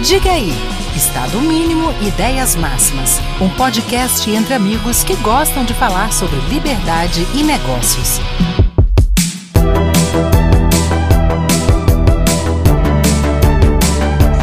Diga 0.00 0.30
aí, 0.30 0.52
Estado 0.96 1.40
Mínimo 1.40 1.90
Ideias 2.06 2.54
Máximas, 2.54 3.18
um 3.40 3.48
podcast 3.56 4.30
entre 4.30 4.54
amigos 4.54 5.02
que 5.02 5.16
gostam 5.16 5.64
de 5.64 5.74
falar 5.74 6.12
sobre 6.12 6.36
liberdade 6.48 7.26
e 7.34 7.42
negócios. 7.42 8.20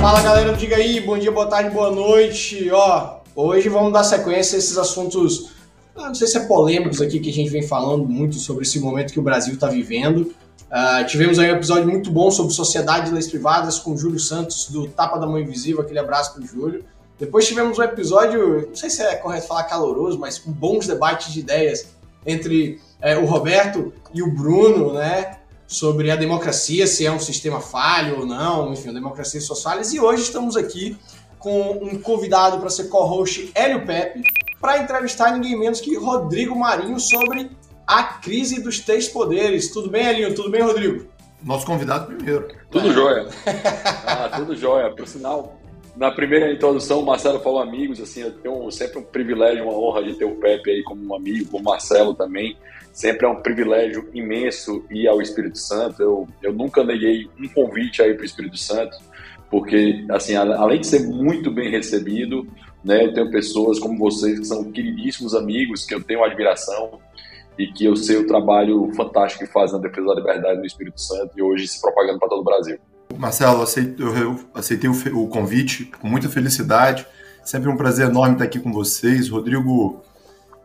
Fala 0.02 0.22
galera, 0.22 0.52
diga 0.58 0.76
aí, 0.76 1.00
bom 1.00 1.18
dia, 1.18 1.32
boa 1.32 1.48
tarde, 1.48 1.70
boa 1.70 1.90
noite. 1.90 2.70
Ó, 2.70 3.20
hoje 3.34 3.70
vamos 3.70 3.94
dar 3.94 4.04
sequência 4.04 4.58
a 4.58 4.60
esses 4.60 4.78
assuntos, 4.78 5.52
ah, 5.96 6.08
não 6.08 6.16
sei 6.16 6.28
se 6.28 6.38
é 6.38 6.42
polêmicos 6.42 7.02
aqui 7.02 7.18
que 7.18 7.30
a 7.30 7.34
gente 7.34 7.50
vem 7.50 7.64
falando 7.64 8.06
muito 8.06 8.36
sobre 8.36 8.64
esse 8.64 8.78
momento 8.82 9.14
que 9.14 9.20
o 9.22 9.24
Brasil 9.24 9.54
está 9.54 9.70
vivendo. 9.70 10.34
Uh, 10.76 11.08
tivemos 11.08 11.40
aí 11.40 11.50
um 11.50 11.56
episódio 11.56 11.88
muito 11.88 12.12
bom 12.12 12.30
sobre 12.30 12.54
sociedade 12.54 13.06
de 13.06 13.14
leis 13.14 13.30
privadas 13.30 13.80
com 13.80 13.94
o 13.94 13.98
Júlio 13.98 14.20
Santos 14.20 14.70
do 14.70 14.90
Tapa 14.90 15.18
da 15.18 15.26
Mão 15.26 15.40
Invisível, 15.40 15.80
aquele 15.80 16.00
abraço 16.00 16.34
pro 16.34 16.46
Júlio. 16.46 16.84
Depois 17.18 17.48
tivemos 17.48 17.80
um 17.80 17.82
episódio, 17.82 18.68
não 18.68 18.76
sei 18.76 18.90
se 18.90 19.02
é 19.02 19.16
correto 19.16 19.48
falar 19.48 19.64
caloroso, 19.64 20.20
mas 20.20 20.38
com 20.38 20.52
bons 20.52 20.86
debates 20.86 21.32
de 21.32 21.40
ideias 21.40 21.96
entre 22.26 22.82
é, 23.00 23.18
o 23.18 23.24
Roberto 23.24 23.94
e 24.14 24.22
o 24.22 24.30
Bruno, 24.30 24.92
né? 24.92 25.38
Sobre 25.66 26.12
a 26.12 26.18
democracia, 26.18 26.86
se 26.86 27.06
é 27.06 27.12
um 27.12 27.22
sistema 27.22 27.62
falho 27.62 28.20
ou 28.20 28.26
não, 28.26 28.74
enfim, 28.74 28.90
a 28.90 28.94
democracia 28.94 29.40
e 29.40 29.44
suas 29.44 29.64
falhas. 29.64 29.94
E 29.94 30.02
hoje 30.02 30.24
estamos 30.24 30.58
aqui 30.58 30.98
com 31.40 31.72
um 31.82 32.02
convidado 32.02 32.60
para 32.60 32.70
ser 32.70 32.90
co-host, 32.90 33.50
Hélio 33.56 33.86
Pepe, 33.86 34.24
para 34.60 34.80
entrevistar 34.80 35.32
ninguém 35.32 35.58
menos 35.58 35.80
que 35.80 35.96
Rodrigo 35.96 36.54
Marinho 36.54 37.00
sobre 37.00 37.50
a 37.88 38.04
crise 38.04 38.62
dos 38.62 38.80
três 38.80 39.08
poderes. 39.08 39.72
Tudo 39.72 39.90
bem, 39.90 40.06
Elinho? 40.06 40.36
Tudo 40.36 40.50
bem, 40.50 40.62
Rodrigo? 40.62 41.08
Nosso 41.44 41.66
convidado 41.66 42.08
primeiro. 42.08 42.48
Tudo 42.72 42.92
jóia. 42.92 43.28
Ah, 44.08 44.30
tudo 44.36 44.56
jóia. 44.56 44.92
Por 44.92 45.08
sinal, 45.08 45.60
na 45.96 46.12
primeira 46.12 46.52
introdução, 46.52 47.00
o 47.00 47.06
Marcelo 47.06 47.40
falou 47.40 47.60
amigos, 47.60 48.02
assim, 48.02 48.22
eu 48.22 48.32
tenho 48.32 48.70
sempre 48.72 49.00
um 49.00 49.04
privilégio, 49.04 49.64
uma 49.64 49.78
honra 49.78 50.04
de 50.04 50.14
ter 50.16 50.26
o 50.26 50.36
Pepe 50.36 50.72
aí 50.72 50.84
como 50.84 51.06
um 51.06 51.16
amigo, 51.16 51.58
o 51.58 51.64
Marcelo 51.64 52.14
também. 52.14 52.58
Sempre 52.92 53.26
é 53.26 53.30
um 53.30 53.42
privilégio 53.42 54.10
imenso 54.14 54.86
ir 54.90 55.08
ao 55.08 55.22
Espírito 55.22 55.58
Santo. 55.58 56.02
Eu, 56.02 56.28
eu 56.42 56.54
nunca 56.54 56.84
neguei 56.84 57.28
um 57.40 57.48
convite 57.50 58.02
aí 58.02 58.14
para 58.14 58.24
o 58.24 58.26
Espírito 58.26 58.58
Santo, 58.58 58.98
porque, 59.50 60.06
assim, 60.10 60.36
além 60.36 60.80
de 60.80 60.88
ser 60.88 61.08
muito 61.08 61.52
bem 61.52 61.70
recebido, 61.70 62.48
né, 62.84 63.06
eu 63.06 63.14
tenho 63.14 63.32
pessoas 63.32 63.80
como 63.80 63.98
vocês 63.98 64.40
que 64.40 64.46
são 64.46 64.72
queridíssimos 64.72 65.34
amigos, 65.34 65.86
que 65.86 65.94
eu 65.94 66.04
tenho 66.04 66.24
admiração, 66.24 67.00
e 67.58 67.68
que 67.68 67.86
eu 67.86 67.96
sei 67.96 68.18
o 68.18 68.28
trabalho 68.28 68.92
fantástico 68.96 69.46
que 69.46 69.52
faz 69.52 69.72
na 69.72 69.78
defesa 69.78 70.08
da 70.08 70.16
liberdade 70.16 70.60
no 70.60 70.66
Espírito 70.66 71.00
Santo 71.00 71.32
e 71.38 71.42
hoje 71.42 71.68
se 71.68 71.82
propagando 71.82 72.20
para 72.20 72.30
todo 72.30 72.42
o 72.42 72.44
Brasil. 72.44 72.78
Marcelo, 73.18 73.66
eu 74.00 74.40
aceitei 74.54 74.90
o 74.90 75.28
convite 75.28 75.86
com 75.86 76.08
muita 76.08 76.28
felicidade. 76.28 77.06
Sempre 77.44 77.70
um 77.70 77.78
prazer 77.78 78.10
enorme 78.10 78.34
estar 78.34 78.46
aqui 78.46 78.60
com 78.60 78.74
vocês. 78.74 79.30
Rodrigo 79.30 80.02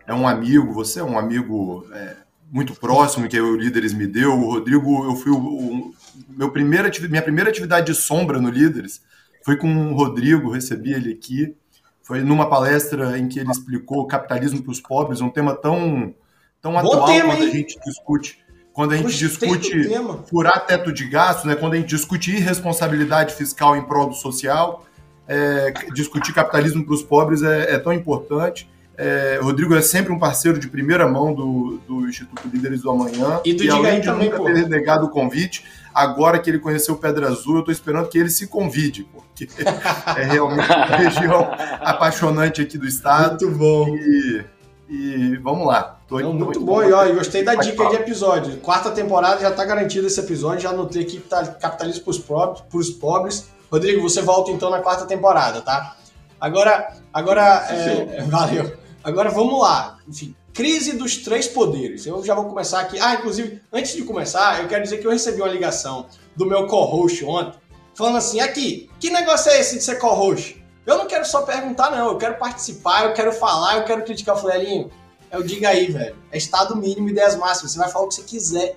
é 0.06 0.14
um 0.14 0.26
amigo, 0.26 0.72
você 0.72 1.00
é 1.00 1.04
um 1.04 1.18
amigo 1.18 1.86
é, 1.92 2.16
muito 2.50 2.74
próximo 2.74 3.28
que 3.28 3.40
o 3.40 3.56
Líderes 3.56 3.92
me 3.92 4.06
deu. 4.06 4.32
O 4.32 4.50
Rodrigo, 4.50 5.04
eu 5.04 5.14
fui 5.14 5.30
o, 5.30 5.38
o 5.38 5.94
meu 6.28 6.50
primeira, 6.50 6.90
minha 7.08 7.22
primeira 7.22 7.50
atividade 7.50 7.86
de 7.86 7.94
sombra 7.94 8.40
no 8.40 8.48
Líderes 8.48 9.02
foi 9.44 9.56
com 9.56 9.92
o 9.92 9.94
Rodrigo, 9.94 10.50
recebi 10.50 10.92
ele 10.92 11.12
aqui. 11.12 11.54
Foi 12.02 12.22
numa 12.22 12.48
palestra 12.48 13.18
em 13.18 13.28
que 13.28 13.38
ele 13.38 13.50
explicou 13.50 14.06
capitalismo 14.06 14.62
para 14.62 14.72
os 14.72 14.80
pobres, 14.80 15.20
um 15.20 15.30
tema 15.30 15.54
tão 15.54 16.14
tão 16.60 16.72
Bom 16.72 16.78
atual 16.78 17.06
tema, 17.06 17.34
quando 17.34 17.42
hein? 17.42 17.48
a 17.48 17.52
gente 17.52 17.80
discute 17.84 18.38
quando 18.72 18.92
a 18.92 18.96
gente 18.96 19.16
discute 19.16 19.88
furar 20.28 20.64
teto 20.64 20.92
de 20.92 21.06
gasto, 21.08 21.46
né, 21.46 21.54
quando 21.56 21.74
a 21.74 21.76
gente 21.76 21.88
discute 21.88 22.30
irresponsabilidade 22.30 23.34
fiscal 23.34 23.76
em 23.76 23.82
prol 23.82 24.08
do 24.08 24.14
social, 24.14 24.86
é, 25.28 25.72
discutir 25.92 26.32
capitalismo 26.32 26.84
para 26.84 26.94
os 26.94 27.02
pobres 27.02 27.42
é, 27.42 27.74
é, 27.74 27.78
tão 27.78 27.92
importante. 27.92 28.68
É, 28.96 29.38
Rodrigo 29.42 29.74
é 29.74 29.82
sempre 29.82 30.12
um 30.12 30.18
parceiro 30.18 30.58
de 30.58 30.68
primeira 30.68 31.08
mão 31.08 31.32
do, 31.32 31.80
do 31.86 32.08
Instituto 32.08 32.48
Líderes 32.48 32.82
do 32.82 32.90
Amanhã. 32.90 33.40
E, 33.44 33.54
do 33.54 33.64
e 33.64 33.70
além 33.70 34.00
de 34.00 34.06
também, 34.06 34.30
nunca 34.30 34.42
ter 34.44 34.68
negado 34.68 35.06
o 35.06 35.08
convite, 35.08 35.64
agora 35.94 36.38
que 36.38 36.48
ele 36.48 36.58
conheceu 36.58 36.96
Pedra 36.96 37.28
Azul, 37.28 37.54
eu 37.54 37.60
estou 37.60 37.72
esperando 37.72 38.08
que 38.08 38.18
ele 38.18 38.30
se 38.30 38.46
convide, 38.46 39.06
porque 39.12 39.48
é 40.16 40.24
realmente 40.24 40.66
uma 40.66 40.96
região 40.96 41.50
apaixonante 41.80 42.60
aqui 42.60 42.76
do 42.76 42.86
estado. 42.86 43.46
Muito 43.46 43.58
bom. 43.58 43.94
E, 43.96 44.44
e 44.88 45.36
vamos 45.36 45.66
lá. 45.66 45.99
Tô, 46.10 46.18
Não, 46.18 46.32
muito 46.32 46.58
tô, 46.58 46.66
bom, 46.66 46.82
e 46.82 46.92
ó, 46.92 47.08
gostei 47.14 47.44
da 47.44 47.54
dica 47.54 47.88
de 47.88 47.94
episódio. 47.94 48.56
Quarta 48.56 48.90
temporada 48.90 49.40
já 49.40 49.52
tá 49.52 49.64
garantido 49.64 50.08
esse 50.08 50.18
episódio, 50.18 50.62
já 50.62 50.70
anotei 50.70 51.02
aqui 51.02 51.20
que 51.20 51.28
tá 51.28 51.46
capitalismo 51.46 52.02
pros 52.02 52.18
pobres, 52.18 52.62
pros 52.68 52.90
pobres. 52.90 53.48
Rodrigo, 53.70 54.02
você 54.02 54.20
volta 54.20 54.50
então 54.50 54.68
na 54.70 54.80
quarta 54.80 55.06
temporada, 55.06 55.60
tá? 55.60 55.96
Agora, 56.40 56.96
agora, 57.12 57.64
é, 57.70 58.24
valeu. 58.24 58.76
Agora 59.04 59.30
vamos 59.30 59.62
lá. 59.62 59.98
Enfim, 60.08 60.34
crise 60.52 60.96
dos 60.96 61.18
três 61.18 61.46
poderes. 61.46 62.04
Eu 62.04 62.24
já 62.24 62.34
vou 62.34 62.46
começar 62.46 62.80
aqui. 62.80 62.98
Ah, 62.98 63.14
inclusive, 63.14 63.62
antes 63.72 63.94
de 63.94 64.02
começar, 64.02 64.60
eu 64.60 64.68
quero 64.68 64.82
dizer 64.82 64.98
que 64.98 65.06
eu 65.06 65.12
recebi 65.12 65.40
uma 65.40 65.48
ligação 65.48 66.06
do 66.34 66.44
meu 66.44 66.66
co-host 66.66 67.24
ontem, 67.24 67.56
falando 67.94 68.18
assim: 68.18 68.40
aqui, 68.40 68.90
que 68.98 69.10
negócio 69.10 69.52
é 69.52 69.60
esse 69.60 69.78
de 69.78 69.84
ser 69.84 70.00
co-host? 70.00 70.60
Eu 70.84 70.98
não 70.98 71.06
quero 71.06 71.24
só 71.24 71.42
perguntar, 71.42 71.92
não. 71.92 72.08
Eu 72.08 72.18
quero 72.18 72.36
participar, 72.36 73.04
eu 73.04 73.14
quero 73.14 73.32
falar, 73.32 73.76
eu 73.76 73.84
quero 73.84 74.02
criticar. 74.02 74.34
Eu 74.34 74.40
falei, 74.40 74.60
Elinho, 74.60 74.90
eu 75.32 75.42
digo 75.42 75.66
aí, 75.66 75.90
velho. 75.90 76.16
É 76.30 76.38
estado 76.38 76.76
mínimo 76.76 77.08
e 77.08 77.12
ideias 77.12 77.36
máximas. 77.36 77.72
Você 77.72 77.78
vai 77.78 77.90
falar 77.90 78.04
o 78.04 78.08
que 78.08 78.14
você 78.14 78.22
quiser. 78.22 78.76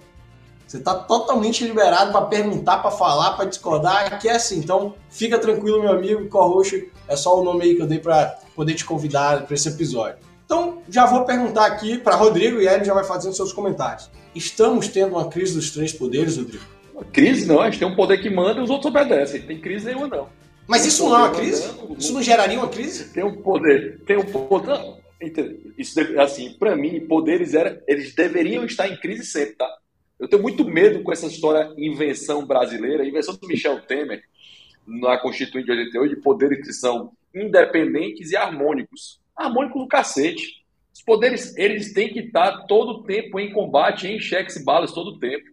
Você 0.68 0.80
tá 0.80 0.96
totalmente 0.96 1.64
liberado 1.64 2.12
para 2.12 2.26
perguntar, 2.26 2.78
para 2.78 2.92
falar, 2.92 3.32
para 3.34 3.46
discordar. 3.46 4.14
Aqui 4.14 4.28
é 4.28 4.36
assim. 4.36 4.60
Então, 4.60 4.96
fica 5.10 5.38
tranquilo, 5.38 5.82
meu 5.82 5.92
amigo. 5.92 6.28
Corroxo 6.30 6.82
é 7.08 7.16
só 7.16 7.40
o 7.40 7.44
nome 7.44 7.64
aí 7.64 7.76
que 7.76 7.82
eu 7.82 7.88
dei 7.88 8.00
para 8.00 8.38
poder 8.56 8.74
te 8.74 8.86
convidar 8.86 9.46
para 9.46 9.54
esse 9.54 9.70
episódio. 9.70 10.18
Então, 10.46 10.82
já 10.90 11.06
vou 11.06 11.26
perguntar 11.26 11.66
aqui 11.66 11.98
para 11.98 12.16
Rodrigo 12.16 12.60
e 12.60 12.68
ele 12.68 12.84
já 12.84 12.94
vai 12.94 13.04
fazendo 13.04 13.36
seus 13.36 13.54
comentários. 13.54 14.10
Estamos 14.36 14.88
tendo 14.88 15.14
uma 15.16 15.28
crise 15.28 15.54
dos 15.54 15.72
três 15.72 15.94
poderes, 15.94 16.38
Rodrigo? 16.38 16.64
Crise 17.12 17.46
não, 17.46 17.62
a 17.62 17.66
gente 17.66 17.80
tem 17.80 17.88
um 17.88 17.96
poder 17.96 18.20
que 18.20 18.30
manda 18.30 18.60
e 18.60 18.64
os 18.64 18.70
outros 18.70 18.90
obedecem. 18.90 19.42
Tem 19.42 19.60
crise 19.60 19.86
nenhuma, 19.86 20.08
não. 20.08 20.30
Mas 20.68 20.86
isso 20.86 21.04
não 21.04 21.16
é 21.16 21.20
uma 21.20 21.32
crise? 21.32 21.70
Isso 21.98 22.14
não 22.14 22.22
geraria 22.22 22.58
uma 22.58 22.68
crise? 22.70 23.06
Tem 23.06 23.24
um 23.24 23.42
poder. 23.42 24.02
Tem 24.06 24.18
um 24.18 24.26
poder. 24.26 25.03
Não, 25.32 25.74
isso, 25.78 26.00
assim, 26.20 26.54
para 26.54 26.76
mim, 26.76 27.06
poderes 27.08 27.54
era, 27.54 27.82
eles 27.88 28.14
deveriam 28.14 28.66
estar 28.66 28.88
em 28.88 28.98
crise 28.98 29.26
sempre, 29.26 29.56
tá? 29.56 29.78
Eu 30.20 30.28
tenho 30.28 30.42
muito 30.42 30.64
medo 30.66 31.04
com 31.04 31.12
essa 31.12 31.28
história 31.28 31.74
invenção 31.78 32.46
brasileira, 32.46 33.06
invenção 33.06 33.36
do 33.36 33.48
Michel 33.48 33.82
Temer 33.82 34.24
na 34.88 35.18
Constituinte 35.18 35.66
de 35.66 35.72
88, 35.72 36.16
de 36.16 36.22
poderes 36.22 36.66
que 36.66 36.74
são 36.74 37.12
independentes 37.34 38.32
e 38.32 38.36
harmônicos. 38.36 39.20
Harmônicos 39.36 39.82
do 39.82 39.88
cacete. 39.88 40.64
Os 40.94 41.02
poderes, 41.02 41.58
eles 41.58 41.94
têm 41.94 42.14
que 42.14 42.20
estar 42.20 42.66
todo 42.68 43.00
o 43.00 43.04
tempo 43.04 43.40
em 43.40 43.52
combate, 43.52 44.08
em 44.08 44.20
cheques 44.20 44.56
e 44.56 44.64
balas 44.64 44.92
todo 44.92 45.12
o 45.12 45.20
tempo. 45.20 45.46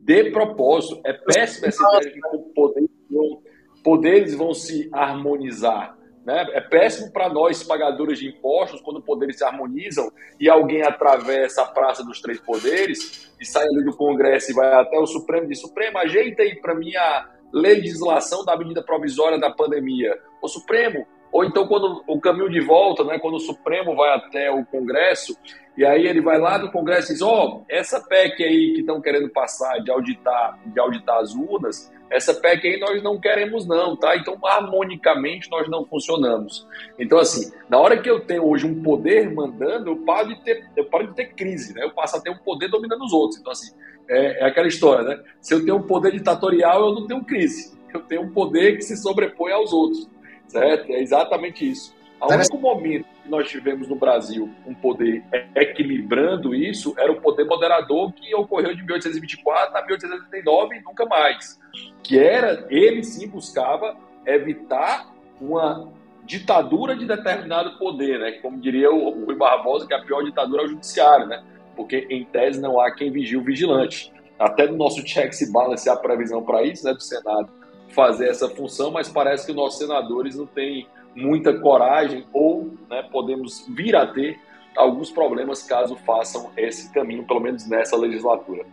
De 0.00 0.30
propósito. 0.30 1.00
É 1.04 1.12
péssima 1.12 1.68
essa 1.68 1.82
ideia 1.96 2.14
de 2.14 2.20
que 2.20 2.38
poderes 2.54 2.90
vão, 3.10 3.42
poderes 3.84 4.34
vão 4.34 4.54
se 4.54 4.88
harmonizar. 4.92 5.97
Né? 6.28 6.46
É 6.52 6.60
péssimo 6.60 7.10
para 7.10 7.30
nós, 7.30 7.62
pagadores 7.62 8.18
de 8.18 8.28
impostos, 8.28 8.82
quando 8.82 9.00
poderes 9.00 9.38
se 9.38 9.44
harmonizam 9.44 10.12
e 10.38 10.46
alguém 10.46 10.82
atravessa 10.82 11.62
a 11.62 11.64
Praça 11.64 12.04
dos 12.04 12.20
Três 12.20 12.38
Poderes 12.38 13.32
e 13.40 13.46
sai 13.46 13.64
ali 13.64 13.82
do 13.82 13.96
Congresso 13.96 14.50
e 14.50 14.54
vai 14.54 14.74
até 14.74 14.98
o 14.98 15.06
Supremo 15.06 15.44
e 15.44 15.48
diz: 15.48 15.58
Supremo, 15.62 15.96
ajeita 15.96 16.42
aí 16.42 16.54
para 16.60 16.74
mim 16.74 16.94
a 16.96 17.30
legislação 17.50 18.44
da 18.44 18.54
medida 18.58 18.82
provisória 18.82 19.40
da 19.40 19.50
pandemia. 19.50 20.20
O 20.42 20.48
Supremo, 20.48 21.06
ou 21.32 21.46
então 21.46 21.66
quando 21.66 22.04
o 22.06 22.20
caminho 22.20 22.50
de 22.50 22.60
volta, 22.60 23.02
né, 23.04 23.18
quando 23.18 23.36
o 23.36 23.40
Supremo 23.40 23.96
vai 23.96 24.14
até 24.14 24.50
o 24.50 24.66
Congresso, 24.66 25.34
e 25.78 25.86
aí 25.86 26.06
ele 26.06 26.20
vai 26.20 26.38
lá 26.38 26.58
do 26.58 26.70
Congresso 26.70 27.10
e 27.10 27.14
diz, 27.14 27.22
ó, 27.22 27.46
oh, 27.46 27.64
essa 27.70 28.06
PEC 28.06 28.44
aí 28.44 28.72
que 28.74 28.80
estão 28.80 29.00
querendo 29.00 29.30
passar 29.30 29.78
de 29.78 29.90
auditar, 29.90 30.58
de 30.66 30.78
auditar 30.78 31.20
as 31.20 31.34
urnas, 31.34 31.90
essa 32.10 32.34
PEC 32.34 32.66
aí 32.66 32.80
nós 32.80 33.02
não 33.02 33.20
queremos 33.20 33.66
não, 33.66 33.96
tá? 33.96 34.16
Então, 34.16 34.38
harmonicamente, 34.44 35.50
nós 35.50 35.68
não 35.68 35.84
funcionamos. 35.84 36.66
Então, 36.98 37.18
assim, 37.18 37.52
na 37.68 37.78
hora 37.78 38.00
que 38.00 38.08
eu 38.08 38.20
tenho 38.20 38.46
hoje 38.46 38.66
um 38.66 38.82
poder 38.82 39.30
mandando, 39.32 39.90
eu 39.90 39.96
paro 39.98 40.28
de 40.28 40.42
ter, 40.42 40.66
eu 40.76 40.84
paro 40.86 41.08
de 41.08 41.14
ter 41.14 41.34
crise, 41.34 41.74
né? 41.74 41.84
Eu 41.84 41.90
passo 41.90 42.16
a 42.16 42.20
ter 42.20 42.30
um 42.30 42.38
poder 42.38 42.68
dominando 42.68 43.04
os 43.04 43.12
outros. 43.12 43.40
Então, 43.40 43.52
assim, 43.52 43.72
é, 44.08 44.42
é 44.42 44.46
aquela 44.46 44.68
história, 44.68 45.04
né? 45.04 45.22
Se 45.40 45.54
eu 45.54 45.64
tenho 45.64 45.76
um 45.76 45.82
poder 45.82 46.12
ditatorial, 46.12 46.88
eu 46.88 46.94
não 46.94 47.06
tenho 47.06 47.24
crise. 47.24 47.76
Eu 47.92 48.00
tenho 48.00 48.22
um 48.22 48.32
poder 48.32 48.76
que 48.76 48.82
se 48.82 48.96
sobrepõe 48.96 49.52
aos 49.52 49.72
outros, 49.72 50.08
certo? 50.46 50.92
É 50.92 51.00
exatamente 51.00 51.68
isso. 51.68 51.94
O 52.20 52.32
único 52.32 52.58
momento 52.58 53.06
que 53.22 53.28
nós 53.28 53.48
tivemos 53.48 53.86
no 53.88 53.94
Brasil 53.94 54.50
um 54.66 54.74
poder 54.74 55.22
equilibrando 55.54 56.54
isso 56.54 56.94
era 56.98 57.12
o 57.12 57.20
poder 57.20 57.44
moderador 57.44 58.12
que 58.12 58.34
ocorreu 58.34 58.74
de 58.74 58.82
1824 58.82 59.76
a 59.76 59.82
1889 59.82 60.76
e 60.76 60.82
nunca 60.82 61.06
mais. 61.06 61.60
Que 62.02 62.18
era, 62.18 62.66
ele 62.70 63.04
sim 63.04 63.28
buscava 63.28 63.96
evitar 64.26 65.12
uma 65.40 65.92
ditadura 66.24 66.96
de 66.96 67.06
determinado 67.06 67.78
poder, 67.78 68.18
né? 68.18 68.32
Como 68.32 68.60
diria 68.60 68.90
o 68.90 69.24
Rui 69.24 69.36
Barbosa, 69.36 69.86
que 69.86 69.94
a 69.94 70.00
pior 70.00 70.22
ditadura 70.22 70.62
é 70.62 70.64
o 70.66 70.68
judiciário, 70.68 71.26
né? 71.26 71.42
Porque 71.76 72.06
em 72.10 72.24
tese 72.24 72.60
não 72.60 72.80
há 72.80 72.90
quem 72.90 73.10
vigie 73.10 73.36
o 73.36 73.42
vigilante. 73.42 74.12
Até 74.38 74.66
no 74.66 74.76
nosso 74.76 75.06
checks 75.06 75.40
e 75.40 75.52
balance 75.52 75.88
há 75.88 75.96
previsão 75.96 76.42
para 76.42 76.62
isso, 76.62 76.84
né? 76.84 76.92
Do 76.92 77.02
Senado 77.02 77.50
fazer 77.88 78.28
essa 78.28 78.48
função, 78.48 78.90
mas 78.90 79.08
parece 79.08 79.46
que 79.46 79.52
nossos 79.52 79.78
senadores 79.78 80.36
não 80.36 80.46
têm 80.46 80.86
muita 81.18 81.58
coragem 81.58 82.26
ou 82.32 82.72
né, 82.88 83.02
podemos 83.10 83.66
vir 83.68 83.96
a 83.96 84.06
ter 84.06 84.38
alguns 84.76 85.10
problemas 85.10 85.62
caso 85.62 85.96
façam 86.06 86.50
esse 86.56 86.90
caminho, 86.92 87.24
pelo 87.24 87.40
menos 87.40 87.66
nessa 87.66 87.96
legislatura. 87.96 88.64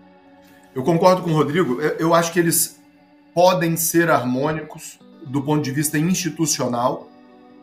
Eu 0.74 0.84
concordo 0.84 1.24
com 1.24 1.32
o 1.32 1.34
Rodrigo. 1.34 1.82
Eu 1.82 2.14
acho 2.14 2.32
que 2.32 2.40
eles 2.40 2.80
podem 3.34 3.76
ser 3.76 4.10
harmônicos 4.10 5.00
do 5.26 5.42
ponto 5.42 5.64
de 5.64 5.72
vista 5.72 5.98
institucional, 5.98 7.10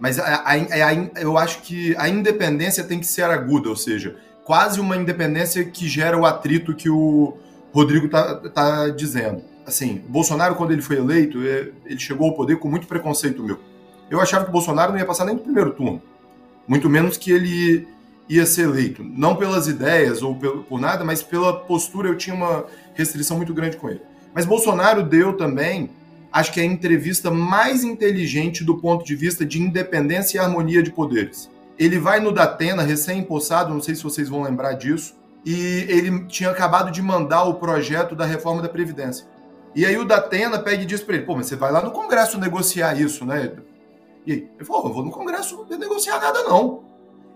mas 0.00 0.18
a, 0.18 0.24
a, 0.24 0.52
a, 0.54 1.20
eu 1.20 1.38
acho 1.38 1.62
que 1.62 1.94
a 1.96 2.08
independência 2.08 2.82
tem 2.82 2.98
que 2.98 3.06
ser 3.06 3.24
aguda, 3.24 3.68
ou 3.68 3.76
seja, 3.76 4.16
quase 4.44 4.80
uma 4.80 4.96
independência 4.96 5.64
que 5.64 5.86
gera 5.86 6.18
o 6.18 6.26
atrito 6.26 6.74
que 6.74 6.90
o 6.90 7.36
Rodrigo 7.72 8.06
está 8.06 8.36
tá 8.50 8.88
dizendo. 8.88 9.42
Assim, 9.64 10.02
Bolsonaro, 10.08 10.56
quando 10.56 10.72
ele 10.72 10.82
foi 10.82 10.96
eleito, 10.96 11.38
é, 11.46 11.70
ele 11.86 12.00
chegou 12.00 12.28
ao 12.28 12.34
poder 12.34 12.56
com 12.56 12.68
muito 12.68 12.88
preconceito 12.88 13.44
meu. 13.44 13.58
Eu 14.12 14.20
achava 14.20 14.44
que 14.44 14.50
o 14.50 14.52
Bolsonaro 14.52 14.92
não 14.92 14.98
ia 14.98 15.06
passar 15.06 15.24
nem 15.24 15.34
no 15.34 15.40
primeiro 15.40 15.70
turno, 15.70 16.02
muito 16.68 16.86
menos 16.86 17.16
que 17.16 17.32
ele 17.32 17.88
ia 18.28 18.44
ser 18.44 18.64
eleito. 18.64 19.02
Não 19.02 19.34
pelas 19.36 19.68
ideias 19.68 20.20
ou 20.20 20.34
por 20.34 20.78
nada, 20.78 21.02
mas 21.02 21.22
pela 21.22 21.60
postura, 21.60 22.10
eu 22.10 22.16
tinha 22.18 22.36
uma 22.36 22.66
restrição 22.92 23.38
muito 23.38 23.54
grande 23.54 23.78
com 23.78 23.88
ele. 23.88 24.02
Mas 24.34 24.44
Bolsonaro 24.44 25.02
deu 25.02 25.32
também, 25.32 25.88
acho 26.30 26.52
que 26.52 26.60
é 26.60 26.62
a 26.62 26.66
entrevista 26.66 27.30
mais 27.30 27.84
inteligente 27.84 28.62
do 28.62 28.76
ponto 28.76 29.02
de 29.02 29.16
vista 29.16 29.46
de 29.46 29.58
independência 29.58 30.36
e 30.36 30.40
harmonia 30.40 30.82
de 30.82 30.90
poderes. 30.90 31.50
Ele 31.78 31.98
vai 31.98 32.20
no 32.20 32.32
Datena, 32.32 32.82
recém-impossado, 32.82 33.72
não 33.72 33.80
sei 33.80 33.94
se 33.94 34.02
vocês 34.02 34.28
vão 34.28 34.42
lembrar 34.42 34.74
disso, 34.74 35.14
e 35.42 35.86
ele 35.88 36.26
tinha 36.26 36.50
acabado 36.50 36.90
de 36.90 37.00
mandar 37.00 37.44
o 37.44 37.54
projeto 37.54 38.14
da 38.14 38.26
reforma 38.26 38.60
da 38.60 38.68
Previdência. 38.68 39.26
E 39.74 39.86
aí 39.86 39.96
o 39.96 40.04
Datena 40.04 40.58
pega 40.58 40.82
e 40.82 40.86
diz 40.86 41.00
para 41.00 41.14
ele, 41.14 41.24
pô, 41.24 41.34
mas 41.34 41.46
você 41.46 41.56
vai 41.56 41.72
lá 41.72 41.82
no 41.82 41.92
Congresso 41.92 42.38
negociar 42.38 42.92
isso, 43.00 43.24
né? 43.24 43.52
E 44.26 44.32
aí, 44.32 44.50
ele 44.56 44.64
falou, 44.64 44.88
eu 44.88 44.94
vou 44.94 45.04
no 45.04 45.10
Congresso 45.10 45.66
negociar 45.70 46.20
nada 46.20 46.42
não. 46.44 46.84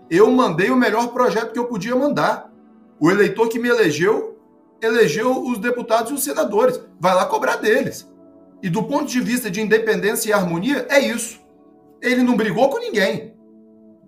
Eu 0.09 0.31
mandei 0.31 0.69
o 0.69 0.75
melhor 0.75 1.07
projeto 1.09 1.51
que 1.51 1.59
eu 1.59 1.65
podia 1.65 1.95
mandar. 1.95 2.51
O 2.99 3.11
eleitor 3.11 3.49
que 3.49 3.59
me 3.59 3.67
elegeu, 3.67 4.39
elegeu 4.81 5.43
os 5.45 5.59
deputados 5.59 6.11
e 6.11 6.13
os 6.13 6.23
senadores. 6.23 6.79
Vai 6.99 7.13
lá 7.13 7.25
cobrar 7.25 7.57
deles. 7.57 8.09
E 8.61 8.69
do 8.69 8.83
ponto 8.83 9.05
de 9.05 9.19
vista 9.19 9.51
de 9.51 9.61
independência 9.61 10.29
e 10.29 10.33
harmonia, 10.33 10.87
é 10.89 10.99
isso. 10.99 11.39
Ele 12.01 12.23
não 12.23 12.35
brigou 12.35 12.69
com 12.69 12.79
ninguém. 12.79 13.35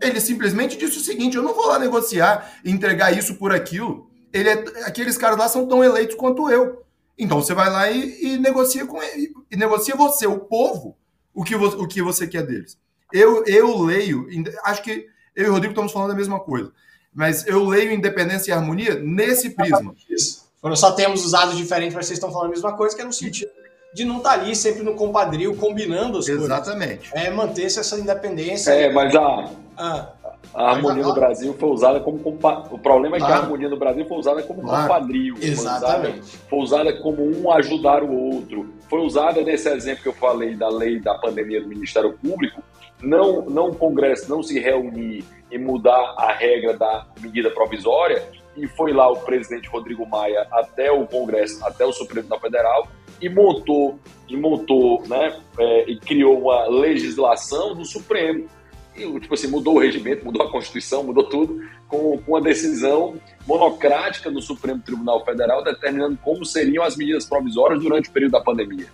Ele 0.01 0.19
simplesmente 0.21 0.77
disse 0.77 0.97
o 0.97 1.01
seguinte: 1.01 1.35
eu 1.35 1.43
não 1.43 1.53
vou 1.53 1.67
lá 1.67 1.77
negociar 1.77 2.59
e 2.63 2.71
entregar 2.71 3.15
isso 3.15 3.35
por 3.35 3.51
aquilo. 3.51 4.09
Ele 4.31 4.49
é, 4.49 4.53
aqueles 4.85 5.17
caras 5.17 5.37
lá 5.37 5.47
são 5.47 5.67
tão 5.67 5.83
eleitos 5.83 6.15
quanto 6.15 6.49
eu. 6.49 6.83
Então 7.17 7.41
você 7.41 7.53
vai 7.53 7.69
lá 7.69 7.91
e, 7.91 8.23
e 8.23 8.37
negocia 8.37 8.85
com 8.85 9.03
ele, 9.03 9.33
e 9.51 9.57
negocia 9.57 9.93
você, 9.93 10.25
o 10.25 10.39
povo, 10.39 10.95
o 11.39 11.43
que, 11.43 11.55
o 11.55 11.87
que 11.87 12.01
você 12.01 12.27
quer 12.27 12.45
deles. 12.45 12.77
Eu, 13.13 13.45
eu 13.45 13.81
leio, 13.81 14.27
acho 14.65 14.83
que 14.83 15.07
eu 15.33 15.45
e 15.45 15.49
o 15.49 15.53
Rodrigo 15.53 15.71
estamos 15.71 15.93
falando 15.93 16.11
a 16.11 16.15
mesma 16.15 16.37
coisa, 16.37 16.71
mas 17.13 17.47
eu 17.47 17.63
leio 17.63 17.93
independência 17.93 18.51
e 18.51 18.53
harmonia 18.53 18.95
nesse 18.95 19.51
prisma. 19.51 19.95
Isso. 20.09 20.49
Nós 20.61 20.79
só 20.79 20.91
temos 20.91 21.23
usados 21.23 21.55
diferentes, 21.55 21.95
mas 21.95 22.07
vocês 22.07 22.17
estão 22.17 22.29
falando 22.29 22.47
a 22.47 22.51
mesma 22.51 22.75
coisa, 22.75 22.93
que 22.93 23.01
é 23.01 23.05
no 23.05 23.13
sentido 23.13 23.49
de 23.93 24.03
não 24.03 24.17
estar 24.17 24.37
tá 24.37 24.41
ali 24.41 24.53
sempre 24.53 24.83
no 24.83 24.95
compadrio, 24.95 25.55
combinando 25.55 26.17
as 26.17 26.27
Exatamente. 26.27 27.09
coisas. 27.09 27.27
É 27.27 27.31
manter-se 27.31 27.79
essa 27.79 27.97
independência. 27.97 28.71
É, 28.71 28.91
mas 28.91 29.15
a, 29.15 29.49
ah. 29.77 30.13
A 30.53 30.71
harmonia 30.71 31.03
no 31.03 31.13
Brasil 31.13 31.53
foi 31.53 31.69
usada 31.69 31.99
como 31.99 32.17
o 32.17 32.79
problema 32.79 33.17
é 33.17 33.19
que 33.19 33.25
claro. 33.25 33.41
a 33.41 33.43
harmonia 33.45 33.69
no 33.69 33.77
Brasil 33.77 34.05
foi 34.05 34.17
usada 34.17 34.41
como 34.41 34.61
claro. 34.61 34.81
compadrio. 34.83 35.35
Exatamente. 35.39 36.21
Foi 36.21 36.21
usada, 36.21 36.47
foi 36.49 36.59
usada 36.59 36.93
como 37.01 37.23
um 37.23 37.51
ajudar 37.51 38.03
o 38.03 38.11
outro. 38.11 38.67
Foi 38.89 38.99
usada 39.01 39.41
nesse 39.41 39.69
exemplo 39.69 40.03
que 40.03 40.09
eu 40.09 40.13
falei 40.13 40.55
da 40.55 40.69
lei 40.69 40.99
da 40.99 41.15
pandemia 41.15 41.61
do 41.61 41.67
Ministério 41.67 42.17
Público, 42.17 42.63
não, 43.01 43.43
não 43.43 43.69
o 43.69 43.75
Congresso 43.75 44.29
não 44.29 44.43
se 44.43 44.59
reunir 44.59 45.23
e 45.51 45.57
mudar 45.57 46.15
a 46.17 46.33
regra 46.33 46.77
da 46.77 47.05
medida 47.19 47.49
provisória, 47.51 48.23
e 48.57 48.67
foi 48.67 48.91
lá 48.91 49.09
o 49.09 49.17
presidente 49.17 49.69
Rodrigo 49.69 50.05
Maia 50.05 50.45
até 50.51 50.91
o 50.91 51.05
Congresso, 51.07 51.65
até 51.65 51.85
o 51.85 51.93
Supremo 51.93 52.27
Tribunal 52.27 52.39
Federal, 52.39 52.87
e 53.21 53.29
montou, 53.29 53.99
e 54.27 54.35
montou, 54.35 55.03
né, 55.07 55.39
é, 55.57 55.89
e 55.89 55.97
criou 55.97 56.39
uma 56.39 56.67
legislação 56.67 57.75
do 57.75 57.85
Supremo. 57.85 58.47
E, 58.95 59.19
tipo 59.19 59.33
assim, 59.33 59.47
mudou 59.47 59.75
o 59.75 59.79
regimento, 59.79 60.25
mudou 60.25 60.45
a 60.45 60.51
Constituição, 60.51 61.03
mudou 61.03 61.23
tudo, 61.23 61.61
com, 61.87 62.17
com 62.17 62.31
uma 62.31 62.41
decisão 62.41 63.15
monocrática 63.47 64.29
do 64.29 64.41
Supremo 64.41 64.81
Tribunal 64.81 65.23
Federal, 65.23 65.63
determinando 65.63 66.17
como 66.21 66.45
seriam 66.45 66.83
as 66.83 66.97
medidas 66.97 67.25
provisórias 67.25 67.81
durante 67.81 68.09
o 68.09 68.11
período 68.11 68.33
da 68.33 68.41
pandemia. 68.41 68.87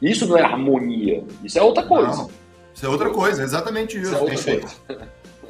Isso 0.00 0.26
não 0.26 0.36
é 0.36 0.42
harmonia, 0.42 1.24
isso 1.44 1.58
é 1.58 1.62
outra 1.62 1.84
coisa. 1.84 2.08
Não, 2.08 2.30
isso 2.74 2.86
é 2.86 2.88
outra 2.88 3.10
coisa, 3.10 3.42
exatamente 3.42 4.00
isso. 4.00 4.12
isso 4.12 4.24
é 4.24 4.26
Perfeito. 4.26 4.66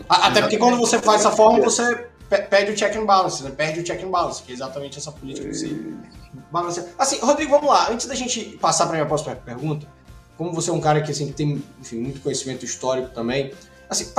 Até 0.08 0.40
porque 0.40 0.58
quando 0.58 0.76
você 0.76 0.98
faz 0.98 1.22
dessa 1.22 1.34
forma, 1.34 1.60
você 1.60 2.06
perde 2.50 2.72
o 2.72 2.74
check 2.74 2.94
and 2.96 3.06
balance, 3.06 3.42
né? 3.42 3.50
Perde 3.50 3.80
o 3.80 3.84
check 3.84 4.02
and 4.02 4.10
balance, 4.10 4.42
que 4.42 4.52
é 4.52 4.54
exatamente 4.54 4.98
essa 4.98 5.12
política 5.12 5.48
que 5.48 5.54
você 5.54 5.94
balanceia. 6.50 6.88
Assim, 6.98 7.18
Rodrigo, 7.20 7.50
vamos 7.50 7.68
lá. 7.68 7.90
Antes 7.90 8.06
da 8.06 8.14
gente 8.14 8.56
passar 8.60 8.84
para 8.84 8.94
a 8.94 8.96
minha 8.98 9.06
próxima 9.06 9.34
pergunta, 9.36 9.86
como 10.36 10.52
você 10.52 10.70
é 10.70 10.72
um 10.72 10.80
cara 10.80 11.00
que, 11.02 11.10
assim, 11.10 11.28
que 11.28 11.32
tem 11.32 11.62
enfim, 11.80 11.96
muito 11.96 12.20
conhecimento 12.20 12.64
histórico 12.64 13.10
também, 13.10 13.52
assim, 13.92 14.12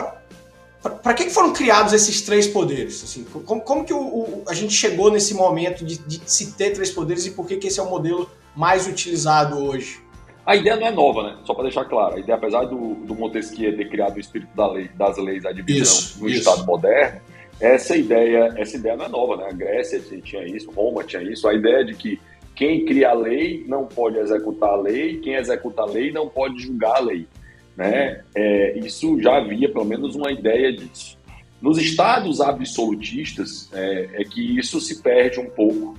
para 1.02 1.14
que 1.14 1.30
foram 1.30 1.54
criados 1.54 1.94
esses 1.94 2.22
três 2.22 2.48
poderes? 2.48 3.04
Assim, 3.04 3.24
como, 3.24 3.62
como 3.62 3.86
que 3.86 3.94
o, 3.94 4.00
o, 4.00 4.44
a 4.48 4.54
gente 4.54 4.74
chegou 4.74 5.12
nesse 5.12 5.34
momento 5.34 5.84
de, 5.86 5.98
de, 5.98 6.22
se 6.26 6.54
ter 6.54 6.72
três 6.72 6.92
poderes 6.92 7.26
e 7.26 7.32
por 7.32 7.46
que, 7.46 7.58
que 7.58 7.68
esse 7.68 7.80
é 7.80 7.84
o 7.84 7.90
modelo 7.90 8.30
mais 8.56 8.88
utilizado 8.88 9.58
hoje? 9.58 10.02
A 10.46 10.56
ideia 10.56 10.76
não 10.76 10.88
é 10.88 10.92
nova, 10.92 11.24
né? 11.24 11.38
Só 11.46 11.54
para 11.54 11.64
deixar 11.64 11.86
claro. 11.86 12.16
A 12.16 12.20
ideia, 12.20 12.36
apesar 12.36 12.66
do, 12.66 12.96
do 12.96 13.16
Montesquieu 13.16 13.76
ter 13.78 13.90
criado 13.90 14.18
o 14.18 14.20
espírito 14.20 14.54
da 14.56 14.70
lei, 14.70 14.90
das 14.90 15.18
leis, 15.18 15.46
a 15.46 15.54
divisão 15.54 15.82
isso, 15.84 16.20
no 16.20 16.30
isso. 16.30 16.40
Estado 16.40 16.66
moderno, 16.66 17.22
essa 17.60 17.96
ideia, 17.96 18.54
essa 18.58 18.76
ideia 18.76 18.98
não 18.98 19.06
é 19.06 19.10
nova, 19.10 19.38
né? 19.38 19.48
A 19.50 19.54
Grécia 19.54 20.02
tinha 20.22 20.44
isso, 20.46 20.70
Roma 20.72 21.04
tinha 21.04 21.22
isso. 21.22 21.48
A 21.48 21.54
ideia 21.54 21.86
de 21.86 21.94
que 21.96 22.20
quem 22.56 22.86
cria 22.86 23.12
a 23.12 23.14
lei 23.14 23.64
não 23.68 23.86
pode 23.86 24.18
executar 24.18 24.72
a 24.72 24.76
lei, 24.76 25.20
quem 25.20 25.36
executa 25.36 25.84
a 25.84 25.86
lei 25.86 26.12
não 26.12 26.28
pode 26.28 26.62
julgar 26.62 26.98
a 26.98 27.00
lei. 27.00 27.26
Né? 27.76 28.22
É, 28.36 28.78
isso 28.80 29.20
já 29.22 29.38
havia 29.38 29.70
pelo 29.70 29.86
menos 29.86 30.16
uma 30.16 30.32
ideia 30.32 30.72
disso. 30.72 31.18
Nos 31.62 31.78
estados 31.78 32.42
absolutistas 32.42 33.70
é, 33.74 34.10
é 34.16 34.24
que 34.24 34.60
isso 34.60 34.80
se 34.82 35.02
perde 35.02 35.40
um 35.40 35.50
pouco 35.50 35.98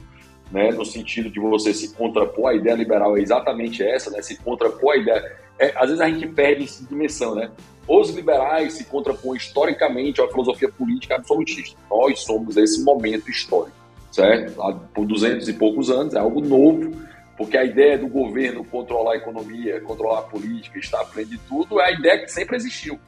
né, 0.53 0.71
no 0.71 0.85
sentido 0.85 1.31
de 1.31 1.41
você 1.41 1.75
se 1.75 1.95
contrapor, 1.95 2.51
a 2.51 2.55
ideia 2.55 2.77
liberal 2.77 3.17
é 3.17 3.21
exatamente 3.21 3.83
essa, 3.83 4.11
né, 4.11 4.23
se 4.23 4.37
contrapor 4.37 4.95
a 4.95 4.97
ideia. 4.97 5.37
É, 5.59 5.73
às 5.75 5.87
vezes 5.87 6.01
a 6.01 6.09
gente 6.09 6.27
perde 6.29 6.65
essa 6.65 6.85
dimensão, 6.85 7.35
né? 7.35 7.51
Os 7.87 8.11
liberais 8.11 8.75
se 8.75 8.85
contrapõem 8.85 9.37
historicamente 9.37 10.21
à 10.21 10.29
filosofia 10.29 10.69
política 10.69 11.17
absolutista. 11.17 11.77
Nós 11.91 12.21
somos 12.21 12.57
esse 12.57 12.83
momento 12.83 13.31
histórico, 13.31 13.77
certo? 14.11 14.55
Por 14.95 15.07
duzentos 15.07 15.49
e 15.49 15.53
poucos 15.53 15.91
anos, 15.91 16.15
é 16.15 16.19
algo 16.19 16.41
novo, 16.41 16.93
porque 17.37 17.57
a 17.57 17.65
ideia 17.65 17.99
do 17.99 18.07
governo 18.07 18.65
controlar 18.65 19.15
a 19.15 19.17
economia, 19.17 19.81
controlar 19.81 20.21
a 20.21 20.23
política, 20.23 20.79
estar 20.79 21.01
à 21.01 21.05
frente 21.05 21.31
de 21.31 21.39
tudo, 21.39 21.81
é 21.81 21.87
a 21.87 21.93
ideia 21.93 22.19
que 22.19 22.29
sempre 22.29 22.57
existiu, 22.57 22.99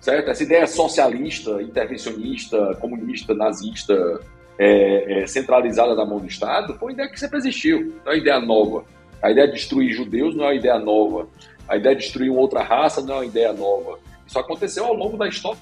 certo? 0.00 0.30
Essa 0.30 0.42
ideia 0.42 0.66
socialista, 0.66 1.62
intervencionista, 1.62 2.74
comunista, 2.80 3.34
nazista, 3.34 4.20
é, 4.58 5.22
é, 5.22 5.26
centralizada 5.26 5.94
na 5.94 6.04
mão 6.04 6.18
do 6.18 6.26
Estado 6.26 6.74
foi 6.78 6.88
uma 6.88 6.92
ideia 6.92 7.08
que 7.08 7.18
sempre 7.18 7.38
existiu, 7.38 7.94
não 8.04 8.12
é 8.12 8.16
uma 8.16 8.20
ideia 8.20 8.40
nova. 8.40 8.84
A 9.22 9.30
ideia 9.30 9.46
de 9.46 9.54
destruir 9.54 9.92
judeus 9.92 10.34
não 10.34 10.44
é 10.44 10.48
uma 10.48 10.54
ideia 10.54 10.78
nova. 10.78 11.28
A 11.66 11.76
ideia 11.76 11.94
de 11.94 12.02
destruir 12.02 12.30
uma 12.30 12.40
outra 12.40 12.62
raça 12.62 13.00
não 13.00 13.14
é 13.14 13.16
uma 13.18 13.26
ideia 13.26 13.52
nova. 13.52 13.98
Isso 14.26 14.38
aconteceu 14.38 14.84
ao 14.84 14.94
longo 14.94 15.16
da 15.16 15.28
história 15.28 15.58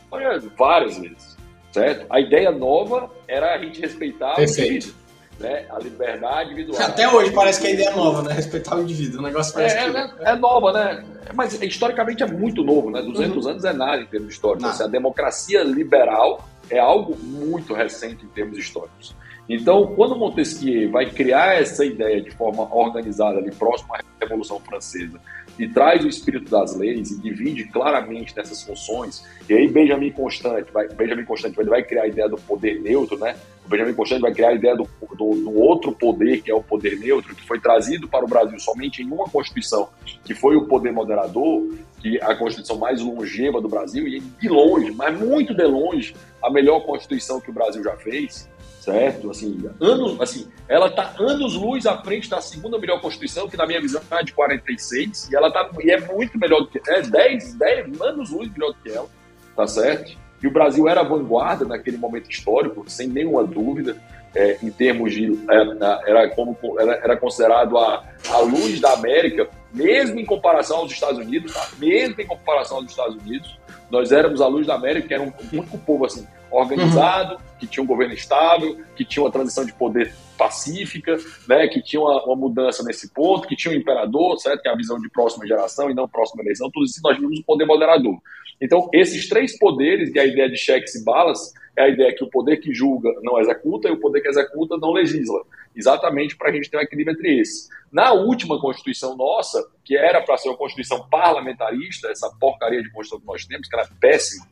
várias 0.56 0.98
vezes, 0.98 1.37
certo? 1.72 2.06
A 2.10 2.20
ideia 2.20 2.50
nova 2.50 3.10
era 3.26 3.54
a 3.54 3.58
gente 3.58 3.80
respeitar 3.80 4.34
Perfeito. 4.34 4.94
Né? 5.38 5.66
A 5.71 5.78
liberdade 5.78 6.52
individual. 6.52 6.83
Até 6.83 7.09
hoje 7.09 7.30
parece 7.33 7.61
que 7.61 7.66
a 7.66 7.71
ideia 7.71 7.88
é 7.88 7.95
nova, 7.95 8.23
né? 8.23 8.33
Respeitar 8.33 8.76
o 8.76 8.83
indivíduo. 8.83 9.21
O 9.21 9.23
negócio 9.23 9.54
parece 9.54 9.76
é, 9.76 9.90
que... 9.90 9.97
é, 9.97 10.11
é 10.21 10.37
nova, 10.37 10.73
né? 10.73 11.04
Mas 11.35 11.61
historicamente 11.61 12.23
é 12.23 12.26
muito 12.26 12.64
novo, 12.64 12.90
né? 12.90 13.02
200 13.02 13.45
uhum. 13.45 13.50
anos 13.52 13.64
é 13.64 13.73
nada 13.73 14.02
em 14.02 14.07
termos 14.07 14.33
históricos. 14.33 14.68
Assim, 14.68 14.85
a 14.85 14.88
democracia 14.88 15.62
liberal 15.62 16.49
é 16.71 16.78
algo 16.78 17.16
muito 17.16 17.73
recente 17.73 18.25
em 18.25 18.28
termos 18.28 18.59
históricos. 18.59 19.14
Então, 19.49 19.95
quando 19.95 20.14
Montesquieu 20.14 20.90
vai 20.90 21.07
criar 21.07 21.61
essa 21.61 21.85
ideia 21.85 22.21
de 22.21 22.30
forma 22.30 22.68
organizada, 22.75 23.38
ali 23.38 23.50
próximo 23.50 23.95
à 23.95 24.00
Revolução 24.21 24.61
Francesa, 24.61 25.18
e 25.59 25.69
traz 25.69 26.05
o 26.05 26.09
espírito 26.09 26.50
das 26.50 26.77
leis 26.77 27.11
e 27.11 27.21
divide 27.21 27.65
claramente 27.65 28.37
nessas 28.37 28.62
funções, 28.62 29.25
e 29.49 29.55
aí 29.55 29.69
Benjamin 29.69 30.11
Constant 30.12 30.67
vai, 30.73 30.88
Benjamin 30.88 31.25
Constant 31.25 31.55
vai, 31.55 31.65
vai 31.65 31.83
criar 31.83 32.03
a 32.03 32.09
ideia 32.09 32.29
do 32.29 32.37
poder 32.37 32.81
neutro, 32.81 33.19
né? 33.19 33.35
O 33.67 33.69
Benjamin 33.69 33.93
Constant 33.93 34.21
vai 34.21 34.33
criar 34.33 34.50
a 34.50 34.55
ideia 34.55 34.77
do, 34.77 34.88
do, 35.15 35.35
do, 35.35 35.59
outro 35.59 35.93
poder, 35.93 36.41
que 36.41 36.50
é 36.50 36.55
o 36.55 36.62
poder 36.62 36.99
neutro, 36.99 37.35
que 37.35 37.47
foi 37.47 37.61
trazido 37.61 38.09
para 38.09 38.25
o 38.25 38.29
Brasil 38.29 38.59
somente 38.59 39.03
em 39.03 39.07
uma 39.07 39.29
Constituição, 39.29 39.88
que 40.25 40.35
foi 40.35 40.57
o 40.57 40.67
poder 40.67 40.93
moderador, 40.93 41.75
que 42.00 42.17
é 42.19 42.25
a 42.25 42.35
Constituição 42.35 42.79
mais 42.79 43.03
longeva 43.03 43.61
do 43.61 43.69
Brasil, 43.69 44.07
e 44.07 44.21
de 44.21 44.49
longe, 44.49 44.91
mas 44.93 45.19
muito 45.21 45.55
de 45.55 45.65
longe, 45.65 46.15
a 46.43 46.50
melhor 46.50 46.81
Constituição 46.81 47.41
que 47.41 47.50
o 47.50 47.53
Brasil 47.53 47.83
já 47.83 47.97
fez, 47.97 48.49
certo? 48.88 49.30
Assim, 49.30 49.71
anos, 49.80 50.18
assim, 50.21 50.49
ela 50.66 50.87
está 50.87 51.14
anos 51.18 51.54
luz 51.54 51.87
à 51.87 51.99
frente 51.99 52.30
da 52.30 52.40
segunda 52.40 52.78
melhor 52.78 53.00
Constituição, 53.00 53.49
que 53.49 53.57
na 53.57 53.66
minha 53.66 53.80
visão 53.80 54.00
é 54.11 54.23
de 54.23 54.33
46, 54.33 55.28
e 55.30 55.37
ela 55.37 55.50
tá, 55.50 55.68
e 55.80 55.90
é 55.90 56.00
muito 56.00 56.38
melhor 56.38 56.61
do 56.61 56.68
que 56.68 56.80
é 56.88 57.02
10, 57.02 57.54
10 57.54 58.00
anos 58.00 58.30
luz 58.30 58.50
melhor 58.50 58.73
do 58.73 58.78
que 58.83 58.90
ela, 58.90 59.09
tá 59.54 59.66
certo? 59.66 60.16
E 60.42 60.47
o 60.47 60.50
Brasil 60.50 60.88
era 60.88 61.02
vanguarda 61.02 61.64
naquele 61.64 61.99
momento 61.99 62.30
histórico, 62.30 62.85
sem 62.88 63.09
nenhuma 63.09 63.45
dúvida, 63.45 63.97
é, 64.35 64.58
em 64.62 64.70
termos 64.70 65.12
de. 65.12 65.32
É, 65.50 66.11
era, 66.11 66.28
como, 66.30 66.56
era, 66.78 66.92
era 66.94 67.16
considerado 67.16 67.76
a, 67.78 68.04
a 68.30 68.38
luz 68.38 68.80
da 68.80 68.92
América, 68.92 69.49
mesmo 69.73 70.18
em 70.18 70.25
comparação 70.25 70.78
aos 70.78 70.92
Estados 70.92 71.18
Unidos, 71.18 71.52
tá? 71.52 71.68
mesmo 71.78 72.20
em 72.20 72.26
comparação 72.26 72.78
aos 72.78 72.87
Estados 72.87 73.16
Unidos, 73.16 73.58
nós 73.90 74.12
éramos 74.12 74.40
a 74.40 74.47
luz 74.47 74.66
da 74.66 74.75
América, 74.75 75.08
que 75.08 75.14
era 75.14 75.23
um 75.23 75.32
único 75.52 75.78
povo 75.78 76.04
assim, 76.04 76.26
organizado, 76.50 77.35
uhum. 77.35 77.40
que 77.58 77.66
tinha 77.66 77.82
um 77.82 77.87
governo 77.87 78.14
estável, 78.14 78.78
que 78.97 79.04
tinha 79.04 79.23
uma 79.23 79.30
transição 79.30 79.64
de 79.64 79.73
poder 79.73 80.12
pacífica, 80.37 81.16
né, 81.49 81.66
que 81.66 81.82
tinha 81.82 82.00
uma, 82.00 82.25
uma, 82.25 82.37
mudança 82.37 82.82
nesse 82.85 83.12
ponto, 83.12 83.49
que 83.49 83.56
tinha 83.56 83.75
um 83.75 83.76
imperador, 83.76 84.38
certo? 84.38 84.62
Que 84.62 84.68
é 84.68 84.73
a 84.73 84.76
visão 84.76 84.99
de 85.00 85.11
próxima 85.11 85.47
geração 85.47 85.90
e 85.90 85.94
não 85.94 86.08
próxima 86.08 86.42
eleição, 86.42 86.70
tudo 86.70 86.87
isso 86.87 87.00
nós 87.02 87.18
vimos 87.18 87.40
um 87.40 87.42
poder 87.42 87.66
moderador. 87.66 88.18
Então, 88.61 88.88
esses 88.92 89.28
três 89.28 89.58
poderes, 89.58 90.12
que 90.12 90.18
é 90.18 90.23
a 90.23 90.26
ideia 90.26 90.49
de 90.49 90.56
cheques 90.56 90.94
e 90.94 91.04
balas, 91.04 91.52
é 91.78 91.82
a 91.82 91.88
ideia 91.88 92.14
que 92.14 92.25
o 92.25 92.28
poder 92.28 92.56
que 92.56 92.75
julga 92.75 93.11
não 93.23 93.40
executa 93.40 93.88
e 93.88 93.92
o 93.92 94.00
poder 94.00 94.20
que 94.20 94.28
executa 94.28 94.76
não 94.76 94.90
legisla. 94.90 95.40
Exatamente 95.75 96.37
para 96.37 96.50
a 96.50 96.52
gente 96.52 96.68
ter 96.68 96.76
um 96.76 96.80
equilíbrio 96.80 97.14
entre 97.14 97.40
esses. 97.40 97.68
Na 97.92 98.12
última 98.12 98.61
Constituição 98.61 99.16
nossa, 99.16 99.64
que 99.85 99.97
era 99.97 100.20
para 100.20 100.37
ser 100.37 100.49
uma 100.49 100.56
Constituição 100.56 101.08
parlamentarista, 101.08 102.08
essa 102.08 102.28
porcaria 102.40 102.82
de 102.82 102.90
Constituição 102.90 103.20
que 103.20 103.26
nós 103.26 103.47
temos, 103.47 103.68
que 103.68 103.76
era 103.76 103.88
péssima, 104.00 104.44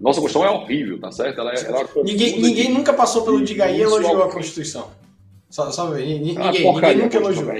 nossa 0.00 0.20
Constituição 0.20 0.50
é 0.50 0.58
horrível, 0.58 0.98
tá 0.98 1.12
certo? 1.12 1.40
Ela, 1.40 1.52
é, 1.52 1.64
ela 1.64 1.80
é 1.82 2.02
ninguém, 2.02 2.40
ninguém 2.40 2.66
de... 2.68 2.72
nunca 2.72 2.92
passou 2.94 3.22
pelo 3.22 3.44
Diga 3.44 3.70
e 3.70 3.80
elogiou 3.80 4.22
a 4.22 4.32
Constituição. 4.32 4.90
Só, 5.50 5.70
só 5.70 5.90
ninguém, 5.90 6.36
ah, 6.38 6.50
ninguém 6.50 6.96
nunca 6.96 7.16
elogiou. 7.18 7.52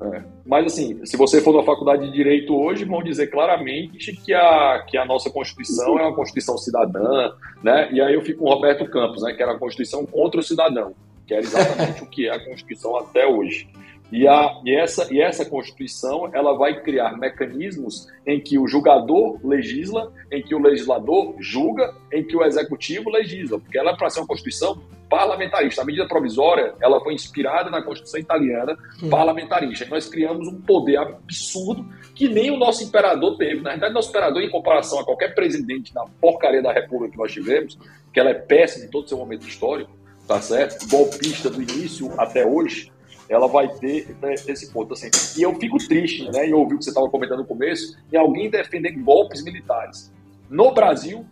É. 0.00 0.22
Mas, 0.44 0.66
assim, 0.66 1.04
se 1.06 1.16
você 1.16 1.40
for 1.40 1.56
na 1.56 1.62
faculdade 1.62 2.06
de 2.06 2.12
Direito 2.12 2.54
hoje, 2.54 2.84
vão 2.84 3.02
dizer 3.02 3.28
claramente 3.28 4.14
que 4.14 4.34
a, 4.34 4.84
que 4.86 4.96
a 4.96 5.04
nossa 5.04 5.30
Constituição 5.30 5.98
é 5.98 6.02
uma 6.02 6.14
Constituição 6.14 6.58
cidadã, 6.58 7.32
né? 7.62 7.88
E 7.92 8.00
aí 8.00 8.14
eu 8.14 8.22
fico 8.22 8.40
com 8.40 8.46
o 8.46 8.54
Roberto 8.54 8.88
Campos, 8.90 9.22
né? 9.22 9.32
Que 9.32 9.42
era 9.42 9.52
a 9.52 9.58
Constituição 9.58 10.04
contra 10.04 10.40
o 10.40 10.42
cidadão, 10.42 10.94
que 11.26 11.32
era 11.32 11.42
exatamente 11.42 12.02
o 12.02 12.06
que 12.06 12.28
é 12.28 12.32
a 12.32 12.44
Constituição 12.44 12.96
até 12.96 13.26
hoje. 13.26 13.68
E, 14.12 14.26
a, 14.28 14.60
e, 14.64 14.74
essa, 14.74 15.12
e 15.12 15.20
essa 15.20 15.44
Constituição 15.44 16.30
ela 16.32 16.56
vai 16.56 16.80
criar 16.80 17.18
mecanismos 17.18 18.06
em 18.24 18.40
que 18.40 18.58
o 18.58 18.68
julgador 18.68 19.38
legisla, 19.44 20.12
em 20.30 20.42
que 20.42 20.54
o 20.54 20.58
legislador 20.58 21.34
julga, 21.40 21.92
em 22.12 22.22
que 22.22 22.36
o 22.36 22.44
executivo 22.44 23.10
legisla, 23.10 23.58
porque 23.58 23.78
ela 23.78 23.90
é 23.92 23.96
para 23.96 24.08
ser 24.08 24.20
uma 24.20 24.26
Constituição 24.26 24.80
parlamentarista. 25.08 25.82
A 25.82 25.84
medida 25.84 26.06
provisória 26.06 26.74
ela 26.80 27.00
foi 27.00 27.14
inspirada 27.14 27.70
na 27.70 27.82
Constituição 27.82 28.20
italiana 28.20 28.76
parlamentarista. 29.10 29.84
E 29.84 29.88
nós 29.88 30.08
criamos 30.08 30.48
um 30.48 30.60
poder 30.60 30.98
absurdo 30.98 31.86
que 32.14 32.28
nem 32.28 32.50
o 32.50 32.56
nosso 32.56 32.82
imperador 32.84 33.36
teve. 33.36 33.60
Na 33.60 33.70
verdade, 33.70 33.94
nosso 33.94 34.10
imperador, 34.10 34.42
em 34.42 34.50
comparação 34.50 35.00
a 35.00 35.04
qualquer 35.04 35.34
presidente 35.34 35.92
da 35.92 36.04
porcaria 36.20 36.62
da 36.62 36.72
República 36.72 37.12
que 37.12 37.18
nós 37.18 37.32
tivemos, 37.32 37.78
que 38.12 38.20
ela 38.20 38.30
é 38.30 38.34
péssima 38.34 38.86
em 38.86 38.88
todo 38.88 39.04
o 39.04 39.08
seu 39.08 39.18
momento 39.18 39.46
histórico, 39.46 39.90
tá 40.26 40.40
certo? 40.40 40.88
Golpista 40.88 41.50
do 41.50 41.62
início 41.62 42.12
até 42.18 42.44
hoje, 42.44 42.90
ela 43.28 43.46
vai 43.46 43.68
ter 43.68 44.16
né, 44.20 44.34
esse 44.34 44.72
ponto 44.72 44.94
assim. 44.94 45.10
E 45.38 45.42
eu 45.42 45.54
fico 45.54 45.78
triste, 45.78 46.30
né, 46.30 46.46
em 46.46 46.54
ouvir 46.54 46.74
o 46.74 46.78
que 46.78 46.84
você 46.84 46.90
estava 46.90 47.08
comentando 47.08 47.38
no 47.38 47.44
começo, 47.44 47.96
em 48.12 48.16
alguém 48.16 48.50
defender 48.50 48.92
golpes 48.92 49.42
militares. 49.42 50.12
No 50.48 50.72
Brasil, 50.72 51.24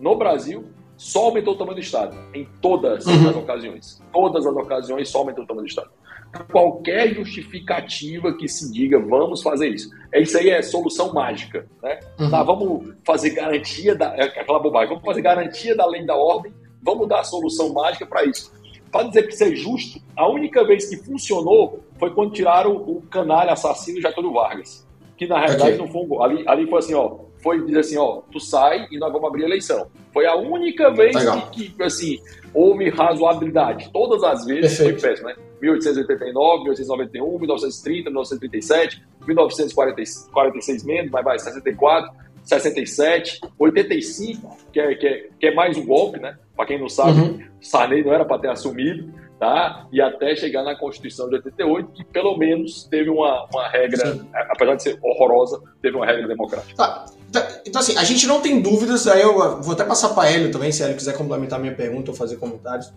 no 0.00 0.16
Brasil, 0.16 0.64
só 0.96 1.26
aumentou 1.26 1.54
o 1.54 1.58
tamanho 1.58 1.76
do 1.76 1.80
Estado, 1.80 2.16
em 2.32 2.46
todas 2.60 3.06
uhum. 3.06 3.28
as 3.28 3.36
ocasiões. 3.36 4.02
Todas 4.12 4.46
as 4.46 4.54
ocasiões 4.54 5.08
só 5.08 5.18
aumentou 5.18 5.44
o 5.44 5.46
tamanho 5.46 5.66
do 5.66 5.70
Estado. 5.70 5.90
Qualquer 6.50 7.12
justificativa 7.12 8.32
que 8.34 8.48
se 8.48 8.72
diga, 8.72 8.98
vamos 8.98 9.42
fazer 9.42 9.68
isso. 9.68 9.90
É 10.12 10.22
isso 10.22 10.38
aí 10.38 10.48
é 10.48 10.62
solução 10.62 11.12
mágica, 11.12 11.66
né? 11.82 12.00
Uhum. 12.18 12.30
Tá, 12.30 12.42
vamos 12.42 12.94
fazer 13.04 13.30
garantia 13.30 13.94
da 13.94 14.14
é 14.16 14.22
aquela 14.22 14.58
bobagem, 14.60 14.90
vamos 14.90 15.04
fazer 15.04 15.22
garantia 15.22 15.76
da 15.76 15.86
lei 15.86 16.06
da 16.06 16.14
ordem, 16.14 16.54
vamos 16.80 17.08
dar 17.08 17.20
a 17.20 17.24
solução 17.24 17.72
mágica 17.72 18.06
para 18.06 18.24
isso 18.24 18.52
para 18.92 19.08
dizer 19.08 19.22
que 19.26 19.32
isso 19.32 19.44
é 19.44 19.54
justo, 19.56 20.00
a 20.14 20.28
única 20.28 20.64
vez 20.64 20.88
que 20.88 20.98
funcionou 20.98 21.80
foi 21.98 22.10
quando 22.10 22.32
tiraram 22.32 22.76
o 22.76 23.02
canalha 23.10 23.52
assassino 23.52 24.00
Getúlio 24.00 24.34
Vargas. 24.34 24.86
Que 25.16 25.26
na 25.26 25.38
realidade 25.38 25.72
okay. 25.72 25.78
não 25.78 25.88
foi 25.88 26.02
um 26.02 26.06
gol. 26.06 26.22
Ali, 26.22 26.44
ali 26.46 26.68
foi 26.68 26.78
assim, 26.78 26.94
ó. 26.94 27.16
Foi 27.42 27.64
dizer 27.64 27.80
assim, 27.80 27.96
ó, 27.96 28.20
tu 28.30 28.38
sai 28.38 28.86
e 28.90 28.98
nós 28.98 29.10
vamos 29.12 29.28
abrir 29.28 29.44
a 29.44 29.46
eleição. 29.46 29.88
Foi 30.12 30.26
a 30.26 30.36
única 30.36 30.90
vez 30.90 31.16
que, 31.52 31.70
que, 31.70 31.82
assim, 31.82 32.20
houve 32.54 32.88
razoabilidade. 32.90 33.90
Todas 33.92 34.22
as 34.22 34.44
vezes 34.44 34.76
Perfeito. 34.76 35.00
foi 35.00 35.10
péssimo, 35.10 35.28
né? 35.28 35.34
1889, 35.60 36.64
1891, 36.64 37.38
1930, 37.38 38.10
1937, 38.10 39.02
1946 39.26 40.84
menos, 40.84 41.10
mas 41.10 41.24
vai, 41.24 41.38
64, 41.38 42.12
67, 42.44 43.40
85, 43.58 44.56
que 44.72 44.80
é, 44.80 44.94
que 44.94 45.06
é, 45.06 45.28
que 45.38 45.46
é 45.46 45.54
mais 45.54 45.76
um 45.76 45.86
golpe, 45.86 46.18
né? 46.18 46.36
Para 46.56 46.66
quem 46.66 46.80
não 46.80 46.88
sabe, 46.88 47.20
uhum. 47.20 47.40
Sarney 47.60 48.04
não 48.04 48.12
era 48.12 48.24
para 48.24 48.38
ter 48.38 48.50
assumido, 48.50 49.12
tá? 49.38 49.86
E 49.92 50.00
até 50.00 50.36
chegar 50.36 50.62
na 50.62 50.76
Constituição 50.76 51.28
de 51.28 51.36
88, 51.36 51.92
que 51.92 52.04
pelo 52.04 52.36
menos 52.36 52.84
teve 52.84 53.10
uma, 53.10 53.48
uma 53.52 53.68
regra, 53.68 54.12
Sim. 54.12 54.28
apesar 54.32 54.74
de 54.76 54.82
ser 54.82 54.98
horrorosa, 55.02 55.60
teve 55.80 55.96
uma 55.96 56.06
regra 56.06 56.28
democrática. 56.28 56.76
Tá. 56.76 57.06
Então, 57.28 57.42
então, 57.66 57.80
assim, 57.80 57.96
a 57.96 58.04
gente 58.04 58.26
não 58.26 58.40
tem 58.40 58.60
dúvidas, 58.60 59.06
aí 59.06 59.22
eu 59.22 59.60
vou 59.62 59.72
até 59.72 59.84
passar 59.84 60.10
para 60.10 60.28
Hélio 60.28 60.50
também, 60.50 60.70
se 60.70 60.82
ele 60.82 60.94
quiser 60.94 61.16
complementar 61.16 61.58
minha 61.58 61.74
pergunta 61.74 62.10
ou 62.10 62.16
fazer 62.16 62.36
comentários. 62.36 62.92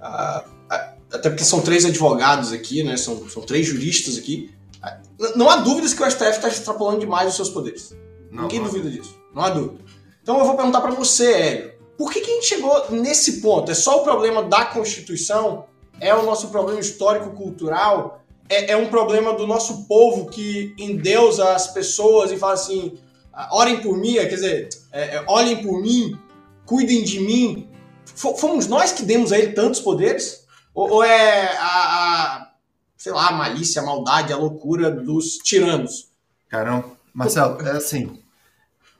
Ah, 0.00 0.44
ah, 0.70 0.94
até 1.12 1.28
porque 1.28 1.44
são 1.44 1.60
três 1.60 1.84
advogados 1.84 2.52
aqui, 2.52 2.82
né? 2.82 2.96
São, 2.96 3.28
são 3.28 3.42
três 3.42 3.66
juristas 3.66 4.16
aqui. 4.16 4.50
Ah, 4.80 4.98
não 5.36 5.50
há 5.50 5.56
dúvidas 5.56 5.92
que 5.92 6.02
o 6.02 6.10
STF 6.10 6.30
está 6.30 6.48
extrapolando 6.48 7.00
demais 7.00 7.28
os 7.28 7.34
seus 7.34 7.50
poderes. 7.50 7.94
Não, 8.32 8.44
Ninguém 8.44 8.60
não. 8.60 8.66
duvida 8.66 8.90
disso. 8.90 9.16
Não 9.34 9.42
há 9.42 9.50
dúvida. 9.50 9.84
Então 10.22 10.38
eu 10.38 10.44
vou 10.46 10.56
perguntar 10.56 10.80
para 10.80 10.92
você, 10.92 11.32
Hélio. 11.32 11.72
Por 11.98 12.10
que, 12.10 12.20
que 12.20 12.30
a 12.30 12.34
gente 12.34 12.46
chegou 12.46 12.90
nesse 12.90 13.40
ponto? 13.42 13.70
É 13.70 13.74
só 13.74 14.00
o 14.00 14.02
problema 14.02 14.42
da 14.42 14.64
Constituição? 14.64 15.66
É 16.00 16.14
o 16.14 16.24
nosso 16.24 16.48
problema 16.48 16.80
histórico-cultural? 16.80 18.24
É, 18.48 18.72
é, 18.72 18.76
um 18.76 18.88
problema 18.88 19.34
do 19.34 19.46
nosso 19.46 19.86
povo 19.86 20.26
que 20.26 20.74
endeusa 20.78 21.54
as 21.54 21.68
pessoas 21.68 22.32
e 22.32 22.36
fala 22.36 22.54
assim: 22.54 22.98
ah, 23.32 23.48
orem 23.56 23.80
por 23.80 23.96
mim, 23.96 24.14
quer 24.14 24.26
dizer, 24.26 24.68
é, 24.90 25.16
é, 25.16 25.24
olhem 25.28 25.62
por 25.62 25.80
mim, 25.80 26.18
cuidem 26.66 27.04
de 27.04 27.20
mim. 27.20 27.68
Fomos 28.04 28.66
nós 28.66 28.92
que 28.92 29.04
demos 29.04 29.32
a 29.32 29.38
ele 29.38 29.52
tantos 29.52 29.80
poderes? 29.80 30.44
Ou, 30.74 30.90
ou 30.90 31.04
é 31.04 31.56
a, 31.56 31.66
a, 31.66 32.52
sei 32.96 33.12
lá, 33.12 33.28
a 33.28 33.32
malícia, 33.32 33.82
a 33.82 33.86
maldade, 33.86 34.32
a 34.32 34.36
loucura 34.36 34.90
dos 34.90 35.36
tiranos? 35.36 36.10
Caramba, 36.48 36.90
Marcelo, 37.14 37.60
é 37.62 37.72
assim, 37.72 38.21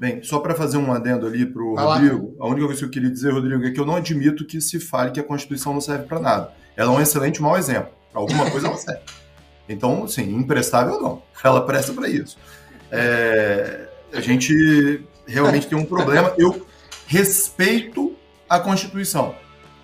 Bem, 0.03 0.21
só 0.21 0.41
para 0.41 0.53
fazer 0.53 0.79
um 0.79 0.93
adendo 0.93 1.29
ali 1.29 1.47
para 1.47 1.63
o 1.63 1.77
Rodrigo, 1.77 2.35
a 2.41 2.49
única 2.49 2.67
coisa 2.67 2.81
que 2.81 2.87
eu 2.87 2.91
queria 2.91 3.09
dizer, 3.09 3.33
Rodrigo, 3.33 3.65
é 3.65 3.71
que 3.71 3.79
eu 3.79 3.87
não 3.87 3.95
admito 3.95 4.45
que 4.45 4.61
se 4.61 4.81
fale 4.81 5.13
que 5.13 5.21
a 5.21 5.23
Constituição 5.23 5.73
não 5.73 5.81
serve 5.81 6.07
para 6.07 6.19
nada. 6.19 6.53
Ela 6.77 6.93
é 6.93 6.97
um 6.97 7.01
excelente 7.01 7.41
mau 7.41 7.57
exemplo. 7.57 7.93
Alguma 8.13 8.51
coisa 8.51 8.67
ela 8.67 8.77
serve. 8.77 9.03
Então, 9.69 10.09
sim, 10.09 10.35
imprestável 10.35 11.01
não. 11.01 11.23
Ela 11.45 11.65
presta 11.65 11.93
para 11.93 12.09
isso. 12.09 12.37
É, 12.91 13.87
a 14.13 14.21
gente 14.21 15.05
realmente 15.25 15.69
tem 15.69 15.79
um 15.79 15.85
problema. 15.85 16.35
Eu 16.37 16.67
respeito 17.07 18.17
a 18.49 18.59
Constituição. 18.59 19.37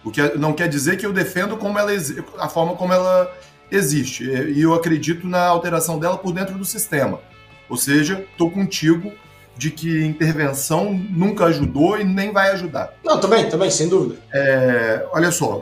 O 0.03 0.11
que 0.11 0.37
não 0.37 0.53
quer 0.53 0.69
dizer 0.69 0.97
que 0.97 1.07
eu 1.07 1.13
defendo 1.13 1.57
como 1.57 1.79
ela, 1.79 1.93
a 2.41 2.49
forma 2.49 2.75
como 2.75 2.93
ela 2.93 3.33
existe. 3.71 4.25
E 4.25 4.61
eu 4.61 4.75
acredito 4.75 5.29
na 5.29 5.47
alteração 5.47 5.97
dela 5.97 6.19
por 6.19 6.33
dentro 6.33 6.59
do 6.59 6.65
sistema. 6.65 7.21
Ou 7.69 7.77
seja, 7.77 8.27
estou 8.33 8.51
contigo 8.51 9.13
de 9.59 9.73
que 9.73 10.05
intervenção 10.05 10.95
nunca 10.95 11.47
ajudou 11.47 11.99
e 11.99 12.05
nem 12.05 12.33
vai 12.33 12.53
ajudar. 12.53 12.95
Não, 13.05 13.19
também, 13.19 13.51
também, 13.51 13.69
sem 13.71 13.89
dúvida. 13.89 14.15
É, 14.33 15.05
olha 15.13 15.33
só, 15.33 15.61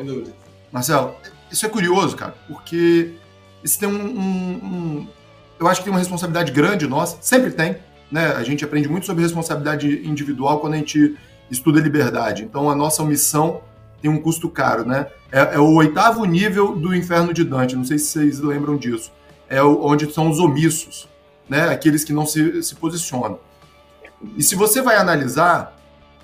Marcelo, 0.70 1.14
isso 1.50 1.64
é 1.64 1.68
curioso, 1.68 2.14
cara, 2.14 2.34
porque 2.46 3.12
isso 3.64 3.78
tem 3.78 3.88
um, 3.88 3.94
um, 3.94 4.52
um, 4.62 5.08
Eu 5.58 5.66
acho 5.66 5.80
que 5.80 5.84
tem 5.84 5.92
uma 5.92 5.98
responsabilidade 5.98 6.52
grande 6.52 6.86
nossa, 6.86 7.16
sempre 7.22 7.50
tem, 7.50 7.78
né? 8.12 8.34
A 8.36 8.42
gente 8.42 8.62
aprende 8.62 8.86
muito 8.86 9.06
sobre 9.06 9.22
responsabilidade 9.22 10.06
individual 10.06 10.60
quando 10.60 10.74
a 10.74 10.76
gente 10.76 11.16
estuda 11.50 11.80
liberdade. 11.80 12.44
Então 12.44 12.68
a 12.68 12.76
nossa 12.76 13.02
omissão 13.02 13.62
tem 14.02 14.10
um 14.10 14.20
custo 14.20 14.50
caro, 14.50 14.84
né? 14.84 15.06
É, 15.32 15.54
é 15.54 15.58
o 15.58 15.72
oitavo 15.74 16.22
nível 16.26 16.76
do 16.76 16.94
inferno 16.94 17.32
de 17.32 17.42
Dante, 17.42 17.74
não 17.74 17.84
sei 17.84 17.98
se 17.98 18.08
vocês 18.08 18.40
lembram 18.40 18.76
disso. 18.76 19.10
É 19.48 19.62
o, 19.62 19.86
onde 19.86 20.12
são 20.12 20.28
os 20.28 20.38
omissos, 20.38 21.08
né? 21.48 21.70
Aqueles 21.70 22.04
que 22.04 22.12
não 22.12 22.26
se, 22.26 22.62
se 22.62 22.74
posicionam. 22.74 23.38
E 24.36 24.42
se 24.42 24.54
você 24.54 24.80
vai 24.80 24.96
analisar, 24.96 25.76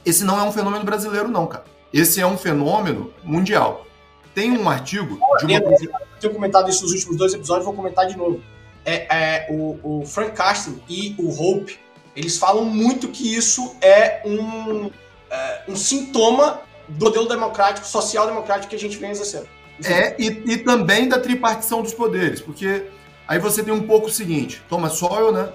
esse 0.04 0.24
não 0.24 0.38
é 0.38 0.42
um 0.42 0.52
fenômeno 0.52 0.84
brasileiro, 0.84 1.28
não, 1.28 1.46
cara. 1.46 1.64
Esse 1.92 2.20
é 2.20 2.26
um 2.26 2.38
fenômeno 2.38 3.12
mundial. 3.22 3.86
Tem 4.34 4.56
um 4.56 4.68
artigo 4.68 5.18
de 5.38 5.44
uma. 5.44 5.54
Eu 5.54 5.90
tenho 6.20 6.32
comentado 6.32 6.70
isso 6.70 6.82
nos 6.82 6.92
últimos 6.92 7.16
dois 7.16 7.34
episódios, 7.34 7.64
vou 7.64 7.74
comentar 7.74 8.06
de 8.06 8.16
novo. 8.16 8.40
É, 8.84 9.16
é 9.16 9.46
o, 9.50 10.00
o, 10.00 10.06
Frank 10.06 10.32
Castle 10.32 10.82
e 10.88 11.14
o 11.18 11.30
Hope, 11.30 11.78
eles 12.16 12.38
falam 12.38 12.64
muito 12.64 13.08
que 13.08 13.34
isso 13.34 13.76
é 13.80 14.22
um, 14.24 14.90
é, 15.30 15.62
um 15.68 15.76
sintoma 15.76 16.62
do 16.88 17.06
modelo 17.06 17.28
democrático, 17.28 17.86
social-democrático 17.86 18.70
que 18.70 18.76
a 18.76 18.78
gente 18.78 18.96
vem 18.96 19.10
exercendo. 19.10 19.46
É, 19.84 20.14
e, 20.18 20.26
e 20.26 20.58
também 20.58 21.08
da 21.08 21.18
tripartição 21.18 21.82
dos 21.82 21.94
poderes, 21.94 22.40
porque 22.40 22.86
aí 23.26 23.38
você 23.38 23.62
tem 23.62 23.72
um 23.72 23.86
pouco 23.86 24.08
o 24.08 24.10
seguinte, 24.10 24.62
Thomas 24.68 24.94
Sowell, 24.94 25.32
né? 25.32 25.50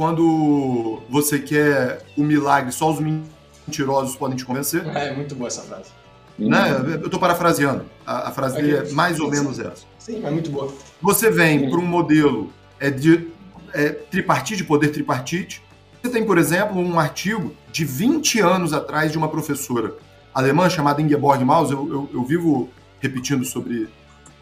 Quando 0.00 1.02
você 1.10 1.38
quer 1.38 2.02
o 2.16 2.22
milagre, 2.22 2.72
só 2.72 2.90
os 2.90 2.98
mentirosos 2.98 4.16
podem 4.16 4.34
te 4.34 4.46
convencer. 4.46 4.82
É, 4.96 5.14
muito 5.14 5.34
boa 5.34 5.48
essa 5.48 5.60
frase. 5.60 5.90
Né? 6.38 6.96
Eu 7.02 7.04
estou 7.04 7.20
parafraseando. 7.20 7.84
A, 8.06 8.28
a 8.28 8.30
frase 8.30 8.56
dele 8.56 8.76
é 8.76 8.92
mais 8.92 9.20
ou 9.20 9.30
menos 9.30 9.58
essa. 9.58 9.84
Sim, 9.98 10.24
é 10.24 10.30
muito 10.30 10.50
boa. 10.50 10.72
Você 11.02 11.30
vem 11.30 11.68
para 11.68 11.78
um 11.78 11.84
modelo 11.84 12.50
é, 12.78 12.88
de 12.88 13.28
é, 13.74 13.90
tripartite, 13.90 14.64
poder 14.64 14.88
tripartite. 14.88 15.62
Você 16.02 16.10
tem, 16.10 16.24
por 16.24 16.38
exemplo, 16.38 16.80
um 16.80 16.98
artigo 16.98 17.54
de 17.70 17.84
20 17.84 18.40
anos 18.40 18.72
atrás 18.72 19.12
de 19.12 19.18
uma 19.18 19.28
professora 19.28 19.92
alemã 20.32 20.70
chamada 20.70 21.02
Ingeborg 21.02 21.44
Maus. 21.44 21.70
Eu, 21.70 21.86
eu, 21.86 22.10
eu 22.14 22.24
vivo 22.24 22.70
repetindo 23.00 23.44
sobre 23.44 23.86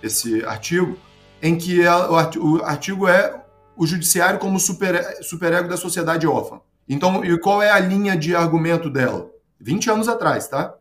esse 0.00 0.45
artigo, 0.45 0.97
em 1.43 1.59
que 1.59 1.83
ela, 1.83 2.12
o 2.12 2.62
artigo 2.62 3.09
é 3.09 3.43
o 3.79 3.87
judiciário 3.87 4.41
como 4.41 4.59
super, 4.59 5.23
superego 5.23 5.69
da 5.69 5.77
sociedade 5.77 6.27
órfã. 6.27 6.61
Então, 6.89 7.25
e 7.25 7.39
qual 7.39 7.63
é 7.63 7.71
a 7.71 7.79
linha 7.79 8.17
de 8.17 8.35
argumento 8.35 8.91
dela? 8.91 9.31
20 9.61 9.91
anos 9.91 10.09
atrás, 10.09 10.49
tá? 10.49 10.75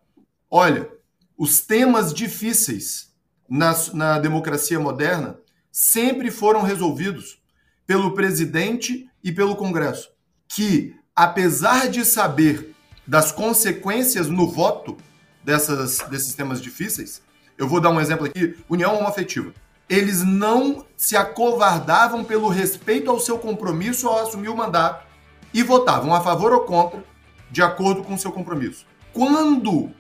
Olha, 0.50 0.90
os 1.38 1.62
temas 1.62 2.12
difíceis 2.12 3.14
na, 3.48 3.76
na 3.94 4.20
democracia 4.20 4.80
moderna 4.80 5.38
sempre 5.72 6.32
foram 6.32 6.64
resolvidos 6.64 7.40
pelo 7.86 8.16
presidente 8.16 9.08
e 9.24 9.32
pelo 9.32 9.56
Congresso, 9.56 10.10
que, 10.48 10.96
apesar 11.16 11.90
de 11.90 12.04
saber 12.04 12.74
das 13.06 13.32
consequências 13.32 14.28
no 14.28 14.50
voto 14.50 14.98
dessas, 15.44 16.00
desses 16.10 16.34
temas 16.34 16.60
difíceis, 16.60 17.22
eu 17.58 17.68
vou 17.68 17.80
dar 17.80 17.92
um 17.92 18.02
exemplo 18.02 18.26
aqui: 18.26 18.58
união 18.68 18.98
homoafetiva 18.98 19.54
eles 19.90 20.24
não 20.24 20.86
se 20.98 21.16
acovardavam 21.16 22.24
pelo 22.24 22.50
respeito 22.50 23.10
ao 23.10 23.20
seu 23.20 23.40
compromisso 23.40 24.08
ao 24.08 24.20
assumir 24.20 24.50
o 24.50 24.58
mandato 24.58 25.06
e 25.54 25.64
votavam 25.64 26.14
a 26.14 26.22
favor 26.22 26.52
ou 26.52 26.62
contra, 26.62 27.04
de 27.50 27.62
acordo 27.62 28.04
com 28.04 28.16
o 28.16 28.18
seu 28.18 28.32
compromisso. 28.32 28.86
Quando 29.14 29.92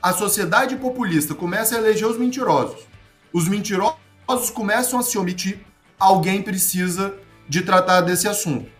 a 0.00 0.12
sociedade 0.12 0.76
populista 0.76 1.34
começa 1.34 1.74
a 1.74 1.78
eleger 1.78 2.06
os 2.06 2.18
mentirosos, 2.18 2.86
os 3.32 3.48
mentirosos 3.48 4.50
começam 4.54 4.98
a 4.98 5.02
se 5.02 5.18
omitir, 5.18 5.64
alguém 5.98 6.42
precisa 6.42 7.14
de 7.48 7.62
tratar 7.62 8.02
desse 8.02 8.28
assunto. 8.28 8.70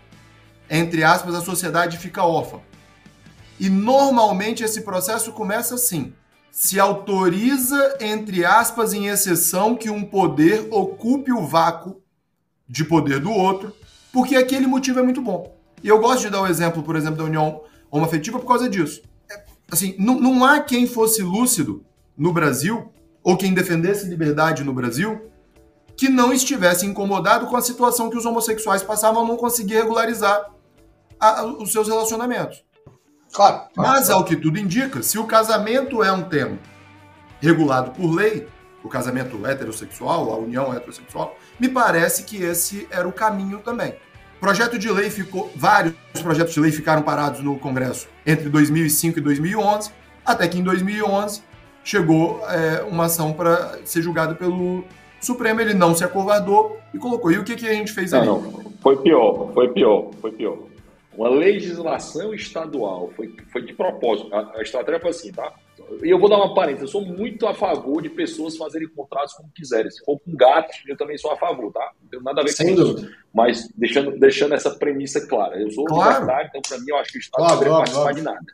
Entre 0.70 1.02
aspas, 1.02 1.34
a 1.34 1.40
sociedade 1.40 1.98
fica 1.98 2.24
órfã. 2.24 2.60
E 3.58 3.68
normalmente 3.68 4.62
esse 4.62 4.82
processo 4.82 5.32
começa 5.32 5.74
assim 5.74 6.14
se 6.52 6.78
autoriza, 6.78 7.96
entre 7.98 8.44
aspas, 8.44 8.92
em 8.92 9.06
exceção, 9.06 9.74
que 9.74 9.88
um 9.88 10.04
poder 10.04 10.68
ocupe 10.70 11.32
o 11.32 11.46
vácuo 11.46 12.02
de 12.68 12.84
poder 12.84 13.20
do 13.20 13.32
outro, 13.32 13.74
porque 14.12 14.36
aquele 14.36 14.66
motivo 14.66 15.00
é 15.00 15.02
muito 15.02 15.22
bom. 15.22 15.56
E 15.82 15.88
eu 15.88 15.98
gosto 15.98 16.20
de 16.20 16.30
dar 16.30 16.42
o 16.42 16.46
exemplo, 16.46 16.82
por 16.82 16.94
exemplo, 16.94 17.16
da 17.16 17.24
união 17.24 17.62
homoafetiva 17.90 18.38
por 18.38 18.46
causa 18.46 18.68
disso. 18.68 19.02
É, 19.30 19.42
assim, 19.70 19.96
não, 19.98 20.20
não 20.20 20.44
há 20.44 20.60
quem 20.60 20.86
fosse 20.86 21.22
lúcido 21.22 21.86
no 22.16 22.34
Brasil, 22.34 22.92
ou 23.24 23.38
quem 23.38 23.54
defendesse 23.54 24.06
liberdade 24.06 24.62
no 24.62 24.74
Brasil, 24.74 25.30
que 25.96 26.10
não 26.10 26.34
estivesse 26.34 26.84
incomodado 26.84 27.46
com 27.46 27.56
a 27.56 27.62
situação 27.62 28.10
que 28.10 28.16
os 28.18 28.26
homossexuais 28.26 28.82
passavam 28.82 29.24
a 29.24 29.26
não 29.26 29.38
conseguir 29.38 29.74
regularizar 29.74 30.52
a, 31.18 31.46
os 31.46 31.72
seus 31.72 31.88
relacionamentos. 31.88 32.62
Claro. 33.32 33.62
Mas, 33.76 34.10
ao 34.10 34.24
que 34.24 34.36
tudo 34.36 34.58
indica, 34.58 35.02
se 35.02 35.18
o 35.18 35.24
casamento 35.24 36.02
é 36.02 36.12
um 36.12 36.22
tema 36.22 36.58
regulado 37.40 37.90
por 37.92 38.14
lei, 38.14 38.46
o 38.84 38.88
casamento 38.88 39.44
heterossexual, 39.46 40.32
a 40.32 40.36
união 40.36 40.72
heterossexual, 40.74 41.36
me 41.58 41.68
parece 41.68 42.24
que 42.24 42.42
esse 42.42 42.86
era 42.90 43.06
o 43.08 43.12
caminho 43.12 43.58
também. 43.58 43.94
Projeto 44.40 44.78
de 44.78 44.90
lei 44.90 45.08
ficou, 45.08 45.50
vários 45.54 45.94
projetos 46.20 46.52
de 46.52 46.60
lei 46.60 46.72
ficaram 46.72 47.02
parados 47.02 47.40
no 47.40 47.58
Congresso 47.58 48.08
entre 48.26 48.48
2005 48.48 49.18
e 49.18 49.22
2011, 49.22 49.90
até 50.24 50.48
que 50.48 50.58
em 50.58 50.62
2011 50.62 51.42
chegou 51.84 52.40
é, 52.48 52.82
uma 52.82 53.04
ação 53.04 53.32
para 53.32 53.78
ser 53.84 54.02
julgada 54.02 54.34
pelo 54.34 54.84
Supremo, 55.20 55.60
ele 55.60 55.74
não 55.74 55.94
se 55.94 56.02
acovardou 56.02 56.78
e 56.92 56.98
colocou. 56.98 57.30
E 57.30 57.38
o 57.38 57.44
que, 57.44 57.54
que 57.54 57.68
a 57.68 57.72
gente 57.72 57.92
fez 57.92 58.10
não, 58.10 58.18
ali? 58.18 58.26
Não, 58.26 58.72
foi 58.82 58.96
pior, 58.96 59.52
foi 59.54 59.68
pior, 59.68 60.10
foi 60.20 60.32
pior. 60.32 60.58
Uma 61.16 61.28
legislação 61.28 62.32
estadual 62.34 63.10
foi, 63.14 63.34
foi 63.52 63.62
de 63.62 63.74
propósito. 63.74 64.34
A, 64.34 64.56
a 64.58 64.62
estratégia 64.62 65.00
foi 65.00 65.10
assim, 65.10 65.32
tá? 65.32 65.52
E 66.02 66.08
eu 66.08 66.18
vou 66.18 66.28
dar 66.28 66.36
uma 66.36 66.54
parêntese. 66.54 66.84
Eu 66.84 66.88
sou 66.88 67.02
muito 67.04 67.46
a 67.46 67.52
favor 67.54 68.00
de 68.00 68.08
pessoas 68.08 68.56
fazerem 68.56 68.88
contratos 68.88 69.34
como 69.34 69.50
quiserem. 69.54 69.90
Se 69.90 70.02
for 70.04 70.18
com 70.20 70.34
gatos, 70.34 70.76
eu 70.88 70.96
também 70.96 71.18
sou 71.18 71.30
a 71.30 71.36
favor, 71.36 71.70
tá? 71.72 71.90
Não 72.02 72.08
tem 72.08 72.22
nada 72.22 72.40
a 72.40 72.44
ver 72.44 72.50
Sem 72.50 72.68
com 72.70 72.74
dúvida. 72.76 73.00
isso. 73.08 73.16
Mas 73.34 73.68
deixando, 73.76 74.18
deixando 74.18 74.54
essa 74.54 74.70
premissa 74.70 75.26
clara. 75.26 75.60
Eu 75.60 75.70
sou 75.70 75.84
Claro. 75.84 76.20
libertário, 76.20 76.48
então 76.48 76.62
para 76.66 76.78
mim 76.78 76.86
eu 76.88 76.96
acho 76.96 77.12
que 77.12 77.18
o 77.18 77.20
Estado 77.20 77.42
Claro, 77.44 77.54
não 77.56 77.62
claro, 77.62 77.76
participar 77.78 78.02
claro. 78.02 78.16
de 78.16 78.22
nada. 78.22 78.46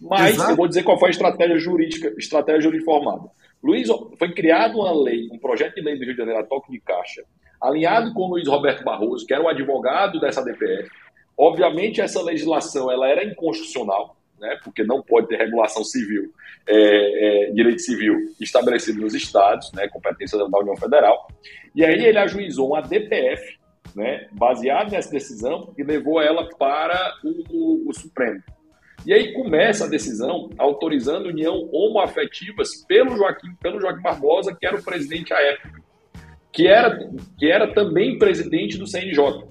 Mas 0.00 0.34
Exato. 0.34 0.50
eu 0.50 0.56
vou 0.56 0.68
dizer 0.68 0.82
qual 0.82 0.98
foi 0.98 1.08
a 1.08 1.12
estratégia 1.12 1.58
jurídica, 1.58 2.12
estratégia 2.18 2.60
jurídica 2.62 2.90
formada. 2.90 3.30
Luiz, 3.62 3.88
foi 4.18 4.32
criada 4.34 4.74
uma 4.76 4.92
lei, 4.92 5.28
um 5.32 5.38
projeto 5.38 5.76
de 5.76 5.80
lei 5.80 5.94
do 5.96 6.02
Rio 6.04 6.12
de 6.12 6.18
Janeiro, 6.18 6.40
a 6.40 6.44
toque 6.44 6.70
de 6.70 6.80
caixa, 6.80 7.22
alinhado 7.62 8.12
com 8.12 8.22
o 8.22 8.28
Luiz 8.32 8.46
Roberto 8.46 8.84
Barroso, 8.84 9.24
que 9.26 9.32
era 9.32 9.42
o 9.42 9.48
advogado 9.48 10.20
dessa 10.20 10.42
DPF. 10.44 10.90
Obviamente, 11.36 12.00
essa 12.00 12.22
legislação 12.22 12.90
ela 12.90 13.08
era 13.08 13.24
inconstitucional, 13.24 14.16
né, 14.38 14.58
porque 14.62 14.84
não 14.84 15.02
pode 15.02 15.28
ter 15.28 15.36
regulação 15.36 15.82
civil, 15.84 16.32
é, 16.66 17.48
é, 17.48 17.50
direito 17.52 17.80
civil 17.82 18.16
estabelecido 18.40 19.00
nos 19.00 19.14
estados, 19.14 19.72
né, 19.72 19.88
competência 19.88 20.38
da 20.38 20.58
União 20.58 20.76
Federal. 20.76 21.26
E 21.74 21.84
aí 21.84 22.04
ele 22.04 22.18
ajuizou 22.18 22.68
uma 22.68 22.80
DPF, 22.80 23.58
né, 23.94 24.28
baseado 24.32 24.90
nessa 24.92 25.10
decisão, 25.10 25.72
e 25.76 25.82
levou 25.82 26.20
ela 26.20 26.48
para 26.56 27.14
o, 27.24 27.28
o- 27.50 27.88
o 27.88 27.92
Supremo. 27.92 28.42
E 29.06 29.12
aí 29.12 29.32
começa 29.34 29.84
a 29.84 29.88
decisão 29.88 30.48
autorizando 30.56 31.26
união 31.26 31.68
homoafetivas 31.72 32.84
pelo 32.88 33.16
Joaquim, 33.16 33.48
pelo 33.60 33.80
Joaquim 33.80 34.00
Barbosa, 34.02 34.56
que 34.58 34.66
era 34.66 34.76
o 34.76 34.82
presidente 34.82 35.32
à 35.34 35.38
época, 35.40 35.82
que 36.52 36.66
era, 36.66 36.98
que 37.38 37.50
era 37.50 37.74
também 37.74 38.16
presidente 38.18 38.78
do 38.78 38.86
CNJ. 38.86 39.44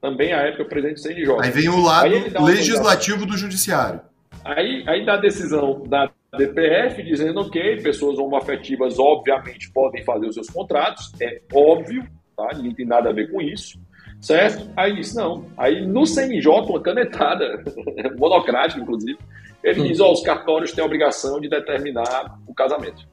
Também 0.00 0.32
à 0.32 0.38
época 0.38 0.64
presidente 0.64 0.94
do 0.94 1.00
CNJ. 1.00 1.36
Aí 1.42 1.50
vem 1.50 1.68
o 1.68 1.82
lado 1.82 2.44
legislativo 2.44 3.26
do 3.26 3.36
judiciário. 3.36 4.00
Aí, 4.44 4.82
aí 4.86 5.04
dá 5.04 5.14
a 5.14 5.18
decisão 5.18 5.82
da 5.86 6.10
DPF 6.36 7.02
dizendo, 7.02 7.40
ok, 7.40 7.82
pessoas 7.82 8.18
homoafetivas 8.18 8.98
obviamente 8.98 9.70
podem 9.72 10.02
fazer 10.04 10.26
os 10.26 10.34
seus 10.34 10.48
contratos, 10.48 11.12
é 11.20 11.42
óbvio, 11.52 12.06
tá? 12.36 12.48
Ninguém 12.54 12.74
tem 12.74 12.86
nada 12.86 13.10
a 13.10 13.12
ver 13.12 13.30
com 13.30 13.42
isso, 13.42 13.78
certo? 14.20 14.70
Aí 14.76 14.94
disse, 14.94 15.16
não. 15.16 15.46
Aí 15.56 15.84
no 15.86 16.06
CNJ, 16.06 16.48
uma 16.48 16.80
canetada, 16.80 17.62
monocrática 18.16 18.80
inclusive, 18.80 19.18
ele 19.62 19.88
diz, 19.88 20.00
ó, 20.00 20.12
os 20.12 20.22
cartórios 20.22 20.72
têm 20.72 20.82
a 20.82 20.86
obrigação 20.86 21.40
de 21.40 21.48
determinar 21.48 22.38
o 22.46 22.54
casamento. 22.54 23.06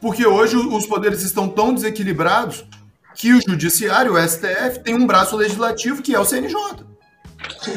Porque 0.00 0.26
hoje 0.26 0.56
os 0.56 0.86
poderes 0.86 1.22
estão 1.22 1.48
tão 1.48 1.72
desequilibrados 1.72 2.66
que 3.16 3.32
o 3.32 3.40
judiciário, 3.40 4.12
o 4.14 4.18
STF, 4.28 4.80
tem 4.84 4.94
um 4.94 5.06
braço 5.06 5.36
legislativo 5.36 6.02
que 6.02 6.14
é 6.14 6.20
o 6.20 6.24
CNJ. 6.24 6.56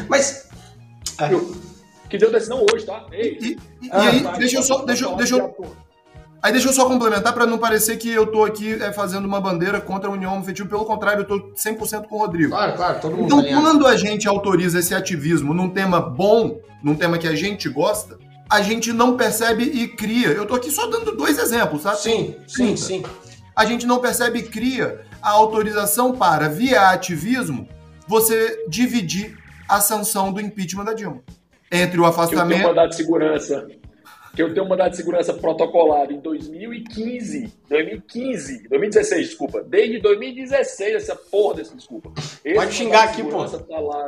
Mas. 0.08 0.48
é, 1.20 1.30
Que 2.10 2.18
deu 2.18 2.32
decisão 2.32 2.66
hoje, 2.74 2.86
tá? 2.86 3.06
Ei, 3.12 3.38
E, 3.42 3.48
e- 3.86 3.90
Ah, 3.92 4.04
e 4.04 4.08
aí, 4.08 4.24
tá, 4.24 4.32
deixa 4.34 4.58
eu 4.58 4.64
só, 4.64 4.84
deixa, 4.84 5.06
eu- 5.06 5.16
deixa 5.16 5.36
eu, 5.36 5.76
aí 6.42 6.52
deixa 6.52 6.68
eu 6.70 6.74
só 6.74 6.86
complementar 6.88 7.34
para 7.34 7.46
não 7.46 7.58
parecer 7.58 7.98
que 7.98 8.10
eu 8.10 8.28
tô 8.28 8.44
aqui 8.44 8.74
é, 8.74 8.92
fazendo 8.92 9.26
uma 9.26 9.40
bandeira 9.40 9.80
contra 9.80 10.10
a 10.10 10.14
união 10.14 10.34
homoafetiva. 10.34 10.68
Pelo 10.68 10.86
contrário, 10.86 11.22
eu 11.22 11.28
tô 11.28 11.52
100% 11.56 12.08
com 12.08 12.16
o 12.16 12.20
Rodrigo. 12.20 12.50
Claro, 12.50 12.74
claro, 12.76 13.00
todo 13.00 13.16
mundo 13.16 13.26
Então, 13.28 13.44
tá 13.44 13.62
quando 13.62 13.88
a 13.88 13.96
gente 13.96 14.28
autoriza 14.28 14.80
esse 14.80 14.94
ativismo 14.94 15.54
num 15.54 15.70
tema 15.70 16.02
bom, 16.02 16.60
num 16.84 16.96
tema 16.96 17.18
que 17.18 17.28
a 17.28 17.36
gente 17.36 17.70
gosta, 17.70 18.18
a 18.50 18.62
gente 18.62 18.92
não 18.92 19.16
percebe 19.16 19.64
e 19.64 19.88
cria. 19.88 20.30
Eu 20.30 20.46
tô 20.48 20.56
aqui 20.56 20.72
só 20.72 20.88
dando 20.88 21.16
dois 21.16 21.38
exemplos, 21.38 21.84
tá? 21.84 21.94
Sim, 21.96 22.36
sim, 22.48 22.76
sim. 22.76 23.04
A 23.56 23.66
gente 23.66 23.86
não 23.86 24.00
percebe 24.00 24.40
e 24.40 24.44
cria 24.44 25.02
a 25.22 25.30
autorização 25.32 26.16
para, 26.16 26.48
via 26.50 26.90
ativismo, 26.90 27.68
você 28.08 28.66
dividir 28.68 29.38
a 29.68 29.80
sanção 29.80 30.34
do 30.34 30.42
impeachment 30.42 30.86
da 30.86 30.94
Dilma. 30.94 31.22
Entre 31.72 31.84
o 31.84 31.88
que 31.88 31.88
eu 31.88 31.92
tenho 31.92 32.04
um 32.04 32.06
afastamento. 32.06 32.68
mandado 32.68 32.90
de 32.90 32.96
segurança, 32.96 33.68
que 34.36 34.42
eu 34.42 34.54
tenho 34.54 34.66
um 34.66 34.70
mandado 34.70 34.92
de 34.92 34.98
segurança 34.98 35.34
protocolado 35.34 36.12
em 36.12 36.20
2015, 36.20 37.54
2015, 37.70 38.68
2016, 38.70 39.28
desculpa, 39.28 39.62
desde 39.62 40.00
2016 40.00 40.96
essa 40.96 41.16
porra 41.16 41.56
desse 41.56 41.76
desculpa. 41.76 42.12
Esse 42.44 42.56
Pode 42.56 42.74
xingar 42.74 43.04
aqui, 43.04 43.24
pô. 43.24 43.46
Tá 43.46 43.80
lá 43.80 44.08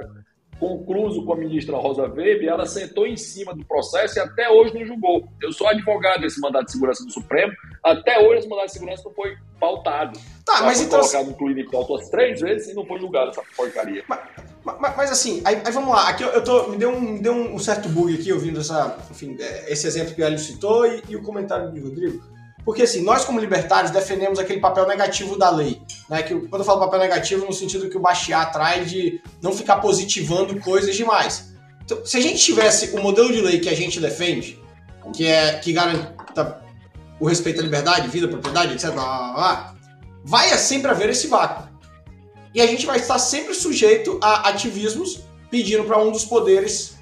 concluso 0.62 1.26
com 1.26 1.34
a 1.34 1.36
ministra 1.36 1.76
Rosa 1.76 2.04
Weber, 2.04 2.47
ela 2.47 2.67
sentou 2.67 3.08
em 3.08 3.17
cima 3.17 3.52
do 3.52 3.65
processo 3.65 4.19
e 4.19 4.21
até 4.21 4.47
hoje 4.47 4.76
não 4.76 4.86
julgou. 4.86 5.28
Eu 5.41 5.52
sou 5.52 5.67
advogado 5.67 6.21
desse 6.21 6.39
mandado 6.39 6.65
de 6.65 6.71
segurança 6.71 7.04
do 7.04 7.12
Supremo, 7.12 7.52
até 7.84 8.19
hoje 8.19 8.41
esse 8.41 8.47
mandado 8.47 8.67
de 8.67 8.74
segurança 8.74 9.02
não 9.04 9.12
foi 9.12 9.36
pautado. 9.60 10.19
Tá, 10.45 10.58
Já 10.58 10.65
mas 10.65 10.78
foi 10.78 10.86
então. 10.86 11.00
colocado 11.00 11.60
em 11.60 11.65
pauta 11.65 11.93
umas 11.93 12.10
três 12.10 12.39
vezes 12.39 12.69
e 12.69 12.76
não 12.76 12.86
foi 12.86 13.00
julgado 13.00 13.32
essa 13.32 13.41
porcaria. 13.58 14.04
Mas, 14.08 14.80
mas 14.95 15.12
assim, 15.12 15.41
aí, 15.43 15.60
aí, 15.65 15.71
vamos 15.71 15.89
lá. 15.89 16.10
Aqui 16.10 16.21
eu, 16.21 16.30
eu 16.30 16.43
tô. 16.43 16.67
Me 16.67 16.78
deu, 16.78 16.91
um, 16.91 17.02
me 17.02 17.19
deu 17.19 17.34
um 17.34 17.58
certo 17.58 17.89
bug 17.89 18.13
aqui 18.13 18.32
ouvindo 18.32 18.60
essa, 18.60 18.95
enfim, 19.10 19.36
é, 19.39 19.71
esse 19.71 19.88
exemplo 19.88 20.13
que 20.13 20.21
o 20.21 20.26
Hélio 20.26 20.38
citou 20.38 20.86
e, 20.86 21.02
e 21.10 21.15
o 21.15 21.24
comentário 21.24 21.71
de 21.71 21.80
Rodrigo. 21.80 22.21
Porque 22.63 22.84
assim, 22.84 23.04
nós 23.04 23.26
como 23.26 23.39
libertários 23.39 23.91
defendemos 23.91 24.38
aquele 24.38 24.60
papel 24.60 24.88
negativo 24.88 25.38
da 25.38 25.50
lei. 25.50 25.82
Né? 26.10 26.21
Que, 26.21 26.36
quando 26.36 26.62
eu 26.62 26.65
falo 26.65 26.80
papel 26.80 27.00
negativo, 27.00 27.45
no 27.45 27.54
sentido 27.54 27.89
que 27.89 27.97
o 27.97 28.00
Bastiat 28.00 28.52
traz 28.52 28.89
de 28.89 29.21
não 29.41 29.52
ficar 29.52 29.78
positivando 29.78 30.60
coisas 30.60 30.95
demais. 30.95 31.52
Então, 31.84 32.06
se 32.06 32.17
a 32.17 32.21
gente 32.21 32.38
tivesse 32.38 32.95
o 32.95 33.02
modelo 33.02 33.32
de 33.32 33.41
lei 33.41 33.60
que 33.60 33.69
a 33.69 33.76
gente 33.76 34.00
defende, 34.00 34.60
que 35.12 35.26
é 35.26 35.58
que 35.60 35.74
garanta 35.74 36.62
o 37.19 37.28
respeito 37.28 37.60
à 37.60 37.63
liberdade, 37.63 38.08
vida, 38.08 38.28
propriedade, 38.28 38.74
etc., 38.74 38.91
vai 40.24 40.50
sempre 40.58 40.91
haver 40.91 41.10
esse 41.10 41.28
vácuo. 41.28 41.69
E 42.54 42.62
a 42.62 42.67
gente 42.67 42.86
vai 42.86 42.97
estar 42.97 43.17
sempre 43.17 43.54
sujeito 43.54 44.19
a 44.21 44.50
ativismos 44.50 45.21
pedindo 45.50 45.84
para 45.84 45.97
um 45.97 46.12
dos 46.12 46.26
poderes 46.26 46.95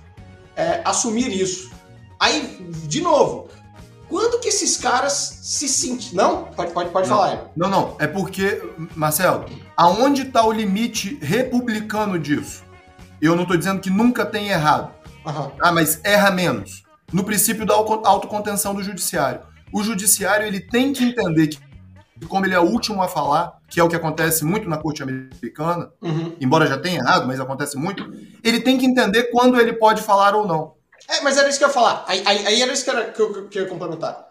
é, 0.56 0.82
assumir 0.86 1.30
isso. 1.30 1.72
Aí, 2.20 2.58
de 2.88 3.02
novo, 3.02 3.49
quando 4.10 4.40
que 4.40 4.50
esses 4.50 4.76
caras 4.76 5.40
se 5.44 5.70
sentem. 5.70 6.10
Não? 6.14 6.46
Pode, 6.46 6.74
pode, 6.74 6.90
pode 6.90 7.08
não. 7.08 7.16
falar. 7.16 7.52
Não, 7.56 7.70
não. 7.70 7.96
É 8.00 8.08
porque, 8.08 8.62
Marcelo, 8.96 9.46
aonde 9.78 10.24
está 10.24 10.44
o 10.44 10.52
limite 10.52 11.20
republicano 11.22 12.18
disso? 12.18 12.64
Eu 13.22 13.36
não 13.36 13.44
estou 13.44 13.56
dizendo 13.56 13.80
que 13.80 13.90
nunca 13.90 14.26
tem 14.26 14.50
errado. 14.50 14.92
Uhum. 15.26 15.52
Ah, 15.62 15.72
mas 15.72 16.02
erra 16.04 16.32
menos. 16.32 16.84
No 17.14 17.24
princípio 17.24 17.66
da 17.66 17.76
autocontenção 17.76 18.74
do 18.74 18.84
judiciário. 18.84 19.42
O 19.72 19.84
judiciário 19.84 20.48
ele 20.48 20.60
tem 20.60 20.92
que 20.92 21.04
entender 21.04 21.48
que, 21.48 21.60
como 22.28 22.46
ele 22.46 22.56
é 22.56 22.60
o 22.60 22.64
último 22.64 23.04
a 23.04 23.08
falar, 23.08 23.60
que 23.68 23.80
é 23.80 23.84
o 23.84 23.90
que 23.90 23.96
acontece 23.96 24.44
muito 24.44 24.68
na 24.68 24.78
corte 24.78 25.04
americana, 25.04 25.92
uhum. 26.02 26.36
embora 26.42 26.66
já 26.66 26.78
tenha 26.78 27.00
errado, 27.00 27.28
mas 27.28 27.40
acontece 27.40 27.78
muito, 27.78 28.12
ele 28.44 28.62
tem 28.62 28.78
que 28.78 28.86
entender 28.86 29.26
quando 29.26 29.60
ele 29.60 29.74
pode 29.74 30.02
falar 30.02 30.34
ou 30.34 30.48
não. 30.48 30.79
É, 31.10 31.22
mas 31.22 31.38
era 31.38 31.50
isso 31.50 31.58
que 31.58 31.64
eu 31.64 31.70
ia 31.70 31.74
falar. 31.74 32.06
Aí, 32.08 32.22
aí, 32.26 32.46
aí 32.46 32.62
era 32.62 32.72
isso 32.72 32.84
que, 32.84 32.90
era, 32.90 33.12
que, 33.12 33.20
eu, 33.20 33.48
que 33.50 33.58
eu 33.58 33.64
ia 33.64 33.70
complementar. 33.70 34.30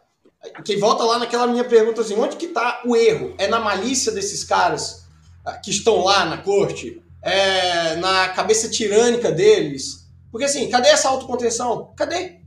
Que 0.64 0.76
volta 0.76 1.02
lá 1.02 1.18
naquela 1.18 1.46
minha 1.48 1.64
pergunta 1.64 2.00
assim, 2.00 2.18
onde 2.18 2.36
que 2.36 2.46
tá 2.48 2.82
o 2.86 2.94
erro? 2.94 3.34
É 3.38 3.48
na 3.48 3.58
malícia 3.58 4.12
desses 4.12 4.44
caras 4.44 5.08
ah, 5.44 5.54
que 5.54 5.70
estão 5.70 6.04
lá 6.04 6.24
na 6.24 6.38
corte? 6.38 7.02
É 7.20 7.96
na 7.96 8.28
cabeça 8.28 8.70
tirânica 8.70 9.32
deles? 9.32 10.08
Porque 10.30 10.44
assim, 10.44 10.70
cadê 10.70 10.88
essa 10.88 11.08
autocontenção? 11.08 11.92
Cadê? 11.96 12.38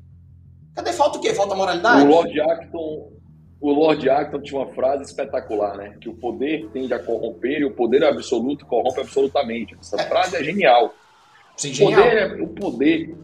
Cadê? 0.73 0.93
Falta 0.93 1.17
o 1.17 1.21
quê? 1.21 1.33
Falta 1.33 1.53
moralidade? 1.53 2.05
O 2.05 2.09
Lord 2.09 2.39
Acton, 2.39 3.11
o 3.59 3.71
Lord 3.71 4.09
Acton 4.09 4.41
tinha 4.41 4.61
uma 4.61 4.73
frase 4.73 5.03
espetacular, 5.03 5.75
né? 5.75 5.97
Que 5.99 6.07
o 6.07 6.13
poder 6.13 6.69
tende 6.71 6.93
a 6.93 6.99
corromper 6.99 7.59
e 7.59 7.65
o 7.65 7.71
poder 7.71 8.05
absoluto 8.05 8.65
corrompe 8.65 9.01
absolutamente. 9.01 9.75
Essa 9.79 9.99
é. 9.99 10.05
frase 10.05 10.37
é 10.37 10.43
genial. 10.43 10.93
Sim, 11.57 11.73
genial. 11.73 11.99
O 11.99 12.03
poder, 12.03 12.17
é, 12.17 12.41
o 12.41 12.47
poder 12.47 13.17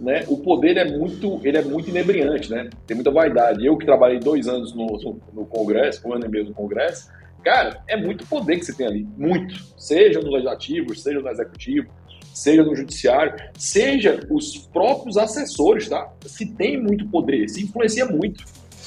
né, 0.00 0.24
o 0.28 0.36
poder 0.38 0.76
é 0.76 0.84
muito, 0.84 1.40
ele 1.44 1.58
é 1.58 1.62
muito 1.62 1.90
inebriante, 1.90 2.50
né? 2.50 2.70
Tem 2.86 2.94
muita 2.94 3.10
vaidade. 3.10 3.64
Eu 3.66 3.76
que 3.76 3.84
trabalhei 3.84 4.18
dois 4.18 4.46
anos 4.46 4.74
no, 4.74 4.86
no 5.32 5.44
Congresso, 5.46 6.06
um 6.06 6.14
ano 6.14 6.26
e 6.26 6.28
meio 6.28 6.44
no 6.44 6.54
Congresso, 6.54 7.08
cara, 7.44 7.82
é 7.88 7.96
muito 7.96 8.26
poder 8.26 8.58
que 8.58 8.66
você 8.66 8.74
tem 8.74 8.86
ali, 8.86 9.06
muito. 9.16 9.54
Seja 9.76 10.20
no 10.20 10.30
legislativo, 10.30 10.94
seja 10.94 11.20
no 11.20 11.28
executivo, 11.28 11.88
seja 12.32 12.62
no 12.62 12.74
judiciário, 12.74 13.34
seja 13.56 14.20
os 14.30 14.56
próprios 14.56 15.16
assessores, 15.16 15.88
tá? 15.88 16.12
Se 16.26 16.46
tem 16.46 16.80
muito 16.80 17.08
poder, 17.08 17.48
se 17.48 17.64
influencia 17.64 18.06
muito, 18.06 18.44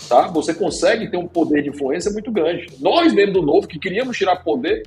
tá? 0.07 0.27
Você 0.27 0.53
consegue 0.53 1.09
ter 1.09 1.17
um 1.17 1.27
poder 1.27 1.63
de 1.63 1.69
influência 1.69 2.11
muito 2.11 2.31
grande. 2.31 2.67
Nós, 2.79 3.13
dentro 3.13 3.33
do 3.33 3.41
Novo, 3.41 3.67
que 3.67 3.77
queríamos 3.77 4.17
tirar 4.17 4.37
poder, 4.37 4.83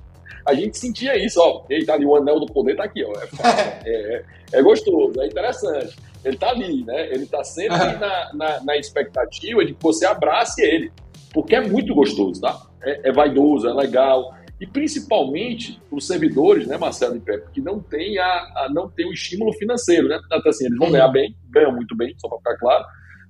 a 0.46 0.54
gente 0.54 0.78
sentia 0.78 1.16
isso, 1.22 1.38
ó. 1.40 1.66
Tá 1.86 1.94
ali, 1.94 2.06
o 2.06 2.16
anel 2.16 2.40
do 2.40 2.46
poder 2.46 2.76
tá 2.76 2.84
aqui, 2.84 3.04
ó. 3.04 3.12
É, 3.12 3.84
é, 3.84 4.24
é 4.54 4.62
gostoso, 4.62 5.20
é 5.20 5.26
interessante 5.26 5.94
ele 6.24 6.34
está 6.34 6.50
ali, 6.50 6.84
né? 6.84 7.06
Ele 7.12 7.24
está 7.24 7.44
sempre 7.44 7.76
na, 7.76 8.32
na, 8.32 8.64
na, 8.64 8.76
expectativa 8.76 9.64
de 9.64 9.74
que 9.74 9.82
você 9.82 10.06
abrace 10.06 10.62
ele, 10.62 10.90
porque 11.32 11.54
é 11.54 11.60
muito 11.60 11.94
gostoso, 11.94 12.40
tá? 12.40 12.60
É, 12.82 13.10
é 13.10 13.12
vaidoso, 13.12 13.68
é 13.68 13.74
legal. 13.74 14.34
E 14.60 14.66
principalmente 14.66 15.80
os 15.90 16.06
servidores, 16.06 16.66
né, 16.66 16.78
Marcelo 16.78 17.16
e 17.16 17.20
Pepe, 17.20 17.50
que 17.52 17.60
não 17.60 17.80
tem, 17.80 18.18
a, 18.18 18.24
a, 18.24 18.68
não 18.72 18.88
tem 18.88 19.06
o 19.06 19.12
estímulo 19.12 19.52
financeiro, 19.52 20.08
né? 20.08 20.18
Até 20.30 20.48
assim, 20.48 20.66
eles 20.66 20.78
vão 20.78 20.90
ganhar 20.90 21.08
bem, 21.08 21.36
ganham 21.50 21.72
muito 21.72 21.94
bem, 21.96 22.14
só 22.18 22.28
para 22.28 22.38
ficar 22.38 22.56
claro, 22.56 22.84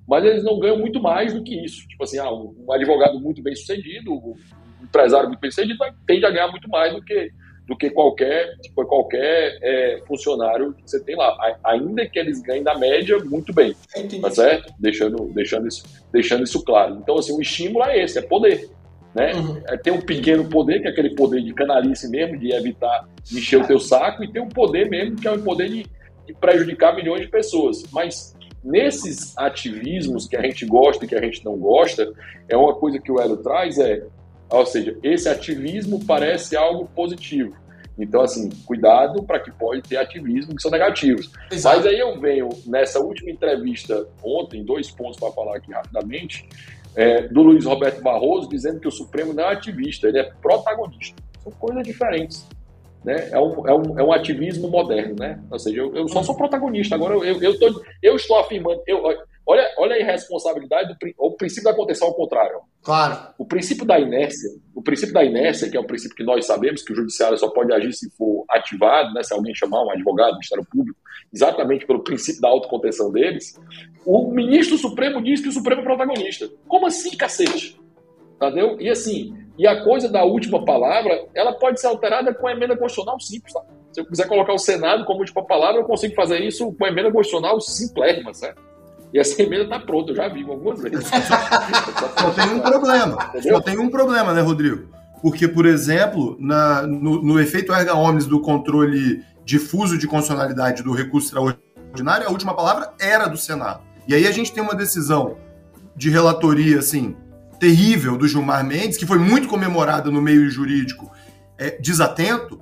mas 0.06 0.24
eles 0.24 0.44
não 0.44 0.58
ganham 0.60 0.78
muito 0.78 1.02
mais 1.02 1.34
do 1.34 1.42
que 1.42 1.64
isso. 1.64 1.86
Tipo 1.88 2.04
assim, 2.04 2.18
ah, 2.18 2.30
um 2.30 2.72
advogado 2.72 3.18
muito 3.18 3.42
bem 3.42 3.56
sucedido, 3.56 4.12
um 4.12 4.36
empresário 4.82 5.28
muito 5.28 5.40
bem 5.40 5.50
sucedido, 5.50 5.78
tende 6.06 6.24
a 6.24 6.30
ganhar 6.30 6.48
muito 6.48 6.68
mais 6.68 6.94
do 6.94 7.02
que 7.02 7.32
do 7.66 7.76
que 7.76 7.90
qualquer, 7.90 8.58
tipo, 8.60 8.84
qualquer 8.84 9.58
é, 9.62 10.02
funcionário 10.06 10.74
que 10.74 10.82
você 10.88 11.02
tem 11.02 11.16
lá. 11.16 11.36
Ainda 11.64 12.06
que 12.06 12.18
eles 12.18 12.40
ganhem 12.42 12.62
da 12.62 12.76
média 12.78 13.18
muito 13.24 13.52
bem. 13.54 13.74
Tá 14.20 14.30
certo? 14.30 14.72
Deixando, 14.78 15.24
deixando, 15.32 15.66
isso, 15.66 15.84
deixando 16.12 16.44
isso 16.44 16.62
claro. 16.62 16.98
Então, 17.02 17.18
assim, 17.18 17.32
o 17.32 17.40
estímulo 17.40 17.84
é 17.84 18.02
esse, 18.02 18.18
é 18.18 18.22
poder. 18.22 18.68
Né? 19.14 19.32
Uhum. 19.34 19.62
É 19.68 19.76
ter 19.76 19.92
um 19.92 20.00
pequeno 20.00 20.44
poder, 20.48 20.80
que 20.80 20.88
é 20.88 20.90
aquele 20.90 21.14
poder 21.14 21.42
de 21.42 21.54
canalice 21.54 22.08
mesmo, 22.10 22.36
de 22.38 22.52
evitar 22.52 23.08
encher 23.32 23.60
o 23.60 23.66
teu 23.66 23.78
saco, 23.78 24.22
e 24.22 24.30
ter 24.30 24.40
um 24.40 24.48
poder 24.48 24.90
mesmo, 24.90 25.16
que 25.16 25.26
é 25.26 25.32
o 25.32 25.40
poder 25.40 25.68
de, 25.68 25.86
de 26.26 26.34
prejudicar 26.34 26.94
milhões 26.94 27.22
de 27.22 27.28
pessoas. 27.28 27.84
Mas 27.92 28.36
nesses 28.62 29.36
ativismos 29.38 30.26
que 30.26 30.36
a 30.36 30.42
gente 30.42 30.66
gosta 30.66 31.04
e 31.04 31.08
que 31.08 31.14
a 31.14 31.20
gente 31.20 31.44
não 31.44 31.56
gosta, 31.56 32.12
é 32.48 32.56
uma 32.56 32.74
coisa 32.74 32.98
que 32.98 33.10
o 33.10 33.20
Hélio 33.20 33.36
traz, 33.38 33.78
é 33.78 34.02
ou 34.58 34.66
seja, 34.66 34.96
esse 35.02 35.28
ativismo 35.28 36.04
parece 36.04 36.56
algo 36.56 36.88
positivo. 36.94 37.56
Então, 37.98 38.22
assim, 38.22 38.50
cuidado 38.66 39.22
para 39.22 39.38
que 39.38 39.52
pode 39.52 39.82
ter 39.82 39.96
ativismo 39.96 40.54
que 40.54 40.62
são 40.62 40.70
negativos. 40.70 41.30
Exato. 41.50 41.76
Mas 41.76 41.86
aí 41.86 41.98
eu 41.98 42.18
venho 42.20 42.48
nessa 42.66 42.98
última 42.98 43.30
entrevista 43.30 44.06
ontem, 44.22 44.64
dois 44.64 44.90
pontos 44.90 45.18
para 45.18 45.30
falar 45.30 45.56
aqui 45.56 45.72
rapidamente, 45.72 46.48
é, 46.96 47.28
do 47.28 47.42
Luiz 47.42 47.64
Roberto 47.64 48.02
Barroso, 48.02 48.48
dizendo 48.48 48.80
que 48.80 48.88
o 48.88 48.92
Supremo 48.92 49.32
não 49.32 49.44
é 49.44 49.52
ativista, 49.52 50.08
ele 50.08 50.18
é 50.18 50.24
protagonista. 50.42 51.16
São 51.42 51.52
coisas 51.52 51.84
diferentes. 51.84 52.46
Né? 53.04 53.28
É, 53.30 53.38
um, 53.38 53.68
é, 53.68 53.74
um, 53.74 53.98
é 54.00 54.02
um 54.02 54.12
ativismo 54.12 54.68
moderno, 54.68 55.14
né? 55.18 55.38
Ou 55.50 55.58
seja, 55.58 55.78
eu, 55.78 55.94
eu 55.94 56.08
só 56.08 56.22
sou 56.22 56.34
protagonista. 56.36 56.94
Agora 56.94 57.14
eu, 57.14 57.42
eu, 57.42 57.58
tô, 57.58 57.82
eu 58.02 58.16
estou 58.16 58.38
afirmando. 58.38 58.82
Eu, 58.86 59.02
olha, 59.46 59.66
olha 59.78 59.96
a 59.96 59.98
irresponsabilidade 59.98 60.88
do 60.88 60.96
o 61.18 61.32
princípio 61.32 61.64
da 61.64 61.74
contenção 61.74 62.08
ao 62.08 62.14
contrário. 62.14 62.60
Claro. 62.82 63.34
O 63.38 63.44
princípio 63.44 63.84
da 63.84 63.98
inércia, 63.98 64.50
o 64.74 64.82
princípio 64.82 65.14
da 65.14 65.24
inércia, 65.24 65.70
que 65.70 65.76
é 65.76 65.80
o 65.80 65.86
princípio 65.86 66.16
que 66.16 66.24
nós 66.24 66.46
sabemos 66.46 66.82
que 66.82 66.92
o 66.92 66.96
judiciário 66.96 67.36
só 67.36 67.48
pode 67.48 67.72
agir 67.72 67.92
se 67.92 68.10
for 68.16 68.44
ativado, 68.50 69.12
né, 69.14 69.22
se 69.22 69.32
alguém 69.32 69.54
chamar 69.54 69.82
um 69.84 69.90
advogado, 69.90 70.30
um 70.30 70.34
Ministério 70.34 70.66
Público, 70.70 70.98
exatamente 71.32 71.86
pelo 71.86 72.02
princípio 72.02 72.40
da 72.40 72.48
autocontenção 72.48 73.10
deles, 73.10 73.58
o 74.04 74.30
ministro 74.30 74.76
Supremo 74.76 75.22
diz 75.22 75.40
que 75.40 75.48
o 75.48 75.52
Supremo 75.52 75.80
é 75.80 75.84
protagonista. 75.84 76.48
Como 76.68 76.86
assim, 76.86 77.16
cacete? 77.16 77.80
Entendeu? 78.36 78.76
E 78.80 78.90
assim, 78.90 79.34
e 79.56 79.66
a 79.66 79.82
coisa 79.82 80.08
da 80.08 80.24
última 80.24 80.64
palavra, 80.64 81.26
ela 81.34 81.52
pode 81.52 81.80
ser 81.80 81.86
alterada 81.86 82.34
com 82.34 82.46
a 82.46 82.52
emenda 82.52 82.76
constitucional 82.76 83.18
simples, 83.20 83.52
tá? 83.52 83.62
Se 83.92 84.00
eu 84.00 84.06
quiser 84.06 84.26
colocar 84.26 84.52
o 84.52 84.58
Senado 84.58 85.04
como 85.04 85.20
última 85.20 85.44
palavra, 85.46 85.80
eu 85.80 85.84
consigo 85.84 86.14
fazer 86.16 86.40
isso 86.40 86.72
com 86.72 86.84
a 86.84 86.88
emenda 86.88 87.12
constitucional 87.12 87.60
simplérrima, 87.60 88.34
certo? 88.34 88.60
E 89.14 89.18
essa 89.20 89.40
emenda 89.40 89.62
está 89.62 89.78
pronta, 89.78 90.10
eu 90.10 90.16
já 90.16 90.28
vi 90.28 90.42
algumas 90.42 90.82
vezes. 90.82 91.06
Só 92.18 92.30
tem 92.32 92.52
um 92.52 92.58
problema. 92.58 93.28
Entendeu? 93.28 93.54
Só 93.54 93.60
tem 93.60 93.78
um 93.78 93.88
problema, 93.88 94.34
né, 94.34 94.40
Rodrigo? 94.40 94.88
Porque, 95.22 95.46
por 95.46 95.66
exemplo, 95.66 96.36
na, 96.40 96.82
no, 96.82 97.22
no 97.22 97.40
efeito 97.40 97.72
erga 97.72 97.94
omnes 97.94 98.26
do 98.26 98.40
controle 98.40 99.22
difuso 99.44 99.96
de 99.96 100.08
constitucionalidade 100.08 100.82
do 100.82 100.92
recurso 100.92 101.28
extraordinário, 101.28 102.26
a 102.26 102.30
última 102.30 102.54
palavra 102.56 102.92
era 102.98 103.28
do 103.28 103.36
Senado. 103.36 103.82
E 104.08 104.16
aí 104.16 104.26
a 104.26 104.32
gente 104.32 104.52
tem 104.52 104.60
uma 104.60 104.74
decisão 104.74 105.36
de 105.94 106.10
relatoria, 106.10 106.80
assim, 106.80 107.14
terrível 107.60 108.18
do 108.18 108.26
Gilmar 108.26 108.64
Mendes, 108.64 108.98
que 108.98 109.06
foi 109.06 109.18
muito 109.18 109.46
comemorada 109.46 110.10
no 110.10 110.20
meio 110.20 110.50
jurídico, 110.50 111.08
é, 111.56 111.78
desatento, 111.80 112.60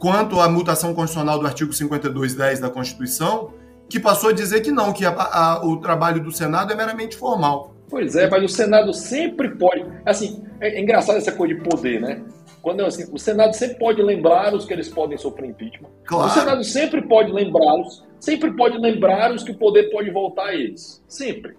quanto 0.00 0.40
à 0.40 0.48
mutação 0.48 0.92
constitucional 0.94 1.38
do 1.38 1.46
artigo 1.46 1.70
52.10 1.70 2.58
da 2.58 2.68
Constituição, 2.68 3.54
que 3.92 4.00
passou 4.00 4.30
a 4.30 4.32
dizer 4.32 4.62
que 4.62 4.70
não, 4.70 4.90
que 4.90 5.04
a, 5.04 5.10
a, 5.10 5.66
o 5.66 5.76
trabalho 5.76 6.24
do 6.24 6.32
Senado 6.32 6.72
é 6.72 6.74
meramente 6.74 7.14
formal. 7.14 7.74
Pois 7.90 8.16
é, 8.16 8.26
mas 8.26 8.42
o 8.42 8.48
Senado 8.48 8.94
sempre 8.94 9.50
pode. 9.50 9.84
Assim, 10.06 10.42
é, 10.62 10.78
é 10.78 10.80
engraçado 10.80 11.18
essa 11.18 11.30
coisa 11.30 11.54
de 11.54 11.60
poder, 11.60 12.00
né? 12.00 12.22
Quando 12.62 12.82
assim, 12.86 13.06
o 13.12 13.18
Senado 13.18 13.52
sempre 13.52 13.78
pode 13.78 14.02
lembrá-los 14.02 14.64
que 14.64 14.72
eles 14.72 14.88
podem 14.88 15.18
sofrer 15.18 15.50
impeachment. 15.50 15.90
Claro. 16.06 16.26
O 16.26 16.30
Senado 16.30 16.64
sempre 16.64 17.02
pode 17.02 17.30
lembrá-los, 17.32 18.02
sempre 18.18 18.56
pode 18.56 18.78
lembrá-los 18.78 19.42
que 19.42 19.50
o 19.50 19.58
poder 19.58 19.90
pode 19.90 20.10
voltar 20.10 20.46
a 20.46 20.54
eles. 20.54 21.04
Sempre. 21.06 21.54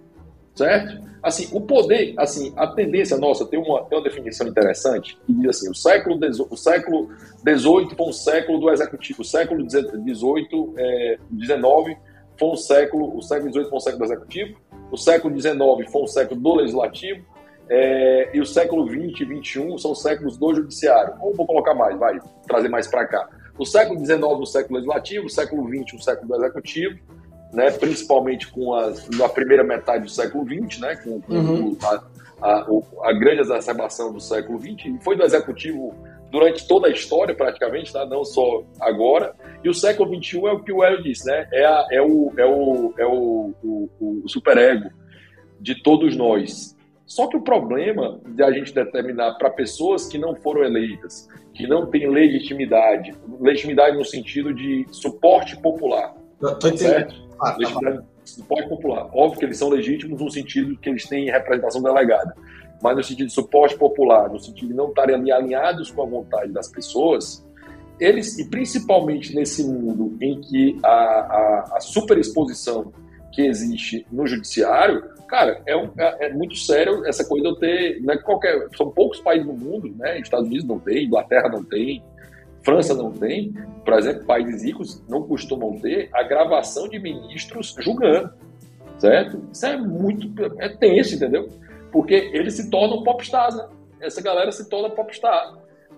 Certo? 0.55 1.07
Assim, 1.21 1.47
o 1.51 1.61
poder, 1.61 2.15
assim, 2.17 2.51
a 2.57 2.65
tendência 2.65 3.15
nossa 3.15 3.45
tem 3.45 3.59
uma, 3.59 3.83
tem 3.83 3.95
uma 3.95 4.03
definição 4.03 4.47
interessante 4.47 5.19
que 5.27 5.33
diz 5.33 5.49
assim: 5.49 5.69
o 5.69 5.75
século 5.75 6.17
XVIII 6.17 6.47
o 6.49 6.57
século 6.57 7.09
foi 7.95 8.07
um 8.07 8.11
século 8.11 8.59
do 8.59 8.71
executivo, 8.71 9.21
o 9.21 9.25
século 9.25 9.69
XVIII, 9.69 10.73
é, 10.77 11.17
XIX 11.39 11.99
foi 12.43 12.49
um 12.49 12.57
século, 12.57 13.17
o 13.17 13.21
século 13.21 13.51
XVIII 13.51 13.69
foi 13.69 13.77
um 13.77 13.79
século 13.79 13.99
do 13.99 14.05
executivo, 14.05 14.59
o 14.91 14.97
século 14.97 15.39
XIX 15.41 15.91
foi 15.91 16.01
um 16.01 16.07
século 16.07 16.41
do 16.41 16.55
legislativo, 16.55 17.25
é, 17.69 18.29
e 18.33 18.41
o 18.41 18.45
século 18.45 18.85
XX 18.87 19.21
e 19.21 19.41
XXI 19.41 19.79
são 19.79 19.95
séculos 19.95 20.37
do 20.37 20.53
judiciário. 20.53 21.13
Ou 21.21 21.33
vou 21.33 21.47
colocar 21.47 21.73
mais, 21.73 21.97
vai, 21.97 22.19
trazer 22.45 22.67
mais 22.67 22.87
para 22.87 23.05
cá. 23.07 23.29
O 23.57 23.65
século 23.65 23.97
XIX, 23.97 24.21
o 24.21 24.45
século 24.45 24.75
legislativo, 24.75 25.25
o 25.25 25.29
século 25.29 25.67
XX, 25.69 25.93
o 25.93 26.03
século 26.03 26.27
do 26.27 26.35
executivo, 26.35 26.99
né, 27.53 27.71
principalmente 27.71 28.51
com 28.51 28.73
a, 28.73 28.91
na 29.17 29.29
primeira 29.29 29.63
metade 29.63 30.03
do 30.03 30.09
século 30.09 30.45
XX, 30.45 30.79
né, 30.79 30.95
com, 30.97 31.21
com 31.21 31.33
uhum. 31.33 31.77
a, 31.83 32.03
a, 32.41 32.67
a, 33.03 33.13
grande 33.13 33.41
exacerbação 33.41 34.11
do 34.11 34.19
século 34.19 34.59
XX, 34.59 34.85
e 34.87 34.99
foi 35.01 35.15
do 35.15 35.23
executivo 35.23 35.95
durante 36.33 36.67
toda 36.67 36.87
a 36.87 36.91
história, 36.91 37.35
praticamente, 37.35 37.93
tá? 37.93 38.07
não 38.07 38.25
só 38.25 38.63
agora. 38.81 39.35
E 39.63 39.69
o 39.69 39.73
século 39.73 40.11
XXI 40.15 40.47
é 40.47 40.51
o 40.51 40.63
que 40.63 40.71
o 40.71 40.83
Hélio 40.83 41.03
disse, 41.03 41.27
né? 41.27 41.47
é, 41.53 41.63
a, 41.63 41.87
é, 41.91 42.01
o, 42.01 42.33
é, 42.35 42.43
o, 42.43 42.93
é 42.97 43.05
o, 43.05 43.53
o, 43.63 44.21
o 44.25 44.27
superego 44.27 44.89
de 45.61 45.83
todos 45.83 46.17
nós. 46.17 46.75
Só 47.05 47.27
que 47.27 47.37
o 47.37 47.41
problema 47.41 48.19
de 48.25 48.41
a 48.41 48.51
gente 48.51 48.73
determinar 48.73 49.35
para 49.35 49.51
pessoas 49.51 50.07
que 50.07 50.17
não 50.17 50.35
foram 50.35 50.63
eleitas, 50.63 51.29
que 51.53 51.67
não 51.67 51.85
têm 51.85 52.09
legitimidade, 52.09 53.13
legitimidade 53.39 53.95
no 53.95 54.03
sentido 54.03 54.55
de 54.55 54.87
suporte 54.89 55.55
popular, 55.57 56.15
Tô 56.39 56.75
certo? 56.75 57.13
Ah, 57.39 57.51
tá 57.51 57.57
legitimidade, 57.59 58.05
suporte 58.25 58.69
popular. 58.69 59.07
Óbvio 59.13 59.37
que 59.37 59.45
eles 59.45 59.57
são 59.59 59.69
legítimos 59.69 60.19
no 60.19 60.31
sentido 60.31 60.75
que 60.79 60.89
eles 60.89 61.07
têm 61.07 61.29
representação 61.29 61.83
delegada 61.83 62.33
mas 62.83 62.97
no 62.97 63.03
sentido 63.03 63.27
de 63.27 63.33
suporte 63.33 63.77
popular, 63.77 64.29
no 64.29 64.37
sentido 64.37 64.67
de 64.67 64.73
não 64.73 64.89
estarem 64.89 65.31
alinhados 65.31 65.89
com 65.89 66.03
a 66.03 66.05
vontade 66.05 66.51
das 66.51 66.67
pessoas, 66.67 67.47
eles, 67.97 68.37
e 68.37 68.49
principalmente 68.49 69.33
nesse 69.33 69.63
mundo 69.63 70.17
em 70.21 70.41
que 70.41 70.77
a, 70.83 70.89
a, 70.89 71.73
a 71.77 71.79
superexposição 71.79 72.91
que 73.31 73.43
existe 73.43 74.05
no 74.11 74.27
judiciário, 74.27 75.01
cara, 75.29 75.61
é, 75.65 75.77
um, 75.77 75.89
é, 75.97 76.27
é, 76.27 76.33
muito 76.33 76.57
sério 76.57 77.05
essa 77.05 77.25
coisa 77.25 77.43
de 77.43 77.49
eu 77.53 77.55
ter, 77.55 78.01
não 78.01 78.13
é 78.13 78.17
qualquer, 78.17 78.67
são 78.75 78.91
poucos 78.91 79.21
países 79.21 79.47
no 79.47 79.53
mundo, 79.53 79.89
né, 79.97 80.19
Estados 80.19 80.47
Unidos 80.47 80.65
não 80.65 80.77
tem, 80.77 81.05
Inglaterra 81.05 81.47
não 81.47 81.63
tem, 81.63 82.03
França 82.63 82.93
não 82.93 83.11
tem, 83.11 83.53
por 83.85 83.93
exemplo, 83.93 84.25
países 84.25 84.61
ricos 84.61 85.01
não 85.07 85.23
costumam 85.23 85.79
ter 85.79 86.09
a 86.13 86.23
gravação 86.23 86.89
de 86.89 86.99
ministros 86.99 87.73
julgando, 87.79 88.33
certo? 88.97 89.41
Isso 89.51 89.65
é 89.65 89.77
muito, 89.77 90.29
é 90.59 90.69
tenso, 90.69 91.15
entendeu? 91.15 91.49
Porque 91.93 92.31
eles 92.33 92.55
se 92.55 92.71
tornam 92.71 93.03
popstars, 93.03 93.55
né? 93.55 93.67
Essa 94.01 94.19
galera 94.19 94.51
se 94.51 94.67
torna 94.67 94.89
popstar. 94.89 95.53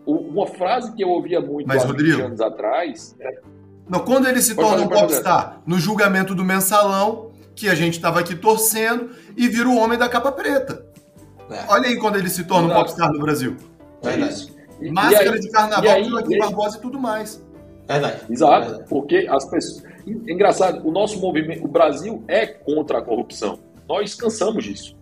Uma 0.06 0.46
frase 0.46 0.94
que 0.94 1.04
eu 1.04 1.10
ouvia 1.10 1.42
muito 1.42 1.66
Mas, 1.66 1.84
há 1.84 1.88
Rodrigo, 1.88 2.22
anos 2.22 2.42
atrás. 2.42 3.16
É... 3.20 3.40
Não, 3.90 4.00
quando 4.02 4.28
eles 4.28 4.44
se 4.44 4.54
tornam 4.54 4.88
popstar? 4.88 5.62
No 5.66 5.80
julgamento 5.80 6.36
do 6.36 6.44
mensalão, 6.44 7.32
que 7.56 7.70
a 7.70 7.74
gente 7.74 7.94
estava 7.94 8.20
aqui 8.20 8.36
torcendo, 8.36 9.10
e 9.38 9.48
vira 9.48 9.70
o 9.70 9.78
homem 9.78 9.98
da 9.98 10.10
capa 10.10 10.32
preta. 10.32 10.86
É. 11.50 11.64
Olha 11.70 11.88
aí 11.88 11.98
quando 11.98 12.18
eles 12.18 12.34
se 12.34 12.44
tornam 12.44 12.70
Exato. 12.70 12.82
popstar 12.82 13.12
no 13.12 13.20
Brasil. 13.20 13.56
É 14.04 14.18
isso. 14.18 14.54
Máscara 14.92 15.32
aí, 15.32 15.40
de 15.40 15.50
carnaval, 15.50 15.92
aí, 15.92 16.18
aqui, 16.20 16.38
Barbosa 16.38 16.78
e 16.78 16.82
tudo 16.82 17.00
mais. 17.00 17.44
Verdade. 17.88 18.22
Exato, 18.30 18.66
Verdade. 18.66 18.90
porque 18.90 19.28
as 19.30 19.46
pessoas. 19.46 19.84
Engraçado, 20.06 20.88
o 20.88 20.92
nosso 20.92 21.20
movimento, 21.20 21.64
o 21.64 21.68
Brasil 21.68 22.24
é 22.28 22.46
contra 22.46 23.00
a 23.00 23.02
corrupção. 23.02 23.58
Nós 23.88 24.14
cansamos 24.14 24.64
disso 24.64 24.96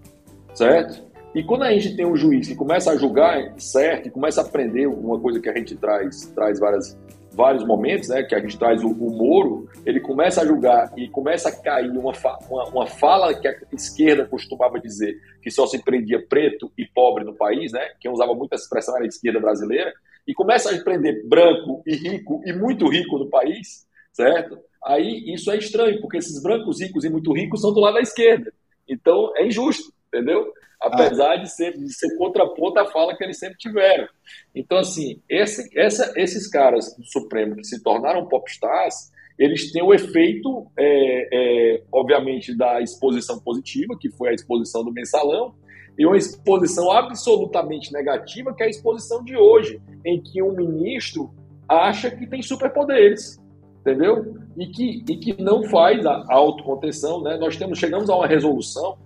certo? 0.54 1.04
E 1.36 1.44
quando 1.44 1.63
a 1.63 1.72
gente 1.72 1.96
tem 1.96 2.06
um 2.06 2.16
juiz 2.16 2.48
que 2.48 2.56
começa 2.56 2.92
a 2.92 2.96
julgar 2.96 3.60
certo, 3.60 4.08
e 4.08 4.12
começa 4.12 4.42
a 4.42 4.46
aprender 4.46 4.86
uma 4.88 5.20
coisa 5.20 5.39
que 5.39 5.50
a 5.50 5.58
gente 5.58 5.76
traz, 5.76 6.28
traz 6.28 6.60
várias, 6.60 6.98
vários 7.32 7.66
momentos, 7.66 8.10
né, 8.10 8.22
que 8.22 8.36
a 8.36 8.39
gente 8.39 8.58
traz 8.58 8.84
o, 8.84 8.89
o 8.89 9.18
Moro, 9.18 9.68
ele 9.84 10.00
começa 10.00 10.42
a 10.42 10.46
julgar 10.46 10.94
e 10.96 11.10
começa 11.10 11.50
a 11.50 11.52
cair 11.52 11.89
uma, 11.89 12.13
fa 12.13 12.38
uma, 12.48 12.66
uma, 12.66 12.88
fala 12.88 13.34
que 13.34 13.48
a 13.48 13.56
esquerda 13.74 14.28
costumava 14.28 14.80
dizer 14.80 15.16
que 15.42 15.50
só 15.50 15.66
se 15.66 15.84
prendia 15.84 16.24
preto 16.24 16.72
e 16.78 16.86
pobre 16.86 17.24
no 17.24 17.34
país, 17.34 17.72
né, 17.72 17.89
quem 18.00 18.12
usava 18.12 18.36
muito 18.36 18.54
expressão 18.54 18.96
era 18.96 19.06
a 19.06 19.08
esquerda 19.08 19.39
brasileira, 19.39 19.92
e 20.28 20.36
começa 20.36 20.74
a 20.74 20.84
prender 20.84 21.28
branco 21.28 21.82
e 21.86 21.96
rico 21.96 22.42
e 22.46 22.54
muito 22.54 22.88
rico 22.88 23.18
no 23.18 23.30
país, 23.30 23.88
certo? 24.13 24.58
Aí 24.86 25.34
isso 25.34 25.52
é 25.52 25.58
estranho, 25.58 26.00
porque 26.00 26.18
esses 26.18 26.42
brancos 26.42 26.80
ricos 26.80 27.04
e 27.04 27.10
muito 27.10 27.34
ricos 27.34 27.60
são 27.60 27.74
do 27.74 27.80
lado 27.80 27.96
da 27.96 28.02
esquerda. 28.02 28.54
Então 28.88 29.34
é 29.36 29.46
injusto 29.46 29.92
entendeu? 30.13 30.54
Apesar 30.80 31.34
ah. 31.34 31.36
de, 31.38 31.49
ser, 31.49 31.78
de 31.78 31.91
ser 31.93 32.15
contraponto 32.17 32.80
à 32.80 32.86
fala 32.86 33.15
que 33.15 33.23
eles 33.23 33.39
sempre 33.39 33.58
tiveram. 33.58 34.08
Então, 34.54 34.78
assim, 34.78 35.21
esse, 35.28 35.67
essa, 35.78 36.13
esses 36.15 36.47
caras 36.47 36.95
do 36.95 37.06
Supremo 37.06 37.56
que 37.56 37.63
se 37.63 37.82
tornaram 37.82 38.28
popstars, 38.28 39.12
eles 39.39 39.71
têm 39.71 39.82
o 39.82 39.93
efeito, 39.93 40.67
é, 40.78 41.30
é, 41.32 41.84
obviamente, 41.91 42.56
da 42.56 42.82
exposição 42.82 43.39
positiva, 43.39 43.97
que 43.99 44.12
foi 44.12 44.30
a 44.30 44.34
exposição 44.34 44.84
do 44.84 44.91
mensalão, 44.91 45.56
e 45.97 46.06
uma 46.06 46.17
exposição 46.17 46.91
absolutamente 46.91 47.91
negativa, 47.91 48.54
que 48.54 48.63
é 48.63 48.65
a 48.67 48.69
exposição 48.69 49.23
de 49.23 49.36
hoje, 49.38 49.82
em 50.06 50.21
que 50.21 50.41
um 50.41 50.54
ministro 50.54 51.32
acha 51.67 52.12
que 52.12 52.28
tem 52.28 52.41
superpoderes, 52.41 53.39
entendeu? 53.80 54.36
E 54.58 54.67
que, 54.67 55.04
e 55.08 55.17
que 55.17 55.41
não 55.41 55.63
faz 55.63 56.06
a 56.06 56.26
autocontenção, 56.30 57.21
né? 57.21 57.38
Nós 57.38 57.58
temos, 57.58 57.80
chegamos 57.80 58.10
a 58.10 58.15
uma 58.15 58.28
resolução 58.28 58.97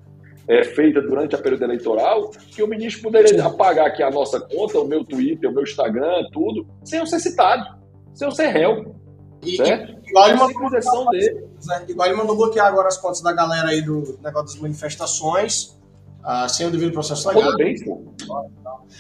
é, 0.48 0.64
feita 0.64 1.02
durante 1.02 1.36
a 1.36 1.38
período 1.38 1.64
eleitoral, 1.64 2.32
que 2.50 2.64
o 2.64 2.68
ministro 2.68 3.04
poderia 3.04 3.46
apagar 3.46 3.88
aqui 3.88 4.02
a 4.02 4.10
nossa 4.10 4.40
conta, 4.40 4.80
o 4.80 4.88
meu 4.88 5.04
Twitter, 5.04 5.50
o 5.50 5.54
meu 5.54 5.64
Instagram, 5.64 6.24
tudo, 6.32 6.66
sem 6.84 7.00
eu 7.00 7.06
ser 7.06 7.20
citado, 7.20 7.66
sem 8.14 8.28
eu 8.28 8.32
ser 8.32 8.48
réu. 8.48 8.96
E, 9.44 9.58
certo? 9.58 9.98
igual, 10.08 10.30
ele 10.30 10.38
mandou 10.38 10.60
bloquear, 10.60 11.10
dele. 11.12 11.48
Né? 11.66 11.86
igual 11.90 12.08
ele 12.08 12.18
mandou 12.18 12.36
bloquear 12.36 12.68
agora 12.68 12.88
as 12.88 12.98
contas 12.98 13.22
da 13.22 13.34
galera 13.34 13.70
aí 13.70 13.82
do 13.82 14.18
negócio 14.24 14.48
das 14.48 14.56
manifestações, 14.56 15.78
ah, 16.24 16.48
sem 16.50 16.66
o 16.66 16.72
devido 16.72 16.92
processo 16.92 17.28
legal. 17.30 17.52
Tudo 17.52 17.58
bem. 17.58 17.76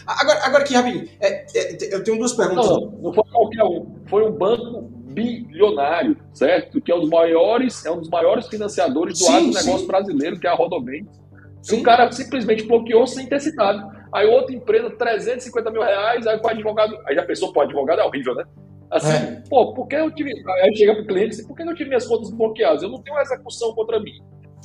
Agora, 0.05 0.45
agora 0.45 0.63
aqui, 0.63 0.73
rapidinho, 0.73 1.09
é, 1.19 1.45
é, 1.53 1.95
eu 1.95 2.03
tenho 2.03 2.17
duas 2.17 2.33
perguntas. 2.33 2.69
Não, 2.69 2.91
não 3.01 3.13
foi 3.13 3.23
qualquer 3.31 3.63
um, 3.63 3.95
foi 4.05 4.29
um 4.29 4.31
banco 4.31 4.83
bilionário, 5.17 6.17
certo? 6.33 6.79
Que 6.79 6.91
é 6.91 6.95
um 6.95 7.01
dos 7.01 7.09
maiores, 7.09 7.85
é 7.85 7.91
um 7.91 7.99
dos 7.99 8.09
maiores 8.09 8.47
financiadores 8.47 9.19
do 9.19 9.27
agronegócio 9.27 9.87
brasileiro, 9.87 10.39
que 10.39 10.47
é 10.47 10.49
a 10.49 10.53
Rodoventos. 10.53 11.19
Sim. 11.67 11.81
O 11.81 11.83
cara 11.83 12.09
simplesmente 12.13 12.63
bloqueou 12.63 13.05
sem 13.05 13.27
ter 13.27 13.41
citado. 13.41 13.85
Aí 14.13 14.25
outra 14.25 14.55
empresa, 14.55 14.89
350 14.89 15.69
mil 15.69 15.81
reais, 15.81 16.25
aí 16.25 16.39
o 16.41 16.47
advogado. 16.47 16.97
Aí 17.05 17.13
já 17.13 17.25
pensou, 17.25 17.51
pô, 17.51 17.59
advogado 17.59 17.99
é 17.99 18.05
horrível, 18.05 18.33
né? 18.35 18.45
Assim, 18.89 19.11
é. 19.11 19.43
pô, 19.49 19.73
por 19.73 19.85
que 19.85 19.95
eu 19.95 20.09
tive. 20.11 20.31
Aí 20.63 20.75
chega 20.77 20.95
pro 20.95 21.05
cliente 21.05 21.31
assim, 21.31 21.45
por 21.45 21.57
que 21.57 21.63
eu 21.63 21.75
tive 21.75 21.89
minhas 21.89 22.07
contas 22.07 22.31
bloqueadas? 22.31 22.83
Eu 22.83 22.89
não 22.89 23.01
tenho 23.01 23.19
execução 23.19 23.73
contra 23.73 23.99
mim. 23.99 24.13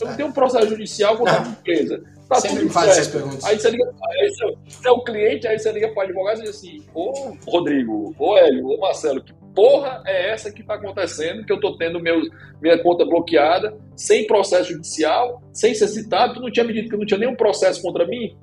Eu 0.01 0.07
não 0.07 0.13
é. 0.15 0.17
tenho 0.17 0.29
um 0.29 0.33
processo 0.33 0.69
judicial 0.69 1.17
contra 1.17 1.43
a 1.43 1.49
empresa. 1.49 2.05
Tá 2.29 2.37
Sempre 2.37 2.61
tudo 2.61 2.71
faz 2.71 2.91
essas 2.91 3.09
perguntas. 3.09 3.45
Aí 3.45 3.59
você 3.59 3.71
liga, 3.71 3.85
aí 3.85 4.31
você, 4.31 4.89
é 4.89 4.91
o 4.93 5.03
cliente, 5.03 5.49
aí 5.49 5.59
você 5.59 5.73
liga 5.73 5.89
para 5.89 5.99
o 5.99 6.07
advogado 6.07 6.39
e 6.39 6.43
diz 6.43 6.51
assim: 6.51 6.85
Ô 6.95 7.37
Rodrigo, 7.49 8.15
ô 8.17 8.39
Hélio, 8.39 8.69
ô 8.69 8.79
Marcelo, 8.79 9.21
que 9.21 9.35
porra 9.55 10.03
é 10.07 10.31
essa 10.31 10.51
que 10.51 10.63
está 10.63 10.75
acontecendo, 10.75 11.45
que 11.45 11.53
eu 11.53 11.57
estou 11.57 11.77
tendo 11.77 12.01
meu, 12.01 12.21
minha 12.61 12.83
conta 12.83 13.05
bloqueada, 13.05 13.77
sem 13.97 14.27
processo 14.27 14.73
judicial, 14.73 15.43
sem 15.53 15.75
ser 15.75 15.89
citado, 15.89 16.35
tu 16.35 16.41
não 16.41 16.51
tinha 16.51 16.65
me 16.65 16.73
dito 16.73 16.91
que 16.91 16.97
não 16.97 17.07
tinha 17.07 17.19
nenhum 17.19 17.37
processo 17.37 17.83
contra 17.83 18.07
mim? 18.07 18.37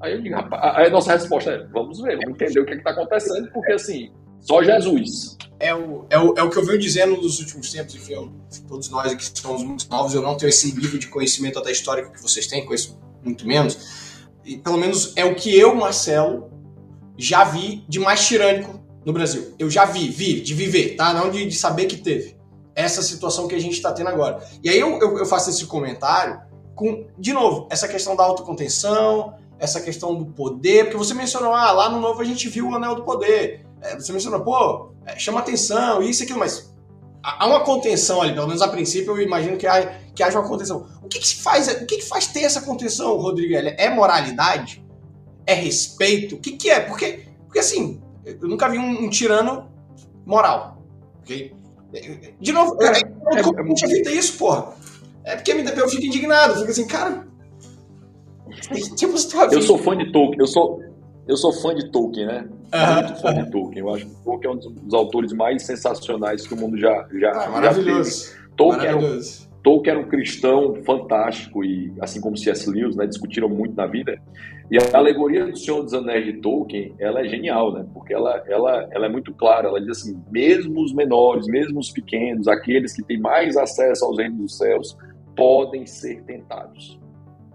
Aí 0.00 0.14
eu 0.14 0.22
digo, 0.22 0.34
rapaz, 0.34 0.76
aí 0.76 0.86
a 0.86 0.90
nossa 0.90 1.12
resposta 1.12 1.50
é, 1.50 1.66
vamos 1.66 2.00
ver, 2.00 2.16
vamos 2.16 2.40
entender 2.40 2.60
o 2.60 2.66
que 2.66 2.72
é 2.72 2.76
está 2.76 2.90
acontecendo, 2.90 3.48
porque 3.52 3.72
assim, 3.72 4.10
só 4.40 4.62
Jesus. 4.62 5.36
É 5.60 5.72
o, 5.72 6.06
é, 6.10 6.18
o, 6.18 6.34
é 6.36 6.42
o 6.42 6.50
que 6.50 6.58
eu 6.58 6.64
venho 6.64 6.78
dizendo 6.78 7.16
nos 7.16 7.38
últimos 7.38 7.70
tempos, 7.70 7.94
enfim, 7.94 8.14
eu, 8.14 8.32
todos 8.68 8.90
nós 8.90 9.12
aqui 9.12 9.24
somos 9.38 9.62
muito 9.62 9.88
novos, 9.88 10.12
eu 10.12 10.22
não 10.22 10.36
tenho 10.36 10.48
esse 10.48 10.74
nível 10.74 10.98
de 10.98 11.06
conhecimento 11.06 11.58
até 11.58 11.70
histórico 11.70 12.12
que 12.12 12.20
vocês 12.20 12.48
têm, 12.48 12.64
conheço 12.64 13.00
muito 13.22 13.46
menos, 13.46 14.26
e 14.44 14.56
pelo 14.56 14.76
menos 14.76 15.12
é 15.16 15.24
o 15.24 15.36
que 15.36 15.56
eu, 15.56 15.72
Marcelo, 15.74 16.50
já 17.16 17.44
vi 17.44 17.84
de 17.88 18.00
mais 18.00 18.26
tirânico 18.26 18.81
no 19.04 19.12
Brasil. 19.12 19.54
Eu 19.58 19.70
já 19.70 19.84
vi, 19.84 20.08
vi, 20.08 20.40
de 20.40 20.54
viver, 20.54 20.96
tá? 20.96 21.12
Não 21.12 21.30
de, 21.30 21.46
de 21.46 21.56
saber 21.56 21.86
que 21.86 21.96
teve. 21.96 22.36
Essa 22.74 23.02
situação 23.02 23.46
que 23.48 23.54
a 23.54 23.60
gente 23.60 23.74
está 23.74 23.92
tendo 23.92 24.08
agora. 24.08 24.42
E 24.62 24.68
aí 24.68 24.78
eu, 24.78 24.98
eu, 24.98 25.18
eu, 25.18 25.26
faço 25.26 25.50
esse 25.50 25.66
comentário 25.66 26.40
com, 26.74 27.06
de 27.18 27.32
novo, 27.32 27.68
essa 27.70 27.86
questão 27.86 28.16
da 28.16 28.24
autocontenção, 28.24 29.34
essa 29.58 29.80
questão 29.80 30.14
do 30.14 30.26
poder, 30.26 30.84
porque 30.84 30.96
você 30.96 31.14
mencionou, 31.14 31.52
ah, 31.52 31.70
lá 31.70 31.88
no 31.88 32.00
Novo 32.00 32.20
a 32.20 32.24
gente 32.24 32.48
viu 32.48 32.68
o 32.68 32.74
Anel 32.74 32.96
do 32.96 33.04
Poder. 33.04 33.64
É, 33.80 33.94
você 33.94 34.12
mencionou, 34.12 34.40
pô, 34.40 34.92
é, 35.06 35.18
chama 35.18 35.40
atenção, 35.40 36.02
isso 36.02 36.22
e 36.22 36.24
aquilo, 36.24 36.38
mas 36.38 36.74
há 37.22 37.46
uma 37.46 37.60
contenção 37.60 38.20
ali, 38.20 38.34
pelo 38.34 38.48
menos 38.48 38.62
a 38.62 38.68
princípio 38.68 39.12
eu 39.12 39.22
imagino 39.22 39.56
que, 39.56 39.66
há, 39.66 40.00
que 40.14 40.22
haja 40.22 40.38
uma 40.38 40.48
contenção. 40.48 40.88
O 41.02 41.08
que, 41.08 41.20
que 41.20 41.28
se 41.28 41.36
faz, 41.36 41.68
o 41.68 41.86
que, 41.86 41.98
que 41.98 42.04
faz 42.04 42.26
ter 42.26 42.42
essa 42.42 42.62
contenção, 42.62 43.16
Rodrigo? 43.16 43.54
É 43.54 43.88
moralidade? 43.88 44.84
É 45.46 45.54
respeito? 45.54 46.34
O 46.34 46.38
que, 46.38 46.52
que 46.52 46.68
é? 46.68 46.80
Porque, 46.80 47.28
porque 47.44 47.60
assim, 47.60 48.01
eu 48.24 48.48
nunca 48.48 48.68
vi 48.68 48.78
um, 48.78 49.04
um 49.04 49.10
tirano 49.10 49.68
moral. 50.24 50.82
Ok? 51.22 51.54
De 52.40 52.52
novo, 52.52 52.76
é, 52.82 53.38
é, 53.38 53.42
como 53.42 53.60
a 53.60 53.66
gente 53.66 53.84
evita 53.84 54.10
isso, 54.10 54.38
porra? 54.38 54.72
É 55.24 55.36
porque 55.36 55.52
eu 55.52 55.88
fico 55.88 56.04
indignado, 56.04 56.54
eu 56.54 56.58
fico 56.60 56.70
assim, 56.70 56.86
cara. 56.86 57.26
Tipo, 58.96 59.14
eu 59.52 59.62
sou 59.62 59.78
fã 59.78 59.96
de 59.96 60.10
Tolkien, 60.10 60.40
eu 60.40 60.46
sou, 60.46 60.82
eu 61.26 61.36
sou 61.36 61.52
fã 61.52 61.74
de 61.74 61.90
Tolkien, 61.90 62.26
né? 62.26 62.48
Muito 62.94 63.20
fã 63.20 63.34
de 63.34 63.50
Tolkien. 63.50 63.80
Eu 63.80 63.94
acho 63.94 64.06
que 64.06 64.14
Tolkien 64.24 64.52
é 64.52 64.56
um 64.56 64.58
dos 64.58 64.94
autores 64.94 65.32
mais 65.32 65.64
sensacionais 65.64 66.46
que 66.46 66.54
o 66.54 66.56
mundo 66.56 66.78
já, 66.78 67.06
já, 67.12 67.30
ah, 67.32 67.50
maravilhoso. 67.50 68.10
já 68.10 68.30
fez. 68.30 68.38
Tolkien, 68.56 68.94
maravilhoso. 68.94 69.48
Tolkien 69.62 69.96
era 69.96 70.04
um 70.04 70.08
cristão 70.08 70.74
fantástico 70.84 71.64
e, 71.64 71.92
assim 72.00 72.20
como 72.20 72.36
C.S. 72.36 72.68
Lewis, 72.68 72.96
né, 72.96 73.06
discutiram 73.06 73.48
muito 73.48 73.76
na 73.76 73.86
vida. 73.86 74.20
E 74.70 74.78
a 74.78 74.98
alegoria 74.98 75.46
do 75.46 75.56
Senhor 75.56 75.82
dos 75.82 75.94
Anéis 75.94 76.24
de 76.24 76.32
Tolkien, 76.34 76.94
ela 76.98 77.20
é 77.20 77.28
genial, 77.28 77.72
né? 77.72 77.86
Porque 77.92 78.12
ela, 78.12 78.42
ela, 78.48 78.88
ela 78.90 79.06
é 79.06 79.08
muito 79.08 79.32
clara. 79.34 79.68
Ela 79.68 79.80
diz 79.80 80.00
assim, 80.00 80.20
mesmo 80.30 80.82
os 80.82 80.92
menores, 80.92 81.46
mesmo 81.46 81.78
os 81.78 81.90
pequenos, 81.90 82.48
aqueles 82.48 82.92
que 82.94 83.02
têm 83.02 83.20
mais 83.20 83.56
acesso 83.56 84.04
aos 84.04 84.18
reinos 84.18 84.38
dos 84.38 84.58
céus, 84.58 84.96
podem 85.36 85.86
ser 85.86 86.22
tentados, 86.24 86.98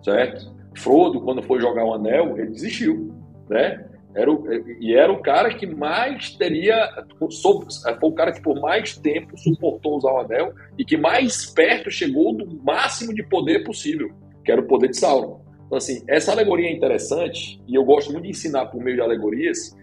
certo? 0.04 0.56
Frodo, 0.78 1.22
quando 1.22 1.42
foi 1.44 1.60
jogar 1.60 1.84
o 1.84 1.94
anel, 1.94 2.38
ele 2.38 2.52
desistiu, 2.52 3.14
né? 3.50 3.86
Era 4.18 4.32
o, 4.32 4.44
e 4.82 4.96
era 4.96 5.14
o 5.14 5.22
cara 5.22 5.54
que 5.54 5.68
mais 5.68 6.32
teria. 6.32 6.90
Foi 7.20 8.10
o 8.10 8.12
cara 8.14 8.32
que 8.32 8.42
por 8.42 8.60
mais 8.60 8.98
tempo 8.98 9.38
suportou 9.38 9.98
usar 9.98 10.12
o 10.12 10.20
anel 10.22 10.54
e 10.76 10.84
que 10.84 10.98
mais 10.98 11.46
perto 11.46 11.92
chegou 11.92 12.34
do 12.34 12.60
máximo 12.64 13.14
de 13.14 13.22
poder 13.22 13.64
possível, 13.64 14.10
que 14.44 14.52
era 14.52 14.60
o 14.60 14.66
poder 14.66 14.90
de 14.90 14.98
Sauron. 14.98 15.40
Então, 15.68 15.78
assim, 15.78 16.04
essa 16.08 16.32
alegoria 16.32 16.68
é 16.68 16.74
interessante 16.74 17.62
e 17.68 17.76
eu 17.76 17.84
gosto 17.84 18.12
muito 18.12 18.24
de 18.24 18.32
ensinar 18.32 18.66
por 18.66 18.84
meio 18.84 18.96
de 18.96 19.04
alegorias, 19.04 19.78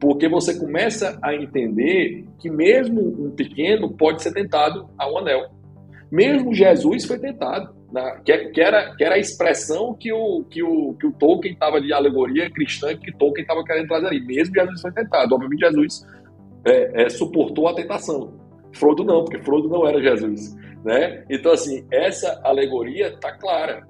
porque 0.00 0.30
você 0.30 0.58
começa 0.58 1.18
a 1.22 1.34
entender 1.34 2.24
que 2.38 2.48
mesmo 2.48 3.02
um 3.02 3.32
pequeno 3.32 3.92
pode 3.92 4.22
ser 4.22 4.32
tentado 4.32 4.88
ao 4.96 5.18
anel. 5.18 5.50
Mesmo 6.14 6.54
Jesus 6.54 7.06
foi 7.06 7.18
tentado 7.18 7.74
na, 7.92 8.20
que, 8.20 8.50
que, 8.50 8.60
era, 8.60 8.94
que 8.94 9.02
era 9.02 9.16
a 9.16 9.18
expressão 9.18 9.94
que 9.94 10.12
o, 10.12 10.44
que 10.44 10.62
o, 10.62 10.94
que 10.94 11.08
o 11.08 11.12
Tolkien 11.12 11.54
estava 11.54 11.80
de 11.80 11.92
alegoria 11.92 12.48
cristã 12.48 12.96
que 12.96 13.10
Tolkien 13.10 13.42
estava 13.42 13.64
querendo 13.64 13.88
trazer 13.88 14.06
ali. 14.06 14.24
Mesmo 14.24 14.54
Jesus 14.54 14.80
foi 14.80 14.92
tentado. 14.92 15.34
Obviamente, 15.34 15.58
Jesus 15.58 16.06
é, 16.64 17.02
é, 17.02 17.08
suportou 17.08 17.66
a 17.66 17.74
tentação. 17.74 18.32
Frodo 18.72 19.02
não, 19.02 19.24
porque 19.24 19.40
Frodo 19.40 19.68
não 19.68 19.88
era 19.88 20.00
Jesus. 20.00 20.54
Né? 20.84 21.24
Então, 21.28 21.50
assim, 21.50 21.84
essa 21.90 22.40
alegoria 22.44 23.08
está 23.08 23.32
clara. 23.32 23.84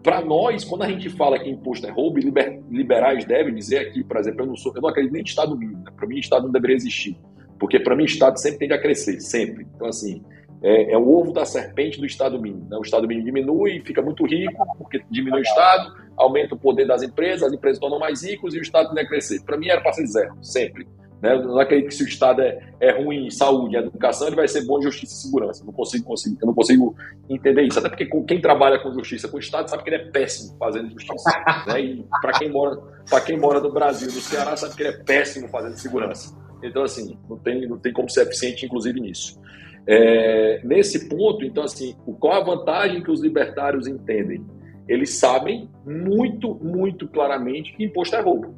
Para 0.00 0.20
nós, 0.20 0.62
quando 0.62 0.82
a 0.82 0.88
gente 0.88 1.10
fala 1.10 1.40
que 1.40 1.50
imposto 1.50 1.88
é 1.88 1.90
roubo, 1.90 2.20
liber, 2.20 2.62
liberais 2.70 3.24
devem 3.24 3.52
dizer 3.52 3.78
aqui, 3.78 4.04
por 4.04 4.18
exemplo, 4.18 4.42
eu 4.42 4.46
não, 4.46 4.56
sou, 4.56 4.72
eu 4.76 4.80
não 4.80 4.90
acredito 4.90 5.12
nem 5.12 5.22
em 5.22 5.24
Estado 5.24 5.58
mínimo. 5.58 5.78
Né? 5.78 5.90
Para 5.96 6.06
mim, 6.06 6.20
Estado 6.20 6.44
não 6.44 6.52
deveria 6.52 6.76
existir. 6.76 7.18
Porque, 7.58 7.80
para 7.80 7.96
mim, 7.96 8.04
Estado 8.04 8.38
sempre 8.38 8.60
tende 8.60 8.74
a 8.74 8.80
crescer, 8.80 9.18
sempre. 9.20 9.66
Então, 9.74 9.88
assim, 9.88 10.22
é, 10.64 10.92
é, 10.92 10.96
o 10.96 11.06
ovo 11.14 11.30
da 11.30 11.44
serpente 11.44 12.00
do 12.00 12.06
Estado 12.06 12.40
mínimo. 12.40 12.66
Né? 12.70 12.76
O 12.78 12.80
Estado 12.80 13.06
mínimo 13.06 13.26
diminui, 13.26 13.82
fica 13.84 14.00
muito 14.00 14.24
rico, 14.24 14.64
porque 14.78 15.04
diminui 15.10 15.40
o 15.40 15.42
Estado, 15.42 15.92
aumenta 16.16 16.54
o 16.54 16.58
poder 16.58 16.86
das 16.86 17.02
empresas, 17.02 17.42
as 17.42 17.52
empresas 17.52 17.78
tornam 17.78 17.98
mais 17.98 18.24
ricos 18.24 18.54
e 18.54 18.58
o 18.58 18.62
Estado 18.62 18.94
tem 18.94 19.04
a 19.04 19.06
crescer. 19.06 19.44
Para 19.44 19.58
mim 19.58 19.68
era 19.68 19.82
para 19.82 19.92
ser 19.92 20.06
zero, 20.06 20.34
sempre. 20.42 20.88
Né? 21.20 21.34
Eu 21.34 21.42
não 21.42 21.58
acredito 21.58 21.88
que 21.88 21.94
se 21.94 22.02
o 22.02 22.08
Estado 22.08 22.40
é, 22.40 22.58
é 22.80 23.02
ruim 23.02 23.26
em 23.26 23.30
saúde 23.30 23.76
e 23.76 23.78
educação, 23.78 24.26
ele 24.26 24.36
vai 24.36 24.48
ser 24.48 24.64
bom 24.64 24.78
em 24.78 24.84
justiça 24.84 25.12
e 25.12 25.16
segurança. 25.18 25.62
Eu 25.62 25.66
não 25.66 25.72
consigo, 25.74 26.04
consigo, 26.04 26.38
eu 26.40 26.46
não 26.46 26.54
consigo 26.54 26.96
entender 27.28 27.62
isso. 27.62 27.78
Até 27.78 27.90
porque 27.90 28.06
quem 28.26 28.40
trabalha 28.40 28.78
com 28.78 28.90
justiça, 28.94 29.28
com 29.28 29.36
o 29.36 29.40
Estado, 29.40 29.68
sabe 29.68 29.82
que 29.82 29.90
ele 29.90 30.02
é 30.02 30.10
péssimo 30.10 30.56
fazendo 30.58 30.90
justiça. 30.90 31.30
né? 31.68 31.78
E 31.78 32.06
para 32.22 32.38
quem, 32.38 32.50
mora, 32.50 32.80
quem 33.26 33.38
mora 33.38 33.60
no 33.60 33.70
Brasil, 33.70 34.08
no 34.08 34.20
Ceará, 34.20 34.56
sabe 34.56 34.74
que 34.74 34.82
ele 34.82 34.94
é 34.94 35.04
péssimo 35.04 35.46
fazendo 35.48 35.76
segurança. 35.76 36.34
Então, 36.62 36.82
assim, 36.82 37.18
não 37.28 37.36
tem, 37.36 37.68
não 37.68 37.78
tem 37.78 37.92
como 37.92 38.08
ser 38.08 38.22
eficiente, 38.22 38.64
inclusive, 38.64 38.98
nisso. 38.98 39.38
É, 39.86 40.60
nesse 40.64 41.08
ponto, 41.08 41.44
então, 41.44 41.64
assim, 41.64 41.94
qual 42.18 42.34
a 42.34 42.44
vantagem 42.44 43.02
que 43.02 43.10
os 43.10 43.22
libertários 43.22 43.86
entendem? 43.86 44.44
Eles 44.88 45.14
sabem 45.14 45.68
muito, 45.84 46.54
muito 46.54 47.06
claramente 47.08 47.74
que 47.74 47.84
imposto 47.84 48.16
é 48.16 48.20
roubo. 48.20 48.54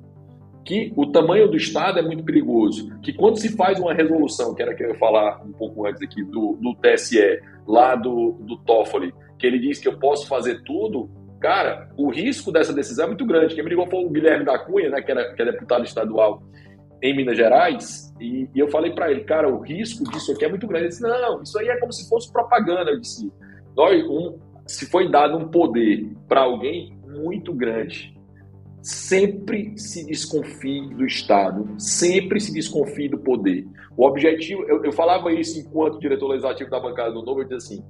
Que 0.64 0.92
o 0.96 1.06
tamanho 1.06 1.48
do 1.48 1.56
Estado 1.56 1.98
é 1.98 2.02
muito 2.02 2.24
perigoso. 2.24 2.90
Que 3.00 3.12
quando 3.12 3.38
se 3.38 3.56
faz 3.56 3.78
uma 3.78 3.94
resolução, 3.94 4.54
que 4.54 4.62
era 4.62 4.74
que 4.74 4.82
eu 4.82 4.88
ia 4.88 4.98
falar 4.98 5.42
um 5.44 5.52
pouco 5.52 5.86
antes 5.86 6.02
aqui, 6.02 6.22
do, 6.24 6.58
do 6.60 6.74
TSE, 6.74 7.40
lá 7.66 7.94
do, 7.94 8.32
do 8.40 8.56
Toffoli, 8.58 9.12
que 9.38 9.46
ele 9.46 9.58
diz 9.58 9.78
que 9.78 9.86
eu 9.86 9.98
posso 9.98 10.26
fazer 10.26 10.62
tudo, 10.64 11.08
cara, 11.40 11.88
o 11.96 12.10
risco 12.10 12.50
dessa 12.50 12.72
decisão 12.72 13.04
é 13.04 13.08
muito 13.08 13.24
grande. 13.24 13.54
Quem 13.54 13.62
me 13.62 13.70
ligou 13.70 13.86
foi 13.86 14.04
o 14.04 14.10
Guilherme 14.10 14.44
da 14.44 14.58
Cunha, 14.58 14.90
né, 14.90 15.00
que, 15.00 15.10
era, 15.10 15.32
que 15.34 15.42
é 15.42 15.44
deputado 15.44 15.84
estadual 15.84 16.42
em 17.02 17.14
Minas 17.14 17.36
Gerais, 17.36 18.14
e, 18.20 18.48
e 18.54 18.58
eu 18.58 18.68
falei 18.68 18.92
para 18.92 19.10
ele, 19.10 19.24
cara, 19.24 19.48
o 19.48 19.60
risco 19.60 20.04
disso 20.10 20.32
aqui 20.32 20.44
é 20.44 20.48
muito 20.48 20.66
grande. 20.66 20.84
Ele 20.84 20.88
disse, 20.90 21.02
não, 21.02 21.42
isso 21.42 21.58
aí 21.58 21.68
é 21.68 21.78
como 21.78 21.92
se 21.92 22.08
fosse 22.08 22.32
propaganda. 22.32 22.90
Eu 22.90 23.00
disse, 23.00 23.30
nós, 23.76 24.02
um, 24.04 24.38
se 24.66 24.86
foi 24.86 25.10
dado 25.10 25.36
um 25.36 25.48
poder 25.48 26.10
para 26.28 26.40
alguém 26.40 26.96
muito 27.06 27.52
grande, 27.52 28.14
sempre 28.82 29.76
se 29.76 30.06
desconfie 30.06 30.88
do 30.94 31.04
Estado, 31.04 31.68
sempre 31.78 32.40
se 32.40 32.52
desconfie 32.52 33.08
do 33.08 33.18
poder. 33.18 33.66
O 33.96 34.06
objetivo, 34.06 34.62
eu, 34.64 34.84
eu 34.84 34.92
falava 34.92 35.32
isso 35.32 35.58
enquanto 35.58 35.98
diretor 35.98 36.28
legislativo 36.28 36.70
da 36.70 36.80
bancada 36.80 37.12
do 37.12 37.22
Novo, 37.22 37.40
eu 37.42 37.48
disse 37.48 37.74
assim, 37.74 37.84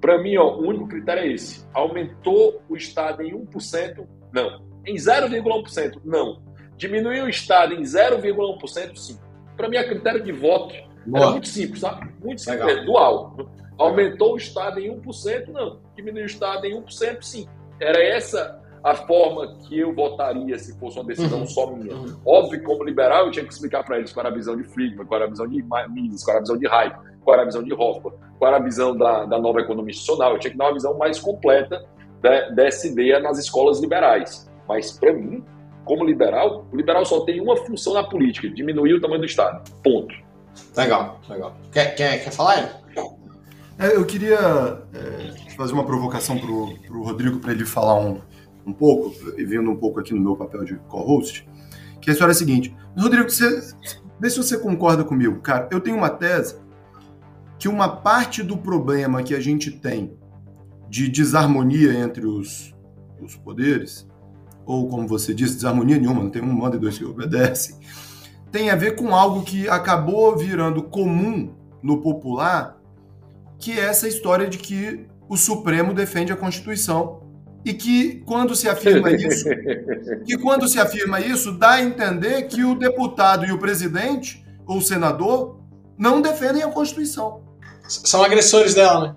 para 0.00 0.20
mim, 0.20 0.36
ó, 0.36 0.56
o 0.56 0.66
único 0.66 0.88
critério 0.88 1.22
é 1.22 1.32
esse. 1.32 1.64
Aumentou 1.72 2.60
o 2.68 2.76
Estado 2.76 3.22
em 3.22 3.32
1%? 3.32 4.04
Não. 4.32 4.64
Em 4.84 4.96
0,1%? 4.96 6.00
Não. 6.04 6.42
Diminuiu 6.76 7.24
o 7.24 7.28
Estado 7.28 7.74
em 7.74 7.82
0,1%? 7.82 8.96
Sim. 8.96 9.18
Para 9.56 9.68
mim, 9.68 9.76
a 9.76 9.84
critério 9.84 10.22
de 10.22 10.32
voto 10.32 10.74
Boa. 11.06 11.24
era 11.24 11.30
muito 11.32 11.48
simples, 11.48 11.80
sabe? 11.80 12.10
Muito 12.22 12.40
simples, 12.40 12.64
Legal. 12.64 12.84
dual. 12.84 13.36
Aumentou 13.78 14.34
o 14.34 14.36
Estado 14.36 14.80
em 14.80 14.90
1%? 15.00 15.48
Não. 15.48 15.80
Diminuiu 15.96 16.24
o 16.24 16.26
Estado 16.26 16.66
em 16.66 16.80
1%? 16.80 17.22
Sim. 17.22 17.48
Era 17.80 18.02
essa 18.02 18.62
a 18.82 18.94
forma 18.94 19.56
que 19.60 19.78
eu 19.78 19.94
votaria 19.94 20.58
se 20.58 20.76
fosse 20.78 20.98
uma 20.98 21.06
decisão 21.06 21.40
uhum. 21.40 21.46
só 21.46 21.70
minha. 21.70 21.94
Uhum. 21.94 22.16
Óbvio 22.26 22.62
como 22.64 22.82
liberal, 22.82 23.26
eu 23.26 23.30
tinha 23.30 23.44
que 23.44 23.52
explicar 23.52 23.84
para 23.84 23.98
eles 23.98 24.12
qual 24.12 24.26
era 24.26 24.34
a 24.34 24.36
visão 24.36 24.56
de 24.56 24.64
Friedman, 24.64 25.06
qual 25.06 25.20
era 25.20 25.26
a 25.28 25.30
visão 25.30 25.46
de 25.46 25.64
Mises, 25.90 26.24
qual 26.24 26.32
era 26.32 26.38
a 26.38 26.42
visão 26.42 26.58
de 26.58 26.66
Hayek, 26.66 26.96
qual 27.24 27.34
era 27.34 27.42
a 27.42 27.46
visão 27.46 27.62
de 27.62 27.72
Hoffman, 27.72 28.12
qual 28.38 28.48
era 28.52 28.60
a 28.60 28.64
visão 28.64 28.96
da, 28.96 29.24
da 29.24 29.38
nova 29.38 29.60
economia 29.60 29.92
institucional. 29.92 30.32
Eu 30.32 30.38
tinha 30.40 30.50
que 30.50 30.58
dar 30.58 30.66
uma 30.66 30.74
visão 30.74 30.98
mais 30.98 31.20
completa 31.20 31.84
de, 32.20 32.54
dessa 32.54 32.88
ideia 32.88 33.20
nas 33.20 33.38
escolas 33.38 33.80
liberais. 33.80 34.50
Mas, 34.68 34.98
para 34.98 35.12
mim, 35.12 35.44
como 35.84 36.04
liberal, 36.04 36.66
o 36.72 36.76
liberal 36.76 37.04
só 37.04 37.20
tem 37.20 37.40
uma 37.40 37.56
função 37.56 37.94
na 37.94 38.04
política: 38.04 38.48
diminuir 38.48 38.94
o 38.94 39.00
tamanho 39.00 39.20
do 39.20 39.26
Estado. 39.26 39.62
Ponto. 39.82 40.14
Legal, 40.76 41.20
legal. 41.28 41.56
Quer, 41.72 41.94
quer, 41.94 42.24
quer 42.24 42.30
falar, 42.30 42.82
é, 43.78 43.96
eu 43.96 44.04
queria 44.04 44.82
é, 44.94 45.50
fazer 45.56 45.72
uma 45.72 45.84
provocação 45.84 46.38
para 46.38 46.50
o 46.50 47.02
Rodrigo 47.02 47.40
para 47.40 47.52
ele 47.52 47.64
falar 47.64 47.98
um, 47.98 48.20
um 48.66 48.72
pouco, 48.72 49.14
e 49.36 49.44
vindo 49.44 49.68
um 49.70 49.76
pouco 49.76 49.98
aqui 49.98 50.14
no 50.14 50.20
meu 50.20 50.36
papel 50.36 50.64
de 50.64 50.76
co-host, 50.88 51.48
que 52.00 52.10
a 52.10 52.12
história 52.12 52.32
é 52.32 52.34
a 52.34 52.36
seguinte. 52.36 52.74
Rodrigo, 52.96 53.28
você, 53.30 53.60
vê 54.20 54.30
se 54.30 54.36
você 54.36 54.58
concorda 54.58 55.02
comigo. 55.02 55.40
Cara, 55.40 55.68
eu 55.70 55.80
tenho 55.80 55.96
uma 55.96 56.10
tese 56.10 56.60
que 57.58 57.66
uma 57.68 57.88
parte 57.88 58.42
do 58.42 58.56
problema 58.56 59.22
que 59.22 59.34
a 59.34 59.40
gente 59.40 59.70
tem 59.70 60.16
de 60.88 61.08
desarmonia 61.08 61.92
entre 61.94 62.26
os, 62.26 62.74
os 63.20 63.36
poderes 63.36 64.06
ou 64.64 64.88
como 64.88 65.06
você 65.06 65.34
disse, 65.34 65.54
desarmonia 65.54 65.98
nenhuma, 65.98 66.22
não 66.22 66.30
tem 66.30 66.42
um 66.42 66.52
manda 66.52 66.76
e 66.76 66.78
dois 66.78 66.98
que 66.98 67.04
obedecem, 67.04 67.76
tem 68.50 68.70
a 68.70 68.76
ver 68.76 68.96
com 68.96 69.14
algo 69.14 69.42
que 69.42 69.68
acabou 69.68 70.36
virando 70.36 70.82
comum 70.82 71.54
no 71.82 72.00
popular, 72.00 72.78
que 73.58 73.78
é 73.78 73.84
essa 73.84 74.06
história 74.06 74.46
de 74.46 74.58
que 74.58 75.06
o 75.28 75.36
Supremo 75.36 75.94
defende 75.94 76.32
a 76.32 76.36
Constituição 76.36 77.22
e 77.64 77.72
que 77.72 78.22
quando 78.26 78.54
se 78.54 78.68
afirma 78.68 79.10
isso, 79.12 79.48
que 80.24 80.36
quando 80.36 80.68
se 80.68 80.78
afirma 80.78 81.20
isso, 81.20 81.52
dá 81.52 81.72
a 81.72 81.82
entender 81.82 82.42
que 82.42 82.64
o 82.64 82.74
deputado 82.74 83.46
e 83.46 83.52
o 83.52 83.58
presidente 83.58 84.44
ou 84.66 84.78
o 84.78 84.82
senador 84.82 85.60
não 85.96 86.20
defendem 86.20 86.62
a 86.62 86.68
Constituição. 86.68 87.42
São 87.88 88.22
agressores 88.22 88.74
dela, 88.74 89.08
né? 89.08 89.16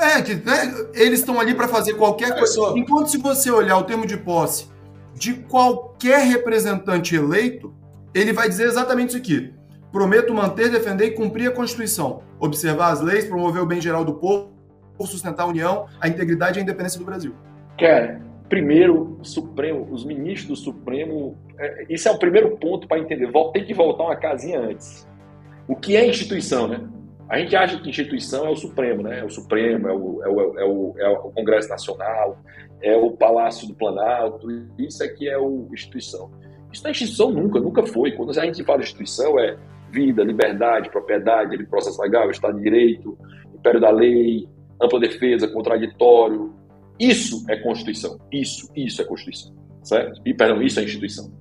É, 0.00 0.22
que 0.22 0.34
né, 0.34 0.88
eles 0.94 1.20
estão 1.20 1.38
ali 1.38 1.54
para 1.54 1.68
fazer 1.68 1.94
qualquer 1.94 2.36
coisa. 2.38 2.72
Enquanto 2.76 3.10
se 3.10 3.18
você 3.18 3.50
olhar 3.50 3.76
o 3.76 3.84
termo 3.84 4.06
de 4.06 4.16
posse 4.16 4.68
de 5.14 5.34
qualquer 5.34 6.26
representante 6.26 7.14
eleito, 7.14 7.74
ele 8.14 8.32
vai 8.32 8.48
dizer 8.48 8.66
exatamente 8.66 9.10
isso 9.10 9.18
aqui. 9.18 9.52
Prometo 9.92 10.32
manter, 10.32 10.70
defender 10.70 11.06
e 11.06 11.10
cumprir 11.10 11.48
a 11.48 11.52
Constituição, 11.52 12.22
observar 12.38 12.92
as 12.92 13.00
leis, 13.00 13.26
promover 13.26 13.60
o 13.60 13.66
bem 13.66 13.80
geral 13.80 14.04
do 14.04 14.14
povo, 14.14 14.52
sustentar 15.00 15.44
a 15.44 15.46
união, 15.46 15.86
a 16.00 16.08
integridade 16.08 16.58
e 16.58 16.60
a 16.60 16.62
independência 16.62 16.98
do 16.98 17.04
Brasil. 17.04 17.34
Cara, 17.78 18.22
primeiro, 18.48 19.18
o 19.20 19.24
Supremo, 19.24 19.88
os 19.90 20.04
ministros 20.04 20.58
do 20.60 20.64
Supremo, 20.64 21.36
é, 21.58 21.86
isso 21.88 22.08
é 22.08 22.12
o 22.12 22.18
primeiro 22.18 22.56
ponto 22.56 22.86
para 22.86 22.98
entender. 22.98 23.30
Tem 23.52 23.64
que 23.64 23.74
voltar 23.74 24.04
uma 24.04 24.16
casinha 24.16 24.60
antes. 24.60 25.06
O 25.68 25.76
que 25.76 25.96
é 25.96 26.06
instituição, 26.06 26.66
né? 26.68 26.80
A 27.30 27.38
gente 27.38 27.54
acha 27.54 27.78
que 27.78 27.88
instituição 27.88 28.44
é 28.44 28.50
o 28.50 28.56
Supremo, 28.56 29.04
né? 29.04 29.20
É 29.20 29.24
o 29.24 29.30
Supremo, 29.30 29.88
é 29.88 29.92
o, 29.92 30.24
é 30.24 30.28
o, 30.28 30.58
é 30.58 30.64
o, 30.64 30.94
é 30.98 31.08
o 31.08 31.30
Congresso 31.30 31.68
Nacional, 31.68 32.36
é 32.82 32.96
o 32.96 33.12
Palácio 33.12 33.68
do 33.68 33.74
Planalto, 33.74 34.48
isso 34.76 35.04
aqui 35.04 35.28
é 35.28 35.38
o 35.38 35.68
instituição. 35.72 36.28
Isso 36.72 36.82
não 36.82 36.88
é 36.88 36.90
instituição 36.90 37.30
nunca, 37.30 37.60
nunca 37.60 37.86
foi. 37.86 38.10
Quando 38.12 38.30
a 38.30 38.44
gente 38.44 38.64
fala 38.64 38.82
instituição, 38.82 39.38
é 39.38 39.56
vida, 39.92 40.24
liberdade, 40.24 40.90
propriedade, 40.90 41.64
processo 41.66 42.02
legal, 42.02 42.28
Estado 42.32 42.56
de 42.56 42.64
Direito, 42.64 43.16
Império 43.54 43.80
da 43.80 43.90
Lei, 43.90 44.48
ampla 44.82 44.98
defesa, 44.98 45.46
contraditório. 45.46 46.52
Isso 46.98 47.44
é 47.48 47.56
Constituição. 47.56 48.18
Isso, 48.32 48.68
isso 48.74 49.00
é 49.02 49.04
Constituição. 49.04 49.54
Certo? 49.84 50.20
E, 50.26 50.34
perdão, 50.34 50.60
isso 50.60 50.80
é 50.80 50.82
instituição. 50.82 51.32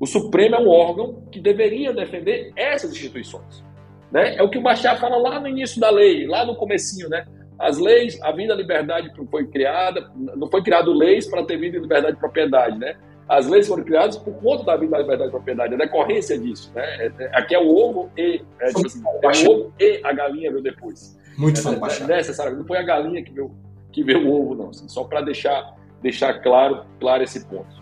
O 0.00 0.06
Supremo 0.06 0.54
é 0.54 0.58
um 0.58 0.68
órgão 0.68 1.26
que 1.30 1.38
deveria 1.38 1.92
defender 1.92 2.50
essas 2.56 2.92
instituições. 2.92 3.62
Né? 4.12 4.36
É 4.36 4.42
o 4.42 4.48
que 4.48 4.58
o 4.58 4.62
Machado 4.62 5.00
fala 5.00 5.16
lá 5.16 5.40
no 5.40 5.48
início 5.48 5.80
da 5.80 5.90
lei, 5.90 6.26
lá 6.26 6.44
no 6.44 6.54
comecinho, 6.54 7.08
né? 7.08 7.26
As 7.58 7.78
leis, 7.78 8.20
a 8.22 8.30
vida 8.32 8.52
e 8.52 8.56
a 8.56 8.56
liberdade 8.56 9.10
foi 9.30 9.46
criada, 9.46 10.10
não 10.14 10.50
foi 10.50 10.62
criado 10.62 10.92
leis 10.92 11.26
para 11.26 11.44
ter 11.44 11.56
vida 11.56 11.78
e 11.78 11.80
liberdade 11.80 12.14
de 12.14 12.20
propriedade, 12.20 12.78
né? 12.78 12.96
As 13.28 13.48
leis 13.48 13.66
foram 13.66 13.84
criadas 13.84 14.18
por 14.18 14.34
conta 14.34 14.64
da 14.64 14.76
vida, 14.76 14.92
da 14.92 14.98
liberdade 14.98 15.30
de 15.30 15.36
propriedade, 15.36 15.74
a 15.74 15.78
decorrência 15.78 16.38
disso, 16.38 16.70
né? 16.74 16.82
É, 17.06 17.12
é, 17.18 17.30
aqui 17.32 17.54
é 17.54 17.58
o 17.58 17.74
ovo 17.74 18.10
e 18.16 18.42
é, 18.60 18.66
tipo 18.66 18.86
assim, 18.86 19.02
é 19.02 19.48
o 19.48 19.50
ovo 19.50 19.72
e 19.80 20.00
a 20.04 20.12
galinha 20.12 20.50
veio 20.50 20.62
depois. 20.62 21.18
Muito 21.38 21.60
é, 21.60 21.62
fã, 21.62 22.04
é, 22.04 22.06
necessário. 22.16 22.56
Não 22.58 22.66
foi 22.66 22.76
a 22.76 22.82
galinha 22.82 23.22
que 23.22 23.32
veio, 23.32 23.50
que 23.92 24.02
veio 24.02 24.28
o 24.28 24.42
ovo, 24.42 24.54
não. 24.54 24.70
Assim, 24.70 24.88
só 24.88 25.04
para 25.04 25.22
deixar, 25.22 25.74
deixar 26.02 26.34
claro, 26.42 26.84
claro 27.00 27.22
esse 27.22 27.46
ponto. 27.46 27.80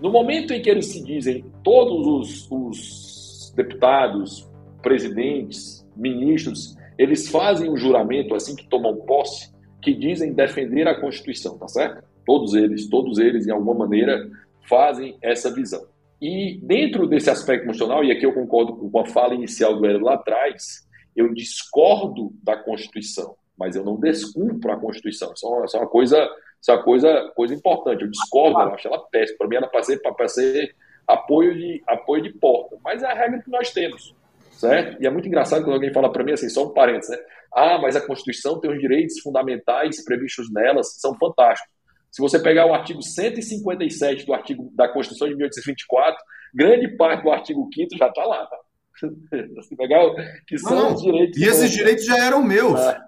No 0.00 0.10
momento 0.10 0.52
em 0.52 0.60
que 0.60 0.68
eles 0.68 0.86
se 0.86 1.02
dizem, 1.02 1.46
todos 1.62 2.06
os, 2.06 2.50
os 2.50 3.54
deputados, 3.56 4.50
presidentes, 4.84 5.84
ministros, 5.96 6.76
eles 6.96 7.28
fazem 7.28 7.68
um 7.68 7.76
juramento 7.76 8.34
assim 8.34 8.54
que 8.54 8.68
tomam 8.68 8.94
posse, 8.98 9.52
que 9.82 9.92
dizem 9.92 10.32
defender 10.32 10.86
a 10.86 11.00
Constituição, 11.00 11.58
tá 11.58 11.66
certo? 11.66 12.04
Todos 12.24 12.54
eles, 12.54 12.88
todos 12.88 13.18
eles, 13.18 13.44
de 13.44 13.50
alguma 13.50 13.74
maneira, 13.74 14.30
fazem 14.68 15.18
essa 15.20 15.52
visão. 15.52 15.86
E 16.20 16.58
dentro 16.62 17.06
desse 17.06 17.28
aspecto 17.28 17.64
emocional, 17.64 18.04
e 18.04 18.12
aqui 18.12 18.24
eu 18.24 18.32
concordo 18.32 18.76
com 18.76 18.98
a 18.98 19.04
fala 19.04 19.34
inicial 19.34 19.76
do 19.76 19.84
Hélio 19.84 20.04
lá 20.04 20.14
atrás, 20.14 20.86
eu 21.14 21.32
discordo 21.34 22.32
da 22.42 22.56
Constituição, 22.56 23.36
mas 23.58 23.76
eu 23.76 23.84
não 23.84 23.96
descumpro 23.96 24.72
a 24.72 24.76
Constituição. 24.76 25.32
Isso 25.34 25.46
é 25.46 25.50
uma, 25.50 25.86
é 25.86 25.86
coisa, 25.86 26.30
isso 26.60 26.70
é 26.70 26.74
uma 26.74 26.82
coisa, 26.82 27.32
coisa 27.36 27.54
importante. 27.54 28.02
Eu 28.02 28.10
discordo, 28.10 28.58
eu 28.58 28.74
acho 28.74 28.88
ela 28.88 28.98
péssima. 29.10 29.38
Para 29.38 29.48
mim, 29.48 29.56
ela 29.56 29.68
para 29.68 29.82
ser, 29.82 29.98
para 29.98 30.28
ser 30.28 30.74
apoio 31.06 31.54
de, 31.54 31.82
apoio 31.86 32.22
de 32.22 32.32
porta. 32.32 32.76
Mas 32.82 33.02
é 33.02 33.06
a 33.06 33.14
regra 33.14 33.42
que 33.42 33.50
nós 33.50 33.70
temos, 33.70 34.14
certo? 34.58 35.02
E 35.02 35.06
é 35.06 35.10
muito 35.10 35.28
engraçado 35.28 35.62
quando 35.62 35.74
alguém 35.74 35.92
fala 35.92 36.10
para 36.10 36.24
mim 36.24 36.32
assim, 36.32 36.48
só 36.48 36.66
um 36.66 36.72
parênteses, 36.72 37.10
né? 37.10 37.22
Ah, 37.54 37.78
mas 37.80 37.94
a 37.94 38.00
Constituição 38.00 38.58
tem 38.60 38.70
os 38.70 38.78
direitos 38.78 39.20
fundamentais 39.20 40.04
previstos 40.04 40.52
nelas, 40.52 40.96
são 41.00 41.16
fantásticos. 41.18 41.72
Se 42.10 42.22
você 42.22 42.38
pegar 42.38 42.66
o 42.66 42.74
artigo 42.74 43.02
157 43.02 44.24
do 44.24 44.32
artigo 44.32 44.70
da 44.74 44.88
Constituição 44.88 45.28
de 45.28 45.34
1824, 45.34 46.16
grande 46.54 46.88
parte 46.96 47.22
do 47.22 47.30
artigo 47.30 47.68
5 47.74 47.96
já 47.96 48.08
está 48.08 48.24
lá, 48.24 48.46
tá? 48.46 48.56
Se 49.62 49.76
pegar, 49.76 50.00
que 50.46 50.58
são 50.58 50.76
não, 50.76 50.94
os 50.94 51.02
direitos. 51.02 51.40
E 51.40 51.44
esses 51.44 51.70
direitos 51.70 52.04
já 52.04 52.24
eram 52.24 52.42
meus. 52.42 52.78
Ah. 52.78 53.04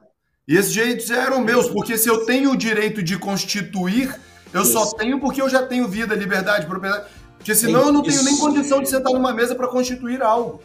E 0.49 0.57
esses 0.57 0.72
direitos 0.72 1.07
já 1.07 1.22
eram 1.22 1.40
meus, 1.40 1.68
porque 1.68 1.97
se 1.97 2.09
eu 2.09 2.24
tenho 2.24 2.53
o 2.53 2.57
direito 2.57 3.03
de 3.03 3.18
constituir, 3.18 4.14
eu 4.53 4.62
Isso. 4.62 4.72
só 4.72 4.97
tenho 4.97 5.20
porque 5.20 5.42
eu 5.42 5.49
já 5.49 5.64
tenho 5.64 5.88
vida, 5.88 6.14
liberdade, 6.14 6.66
propriedade. 6.66 7.07
Porque 7.36 7.55
senão 7.55 7.86
eu 7.86 7.92
não 7.92 8.03
tenho 8.03 8.22
nem 8.24 8.36
condição 8.38 8.82
de 8.82 8.88
sentar 8.88 9.12
numa 9.12 9.32
mesa 9.32 9.55
para 9.55 9.68
constituir 9.68 10.22
algo. 10.22 10.61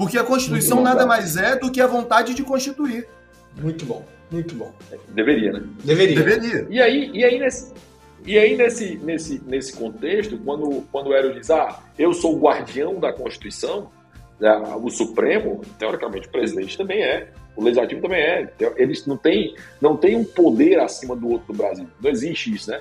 Porque 0.00 0.16
a 0.16 0.24
Constituição 0.24 0.80
nada 0.80 1.04
mais 1.04 1.36
é 1.36 1.56
do 1.56 1.70
que 1.70 1.78
a 1.78 1.86
vontade 1.86 2.32
de 2.32 2.42
constituir. 2.42 3.06
Muito 3.60 3.84
bom. 3.84 4.02
Muito 4.30 4.54
bom. 4.54 4.72
Deveria, 5.10 5.52
né? 5.52 5.62
Deveria. 5.84 6.22
Deveria. 6.22 6.66
E 6.70 6.80
aí, 6.80 7.10
e 7.12 7.22
aí 7.22 7.38
nesse, 7.38 7.74
e 8.24 8.38
aí 8.38 8.56
nesse, 8.56 8.96
nesse, 8.96 9.42
nesse 9.46 9.74
contexto, 9.74 10.38
quando, 10.38 10.86
quando 10.90 11.08
o 11.08 11.12
Hélio 11.12 11.34
diz, 11.34 11.50
ah, 11.50 11.80
eu 11.98 12.14
sou 12.14 12.34
o 12.34 12.40
guardião 12.40 12.98
da 12.98 13.12
Constituição, 13.12 13.90
né, 14.40 14.50
o 14.82 14.88
Supremo, 14.88 15.60
teoricamente 15.78 16.28
o 16.28 16.30
presidente 16.30 16.78
também 16.78 17.02
é, 17.02 17.28
o 17.54 17.62
Legislativo 17.62 18.00
também 18.00 18.22
é. 18.22 18.50
Eles 18.78 19.04
não 19.04 19.18
têm 19.18 19.54
não 19.82 19.98
tem 19.98 20.16
um 20.16 20.24
poder 20.24 20.80
acima 20.80 21.14
do 21.14 21.28
outro 21.28 21.52
do 21.52 21.58
Brasil. 21.58 21.86
Não 22.02 22.10
existe 22.10 22.54
isso, 22.54 22.70
né? 22.70 22.80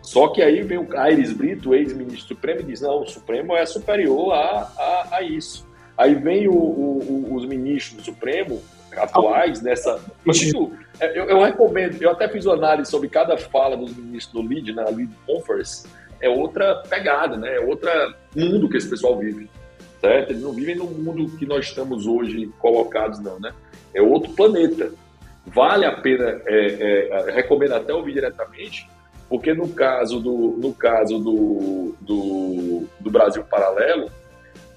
Só 0.00 0.28
que 0.28 0.40
aí 0.40 0.62
vem 0.62 0.78
o 0.78 0.96
Aires 0.96 1.32
Brito, 1.32 1.74
ex-ministro 1.74 2.28
supremo, 2.28 2.60
e 2.60 2.64
diz, 2.64 2.80
não, 2.82 3.02
o 3.02 3.06
Supremo 3.08 3.56
é 3.56 3.66
superior 3.66 4.32
a, 4.32 4.72
a, 4.78 5.16
a 5.16 5.22
isso. 5.22 5.71
Aí 5.96 6.14
vem 6.14 6.48
o, 6.48 6.54
o, 6.54 7.34
os 7.34 7.46
ministros 7.46 7.96
do 7.96 8.02
Supremo, 8.02 8.60
atuais 8.96 9.62
nessa. 9.62 10.00
Isso, 10.26 10.72
é, 11.00 11.18
eu, 11.18 11.24
eu, 11.24 11.42
recomendo, 11.42 12.00
eu 12.00 12.10
até 12.10 12.28
fiz 12.28 12.46
uma 12.46 12.54
análise 12.54 12.90
sobre 12.90 13.08
cada 13.08 13.36
fala 13.36 13.76
dos 13.76 13.96
ministros 13.96 14.32
do 14.32 14.48
LEAD, 14.48 14.72
na 14.72 14.84
Lead 14.84 15.10
Conference, 15.26 15.86
é 16.20 16.28
outra 16.28 16.82
pegada, 16.88 17.36
né? 17.36 17.56
É 17.56 17.60
outro 17.60 17.90
mundo 18.36 18.68
que 18.68 18.76
esse 18.76 18.88
pessoal 18.88 19.18
vive. 19.18 19.50
Certo? 20.00 20.30
Eles 20.30 20.42
não 20.42 20.52
vivem 20.52 20.74
no 20.74 20.86
mundo 20.86 21.36
que 21.36 21.46
nós 21.46 21.66
estamos 21.66 22.06
hoje 22.06 22.50
colocados, 22.58 23.20
não, 23.20 23.38
né? 23.38 23.52
É 23.94 24.02
outro 24.02 24.32
planeta. 24.32 24.92
Vale 25.46 25.84
a 25.84 25.92
pena, 25.92 26.40
é, 26.46 27.08
é, 27.10 27.32
recomendo 27.32 27.74
até 27.74 27.92
ouvir 27.92 28.12
diretamente, 28.12 28.88
porque 29.28 29.52
no 29.52 29.68
caso 29.68 30.20
do, 30.20 30.56
no 30.60 30.72
caso 30.72 31.18
do, 31.18 31.96
do, 32.00 32.84
do 33.00 33.10
Brasil 33.10 33.44
Paralelo, 33.44 34.10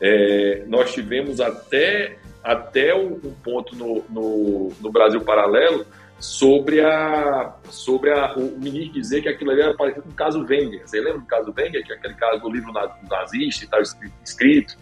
é, 0.02 0.64
nós 0.68 0.94
tivemos 0.94 1.40
até 1.40 2.18
até 2.44 2.94
um, 2.94 3.20
ponto 3.44 3.76
no, 3.76 4.04
no, 4.08 4.72
no, 4.80 4.92
Brasil 4.92 5.20
Paralelo 5.22 5.84
sobre 6.20 6.80
a 6.80 7.56
sobre 7.70 8.12
a, 8.12 8.36
o 8.36 8.58
ministro 8.60 8.94
dizer 8.94 9.22
que 9.24 9.30
aquilo 9.30 9.50
ali 9.50 9.62
era 9.62 9.74
parecido 9.74 10.04
com 10.04 10.12
o 10.12 10.14
caso 10.14 10.46
Wenger. 10.46 10.88
Você 10.88 11.00
lembra 11.00 11.20
do 11.20 11.26
caso 11.26 11.54
Wenger, 11.58 11.84
que 11.84 11.92
é 11.92 11.96
aquele 11.96 12.14
caso 12.14 12.42
do 12.42 12.52
livro 12.52 12.72
nazista 13.10 13.66
e 13.66 13.68
tal, 13.68 13.82
escrito, 14.24 14.78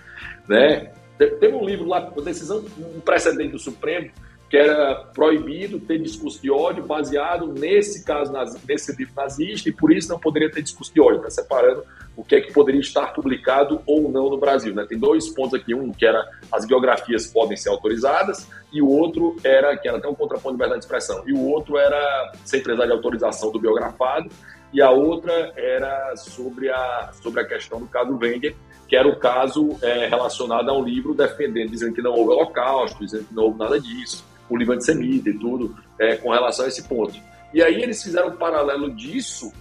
né? 0.47 0.91
Teve 1.18 1.53
um 1.53 1.66
livro 1.66 1.88
lá, 1.88 2.01
decisão, 2.24 2.66
um 2.78 2.99
precedente 2.99 3.51
do 3.51 3.59
Supremo, 3.59 4.11
que 4.49 4.57
era 4.57 4.95
proibido 5.14 5.80
ter 5.80 5.99
discurso 5.99 6.41
de 6.41 6.51
ódio 6.51 6.84
baseado 6.84 7.47
nesse 7.53 8.03
caso, 8.03 8.34
nesse 8.68 8.93
livro 8.97 9.14
nazista, 9.16 9.70
e 9.70 9.72
por 9.72 9.91
isso 9.91 10.09
não 10.09 10.20
poderia 10.20 10.51
ter 10.51 10.61
discurso 10.61 10.93
de 10.93 10.99
ódio, 10.99 11.22
tá 11.22 11.30
separando 11.30 11.84
o 12.16 12.24
que 12.24 12.36
é 12.36 12.41
que 12.41 12.53
poderia 12.53 12.82
estar 12.82 13.14
publicado 13.14 13.82
ou 13.86 14.09
não 14.09 14.30
no 14.30 14.38
Brasil. 14.38 14.74
Né? 14.74 14.86
Tem 14.88 14.97
dois 14.97 15.30
pontos 15.30 15.59
aqui, 15.59 15.74
um 15.74 15.91
que 15.91 16.05
era 16.05 16.24
as 16.51 16.66
biografias 16.66 17.28
podem 17.28 17.57
ser 17.57 17.70
autorizadas, 17.70 18.47
e 18.72 18.82
o 18.82 18.88
outro 18.88 19.36
era, 19.43 19.76
que 19.78 19.88
era 19.88 19.97
até 19.97 20.07
um 20.07 20.16
contraponto 20.16 20.49
de 20.49 20.53
liberdade 20.53 20.80
de 20.80 20.86
expressão, 20.86 21.24
e 21.28 21.34
o 21.34 21.43
outro 21.47 21.78
era 21.78 22.32
sem 22.45 22.61
precisar 22.61 22.86
de 22.86 22.91
autorização 22.91 23.51
do 23.51 23.59
biografado, 23.59 24.30
e 24.72 24.82
a 24.82 24.89
outra 24.89 25.53
era 25.55 26.16
sobre 26.16 26.70
a, 26.70 27.11
sobre 27.22 27.41
a 27.41 27.45
questão 27.45 27.80
do 27.80 27.88
caso 27.88 28.18
Wenger, 28.18 28.55
que 28.88 28.95
era 28.95 29.07
o 29.07 29.18
caso 29.18 29.78
é, 29.82 30.07
relacionado 30.07 30.70
a 30.70 30.74
um 30.74 30.84
livro 30.84 31.14
defendendo, 31.14 31.70
dizendo 31.70 31.93
que 31.93 32.01
não 32.01 32.11
houve 32.11 32.32
holocausto, 32.32 33.03
dizendo 33.03 33.26
que 33.26 33.34
não 33.34 33.43
houve 33.43 33.59
nada 33.59 33.80
disso, 33.80 34.26
o 34.49 34.57
livro 34.57 34.74
antissemita 34.74 35.30
e 35.30 35.38
tudo, 35.38 35.76
é, 35.99 36.16
com 36.16 36.32
relação 36.32 36.66
a 36.66 36.68
esse 36.68 36.84
ponto. 36.88 37.16
E 37.53 37.61
aí 37.61 37.82
eles 37.82 38.01
fizeram 38.01 38.30
um 38.30 38.36
paralelo 38.36 38.91
disso 38.91 39.51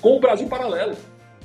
com 0.00 0.16
o 0.16 0.20
Brasil 0.20 0.48
paralelo 0.48 0.96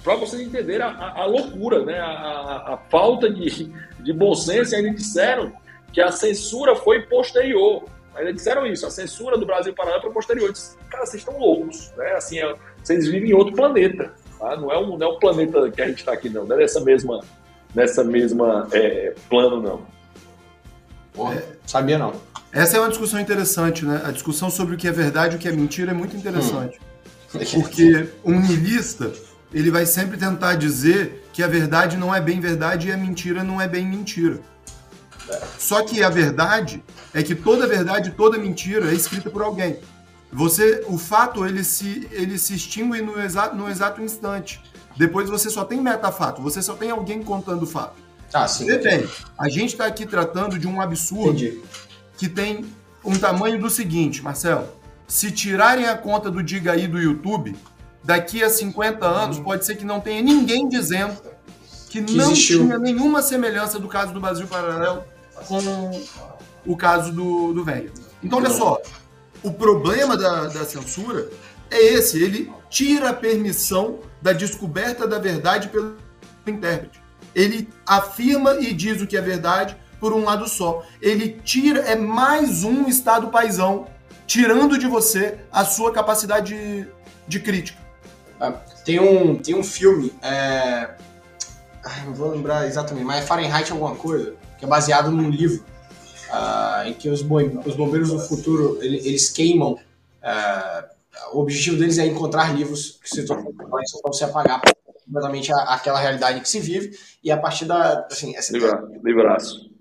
para 0.04 0.16
vocês 0.16 0.42
entenderem 0.42 0.82
a, 0.82 0.90
a, 0.90 1.22
a, 1.22 1.26
loucura, 1.26 1.86
né? 1.86 2.00
a, 2.00 2.74
a, 2.74 2.80
falta 2.90 3.30
de, 3.30 3.72
de 4.00 4.14
bom 4.14 4.34
senso. 4.34 4.74
E 4.74 4.78
ainda 4.78 4.92
disseram 4.92 5.54
que 5.94 6.02
a 6.02 6.12
censura 6.12 6.76
foi 6.76 7.02
posterior. 7.04 7.84
Ainda 8.16 8.34
disseram 8.34 8.66
isso, 8.66 8.86
a 8.86 8.92
censura 8.92 9.38
do 9.38 9.46
Brasil 9.46 9.74
Paralelo 9.74 10.02
foi 10.02 10.12
posterior. 10.12 10.52
disse, 10.52 10.78
cara, 10.90 11.06
vocês 11.06 11.22
estão 11.22 11.38
loucos, 11.38 11.92
né? 11.96 12.12
Assim, 12.14 12.40
é, 12.40 12.56
vocês 12.84 13.08
vivem 13.08 13.30
em 13.30 13.34
outro 13.34 13.54
planeta. 13.54 14.14
Tá? 14.38 14.58
Não, 14.58 14.72
é 14.72 14.78
um, 14.78 14.98
não 14.98 15.08
é 15.08 15.10
um 15.12 15.20
planeta 15.20 15.72
que 15.72 15.82
a 15.82 15.88
gente 15.88 16.00
está 16.00 16.14
aqui, 16.14 16.30
não. 16.30 16.46
Não 16.46 16.56
é 16.56 16.60
nessa 16.60 16.82
mesma, 16.82 17.22
nessa 17.74 18.04
mesma 18.04 18.68
é, 18.74 19.14
plano, 19.30 19.62
não. 19.62 19.82
Porra, 21.14 21.36
é, 21.36 21.46
sabia 21.66 21.98
não. 21.98 22.14
Essa 22.52 22.78
é 22.78 22.80
uma 22.82 22.90
discussão 22.90 23.20
interessante, 23.20 23.86
né? 23.86 24.02
A 24.04 24.12
discussão 24.12 24.50
sobre 24.50 24.76
o 24.76 24.78
que 24.78 24.88
é 24.88 24.92
verdade 24.92 25.36
e 25.36 25.38
o 25.38 25.40
que 25.40 25.48
é 25.48 25.52
mentira 25.52 25.92
é 25.92 25.94
muito 25.94 26.16
interessante. 26.18 26.80
Hum. 27.34 27.40
Porque 27.54 28.10
um 28.26 28.42
milista 28.42 29.10
ele 29.54 29.72
vai 29.72 29.86
sempre 29.86 30.18
tentar 30.18 30.56
dizer 30.56 31.28
que 31.34 31.44
a 31.44 31.48
verdade 31.48 31.98
não 31.98 32.14
é 32.14 32.22
bem 32.22 32.40
verdade 32.40 32.88
e 32.88 32.92
a 32.92 32.98
mentira 32.98 33.44
não 33.44 33.60
é 33.60 33.68
bem 33.68 33.86
mentira. 33.86 34.40
Só 35.58 35.84
que 35.84 36.04
a 36.04 36.10
verdade 36.10 36.84
é 37.14 37.22
que 37.24 37.36
toda 37.36 37.68
verdade, 37.68 38.12
toda 38.12 38.38
mentira 38.38 38.90
é 38.90 38.94
escrita 38.94 39.30
por 39.30 39.42
alguém. 39.42 39.80
Você, 40.32 40.84
o 40.88 40.98
fato 40.98 41.46
ele 41.46 41.64
se 41.64 42.08
ele 42.12 42.38
se 42.38 42.56
extingue 42.56 43.02
no 43.02 43.20
exato 43.22 43.56
no 43.56 43.70
exato 43.70 44.02
instante. 44.02 44.62
Depois 44.98 45.30
você 45.30 45.50
só 45.50 45.66
tem 45.66 45.82
metafato, 45.82 46.42
você 46.42 46.62
só 46.62 46.74
tem 46.74 46.90
alguém 46.90 47.22
contando 47.24 47.64
o 47.64 47.68
fato. 47.68 47.96
Ah, 48.34 48.48
sim. 48.48 48.66
Tem. 48.80 49.08
A 49.38 49.50
gente 49.50 49.72
está 49.72 49.86
aqui 49.86 50.06
tratando 50.06 50.58
de 50.58 50.68
um 50.68 50.80
absurdo 50.80 51.32
Entendi. 51.32 51.62
que 52.18 52.30
tem 52.30 52.66
um 53.04 53.14
tamanho 53.14 53.60
do 53.60 53.70
seguinte, 53.70 54.22
Marcelo. 54.22 54.68
Se 55.08 55.32
tirarem 55.32 55.88
a 55.88 55.98
conta 55.98 56.32
do 56.32 56.42
Diga 56.42 56.72
aí 56.72 56.88
do 56.88 56.98
YouTube, 56.98 57.56
daqui 58.04 58.44
a 58.44 58.50
50 58.50 59.06
anos, 59.06 59.38
uhum. 59.38 59.44
pode 59.44 59.66
ser 59.66 59.76
que 59.76 59.86
não 59.86 60.00
tenha 60.00 60.22
ninguém 60.22 60.68
dizendo 60.68 61.16
que, 61.90 62.02
que 62.02 62.14
não 62.16 62.32
existiu. 62.32 62.62
tinha 62.62 62.78
nenhuma 62.78 63.22
semelhança 63.22 63.78
do 63.80 63.88
caso 63.88 64.14
do 64.14 64.20
Brasil 64.20 64.48
Paralelo 64.48 65.04
com 65.48 65.60
o 66.66 66.78
caso 66.78 67.12
do, 67.12 67.54
do 67.54 67.64
Wenger. 67.64 67.92
Então, 68.24 68.40
olha 68.40 68.50
só, 68.50 68.80
o 69.44 69.52
problema 69.52 70.16
da, 70.16 70.48
da 70.48 70.66
censura 70.66 71.30
é 71.70 71.94
esse, 71.94 72.22
ele 72.22 72.52
tira 72.70 73.10
a 73.10 73.14
permissão 73.14 74.00
da 74.22 74.34
descoberta 74.34 75.08
da 75.08 75.18
verdade 75.18 75.70
pelo 75.70 75.98
intérprete. 76.46 77.02
Ele 77.34 77.70
afirma 77.88 78.56
e 78.60 78.74
diz 78.74 79.02
o 79.02 79.08
que 79.08 79.18
é 79.18 79.22
verdade 79.22 79.76
por 80.00 80.14
um 80.14 80.24
lado 80.24 80.48
só. 80.48 80.84
Ele 81.02 81.40
tira, 81.44 81.80
é 81.82 81.96
mais 81.96 82.64
um 82.64 82.88
estado 82.88 83.30
paisão, 83.30 83.88
tirando 84.28 84.78
de 84.78 84.88
você 84.88 85.40
a 85.52 85.64
sua 85.64 85.92
capacidade 85.92 86.54
de, 86.54 86.88
de 87.28 87.40
crítica. 87.40 87.80
Ah, 88.42 88.54
tem 88.84 89.00
um, 89.00 89.38
tem 89.38 89.54
um 89.54 89.64
filme, 89.64 90.12
é... 90.24 90.96
Ai, 91.86 92.06
não 92.06 92.14
vou 92.14 92.32
lembrar 92.32 92.68
exatamente, 92.68 93.06
mas 93.06 93.24
é 93.24 93.28
Fahrenheit 93.28 93.72
alguma 93.72 93.96
coisa, 93.96 94.36
que 94.58 94.66
é 94.66 94.68
baseado 94.68 95.12
num 95.12 95.30
livro 95.30 95.64
uh, 96.30 96.88
em 96.88 96.94
que 96.94 97.08
os, 97.08 97.22
bom, 97.22 97.38
os 97.66 97.76
bombeiros 97.76 98.10
do 98.10 98.20
futuro 98.20 98.80
eles 98.82 99.30
queimam 99.30 99.78
É, 100.24 100.90
o 101.34 101.40
objetivo 101.40 101.78
deles 101.78 101.98
é 101.98 102.06
encontrar 102.06 102.56
livros 102.56 103.00
que 103.02 103.10
se 103.10 103.26
tornam 103.26 103.54
para 103.54 103.68
você 104.06 104.24
apagar 104.24 104.62
completamente 105.06 105.52
aquela 105.54 106.00
realidade 106.00 106.40
que 106.42 106.50
se 106.50 106.60
vive 106.60 106.98
e 107.24 107.32
a 107.32 107.38
partir 107.38 107.66
da. 107.66 108.06
Assim, 108.12 108.36
essa, 108.36 108.54
Livraço. 109.04 109.72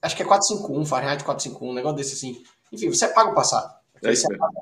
Acho 0.00 0.16
que 0.16 0.22
é 0.22 0.26
451, 0.26 0.84
Fahrenheit 0.84 1.24
451, 1.24 1.70
um 1.70 1.74
negócio 1.74 1.96
desse 1.96 2.14
assim. 2.14 2.42
Enfim, 2.70 2.88
você 2.88 3.06
apaga 3.06 3.30
o 3.30 3.34
passado. 3.34 3.74
É 4.02 4.14
você, 4.14 4.26
apaga, 4.26 4.60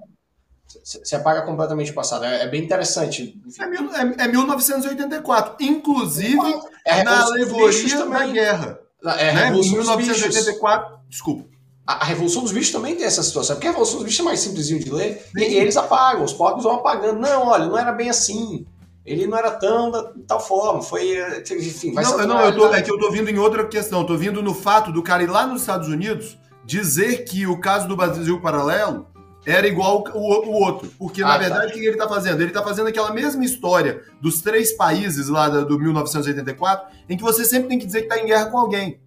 você, 0.83 1.17
apaga, 1.17 1.43
completamente 1.43 1.91
o 1.91 1.95
passado. 1.95 2.25
É, 2.25 2.45
é 2.45 2.47
bem 2.47 2.63
interessante. 2.63 3.41
É, 3.59 3.67
mil, 3.67 3.93
é, 3.93 4.25
é 4.25 4.29
1984. 4.29 5.57
Inclusive, 5.61 6.61
é 6.85 7.03
na 7.03 7.23
alegoria 7.23 8.07
da 8.07 8.27
guerra. 8.27 8.81
É, 9.19 9.33
né? 9.33 9.51
1984. 9.51 10.99
Desculpa. 11.09 11.45
A, 11.87 12.03
a, 12.03 12.05
Revolução 12.05 12.43
dos 12.43 12.53
Bichos 12.53 12.71
também 12.71 12.95
tem 12.95 13.05
essa 13.05 13.23
situação, 13.23 13.57
porque 13.57 13.67
a 13.67 13.71
Revolução 13.71 13.97
dos 13.97 14.05
Bichos 14.05 14.21
é 14.21 14.23
mais 14.23 14.41
simplesinho 14.41 14.79
de 14.79 14.91
ler, 14.91 15.27
Sim. 15.37 15.41
e, 15.43 15.55
eles 15.55 15.77
apagam, 15.77 16.23
os 16.23 16.33
pobres 16.33 16.63
vão 16.63 16.77
apagando. 16.77 17.19
Não, 17.19 17.49
olha, 17.49 17.67
não 17.67 17.77
era 17.77 17.91
bem 17.91 18.09
assim. 18.09 18.65
Ele 19.05 19.27
não 19.27 19.37
era 19.37 19.51
tão 19.51 19.91
da 19.91 20.13
tal 20.29 20.41
forma, 20.41 20.83
foi, 20.83 21.17
enfim, 21.51 21.93
vai 21.93 22.05
não, 22.05 22.19
não 22.19 22.41
eu 22.43 22.55
tô, 22.55 22.73
é 22.73 22.83
que 22.83 22.93
eu 22.93 22.99
tô 22.99 23.11
vindo 23.11 23.31
em 23.31 23.39
outra 23.39 23.67
questão, 23.67 24.05
tô 24.05 24.17
vindo 24.17 24.43
no 24.43 24.55
fato 24.55 24.93
do 24.93 25.03
cara 25.03 25.23
ir 25.23 25.27
lá 25.27 25.47
nos 25.47 25.63
Estados 25.63 25.89
Unidos 25.89 26.39
dizer 26.65 27.25
que 27.25 27.47
o 27.47 27.59
caso 27.59 27.89
do 27.89 27.97
Brasil 27.97 28.41
Paralelo 28.41 29.07
era 29.47 29.67
igual 29.67 30.05
o, 30.15 30.19
o 30.19 30.53
outro. 30.53 30.93
Porque, 30.99 31.23
ah, 31.23 31.27
na 31.27 31.33
tá. 31.33 31.39
verdade, 31.39 31.67
tá. 31.67 31.69
o 31.71 31.73
que 31.73 31.87
ele 31.87 31.91
está 31.91 32.09
fazendo? 32.09 32.41
Ele 32.41 32.51
está 32.51 32.63
fazendo 32.63 32.89
aquela 32.89 33.13
mesma 33.13 33.45
história 33.45 34.03
dos 34.21 34.43
três 34.43 34.73
países 34.73 35.29
lá 35.29 35.49
do 35.49 35.79
1984, 35.79 36.97
em 37.09 37.17
que 37.17 37.23
você 37.23 37.45
sempre 37.45 37.69
tem 37.69 37.79
que 37.79 37.87
dizer 37.87 38.03
que 38.03 38.09
está 38.13 38.19
em 38.19 38.27
guerra 38.27 38.47
com 38.47 38.59
alguém 38.59 39.01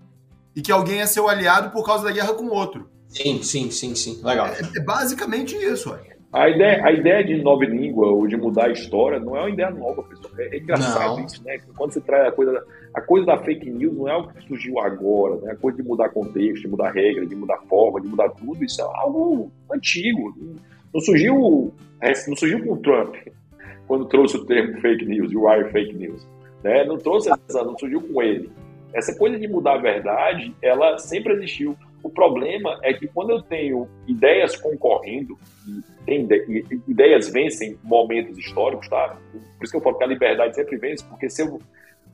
e 0.55 0.61
que 0.61 0.71
alguém 0.71 1.01
é 1.01 1.05
seu 1.05 1.27
aliado 1.27 1.71
por 1.71 1.85
causa 1.85 2.03
da 2.03 2.11
guerra 2.11 2.33
com 2.33 2.45
o 2.45 2.53
outro. 2.53 2.89
Sim, 3.07 3.43
sim, 3.43 3.69
sim, 3.69 3.93
sim. 3.95 4.21
Legal. 4.23 4.47
É, 4.47 4.59
é 4.75 4.79
basicamente 4.79 5.55
isso, 5.55 5.91
olha. 5.91 6.12
A 6.33 6.49
ideia, 6.49 6.83
a 6.83 6.91
ideia 6.91 7.23
de 7.23 7.43
nova 7.43 7.63
língua 7.63 8.07
ou 8.07 8.25
de 8.25 8.35
mudar 8.35 8.65
a 8.65 8.71
história 8.71 9.19
não 9.19 9.37
é 9.37 9.41
uma 9.41 9.49
ideia 9.51 9.69
nova, 9.69 10.01
pessoal. 10.01 10.33
É, 10.39 10.55
é 10.55 10.59
engraçado 10.59 11.17
não. 11.17 11.25
isso, 11.25 11.43
né? 11.43 11.59
Quando 11.77 11.93
você 11.93 12.01
traz 12.01 12.27
a 12.27 12.31
coisa, 12.31 12.65
a 12.91 13.01
coisa 13.01 13.25
da 13.27 13.37
fake 13.37 13.69
news 13.69 13.95
não 13.95 14.09
é 14.09 14.13
algo 14.13 14.33
que 14.33 14.47
surgiu 14.47 14.79
agora, 14.79 15.35
né? 15.41 15.51
A 15.51 15.55
coisa 15.55 15.77
de 15.77 15.87
mudar 15.87 16.09
contexto, 16.09 16.63
de 16.63 16.67
mudar 16.67 16.89
regra, 16.89 17.23
de 17.23 17.35
mudar 17.35 17.59
forma, 17.69 18.01
de 18.01 18.07
mudar 18.07 18.29
tudo, 18.29 18.65
isso 18.65 18.81
é 18.81 18.83
algo 18.83 19.51
antigo. 19.71 20.33
Não 20.91 21.01
surgiu, 21.01 21.71
não 22.27 22.35
surgiu 22.35 22.65
com 22.65 22.73
o 22.73 22.77
Trump, 22.77 23.15
quando 23.87 24.05
trouxe 24.05 24.37
o 24.37 24.45
termo 24.45 24.81
fake 24.81 25.05
news, 25.05 25.31
o 25.35 25.45
wire 25.45 25.71
fake 25.71 25.93
news. 25.93 26.27
Né? 26.63 26.83
Não 26.85 26.97
trouxe 26.97 27.29
essa, 27.29 27.63
não 27.63 27.77
surgiu 27.77 28.01
com 28.01 28.23
ele. 28.23 28.49
Essa 28.91 29.15
coisa 29.17 29.37
de 29.37 29.47
mudar 29.47 29.75
a 29.75 29.81
verdade, 29.81 30.55
ela 30.63 30.97
sempre 30.97 31.33
existiu. 31.33 31.75
O 32.01 32.09
problema 32.09 32.79
é 32.81 32.93
que 32.93 33.07
quando 33.07 33.31
eu 33.31 33.41
tenho 33.41 33.87
ideias 34.07 34.55
concorrendo, 34.55 35.37
e 36.07 36.81
ideias 36.87 37.29
vencem 37.29 37.77
momentos 37.83 38.37
históricos, 38.37 38.87
tá? 38.87 39.17
Por 39.31 39.63
isso 39.63 39.71
que 39.71 39.77
eu 39.77 39.81
falo 39.81 39.97
que 39.97 40.03
a 40.03 40.07
liberdade 40.07 40.55
sempre 40.55 40.77
vence, 40.77 41.03
porque 41.05 41.29
se 41.29 41.41
eu, 41.41 41.59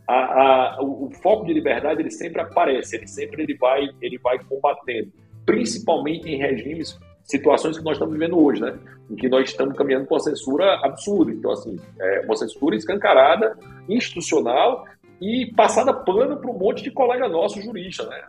a, 0.07 0.13
a, 0.13 0.81
o, 0.81 1.05
o, 1.05 1.11
foco 1.21 1.45
de 1.45 1.53
liberdade 1.53 2.01
ele 2.01 2.11
sempre 2.11 2.41
aparece, 2.41 2.95
ele 2.95 3.07
sempre 3.07 3.43
ele 3.43 3.55
vai, 3.55 3.89
ele 4.01 4.17
vai 4.19 4.37
combatendo, 4.43 5.11
principalmente 5.45 6.29
em 6.29 6.37
regimes, 6.37 6.99
situações 7.23 7.77
que 7.77 7.83
nós 7.83 7.93
estamos 7.93 8.13
vivendo 8.13 8.39
hoje, 8.39 8.61
né? 8.61 8.77
Em 9.09 9.15
que 9.15 9.29
nós 9.29 9.49
estamos 9.49 9.77
caminhando 9.77 10.07
com 10.07 10.15
uma 10.15 10.19
censura 10.19 10.79
absurda. 10.83 11.31
Então, 11.31 11.51
assim, 11.51 11.79
é 11.99 12.21
uma 12.21 12.35
censura 12.35 12.75
escancarada, 12.75 13.57
institucional, 13.87 14.85
e 15.21 15.51
passada 15.53 15.93
pano 15.93 16.37
para 16.37 16.49
um 16.49 16.57
monte 16.57 16.81
de 16.83 16.91
colega 16.91 17.27
nosso 17.27 17.61
jurista. 17.61 18.05
Né? 18.05 18.21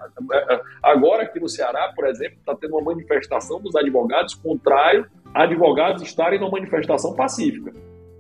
Agora 0.83 1.23
aqui 1.23 1.39
no 1.39 1.49
Ceará, 1.49 1.93
por 1.95 2.07
exemplo, 2.07 2.39
está 2.39 2.55
tendo 2.55 2.77
uma 2.77 2.93
manifestação 2.93 3.61
dos 3.61 3.77
advogados 3.77 4.35
contrário 4.35 5.07
a 5.33 5.45
advogados 5.45 6.03
estarem 6.03 6.41
numa 6.41 6.51
manifestação 6.51 7.15
pacífica. 7.15 7.73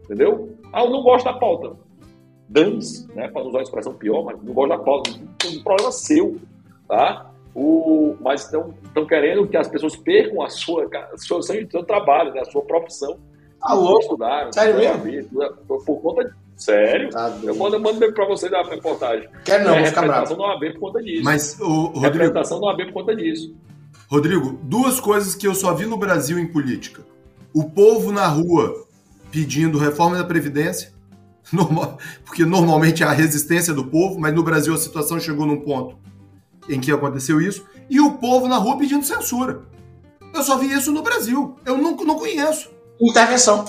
Entendeu? 0.05 0.57
Ah, 0.73 0.85
eu 0.85 0.91
não 0.91 1.03
gosto 1.03 1.25
da 1.25 1.33
pauta. 1.33 1.77
Dane-se, 2.49 3.12
né? 3.14 3.29
para 3.29 3.43
usar 3.43 3.61
a 3.61 3.62
expressão 3.62 3.95
pior, 3.95 4.25
mas 4.25 4.43
não 4.43 4.53
gosto 4.53 4.68
da 4.71 4.79
pauta. 4.79 5.11
Um 5.11 5.62
problema 5.62 5.93
seu. 5.93 6.41
Tá? 6.87 7.31
O, 7.55 8.16
mas 8.21 8.45
estão 8.45 9.07
querendo 9.07 9.47
que 9.49 9.57
as 9.57 9.68
pessoas 9.68 9.97
percam 9.97 10.43
a 10.43 10.49
sua, 10.49 10.89
a 11.12 11.18
sua, 11.18 11.43
seu, 11.43 11.68
seu 11.68 11.83
trabalho, 11.83 12.33
né? 12.33 12.41
a 12.41 12.45
sua 12.45 12.62
profissão. 12.62 13.18
Ah, 13.62 13.75
louco? 13.75 14.01
Estudaram, 14.01 14.53
Sério 14.53 14.77
mesmo? 14.77 15.39
Sério? 16.61 17.09
Tá 17.09 17.35
eu 17.43 17.57
mando, 17.57 17.77
eu 17.77 17.81
mando 17.81 18.13
pra 18.13 18.27
você 18.27 18.51
da 18.51 18.63
reportagem. 18.63 19.27
Quer 19.45 19.65
não, 19.65 19.75
é, 19.75 19.79
vou 19.79 19.87
ficar 19.87 20.03
bravo. 20.03 20.37
não 20.37 20.45
AB 20.45 20.75
por 20.75 20.81
conta 20.81 21.03
disso. 21.03 21.25
Mas, 21.25 21.59
o 21.59 21.65
Rodrigo... 21.65 22.01
Representação 22.01 22.61
não 22.61 22.69
AB 22.69 22.85
por 22.87 22.93
conta 22.93 23.17
disso. 23.17 23.57
Rodrigo, 24.09 24.61
duas 24.63 25.01
coisas 25.01 25.35
que 25.35 25.49
eu 25.49 25.55
só 25.55 25.73
vi 25.73 25.87
no 25.87 25.97
Brasil 25.97 26.39
em 26.39 26.47
política. 26.47 27.03
O 27.55 27.71
povo 27.71 28.13
na 28.13 28.27
rua 28.27 28.87
pedindo 29.31 29.79
reforma 29.79 30.19
da 30.19 30.25
Previdência, 30.25 30.93
normal, 31.51 31.97
porque 32.27 32.45
normalmente 32.45 33.03
é 33.03 33.07
a 33.07 33.13
resistência 33.13 33.73
do 33.73 33.87
povo, 33.87 34.21
mas 34.21 34.35
no 34.35 34.43
Brasil 34.43 34.75
a 34.75 34.79
situação 34.79 35.19
chegou 35.19 35.47
num 35.47 35.61
ponto 35.61 35.97
em 36.69 36.79
que 36.79 36.93
aconteceu 36.93 37.41
isso, 37.41 37.67
e 37.89 38.01
o 38.01 38.13
povo 38.19 38.47
na 38.47 38.59
rua 38.59 38.77
pedindo 38.77 39.05
censura. 39.05 39.63
Eu 40.35 40.43
só 40.43 40.59
vi 40.59 40.71
isso 40.71 40.93
no 40.93 41.03
Brasil. 41.03 41.57
Eu 41.65 41.79
não, 41.79 41.97
não 41.97 42.19
conheço. 42.19 42.71
Intervenção. 43.01 43.65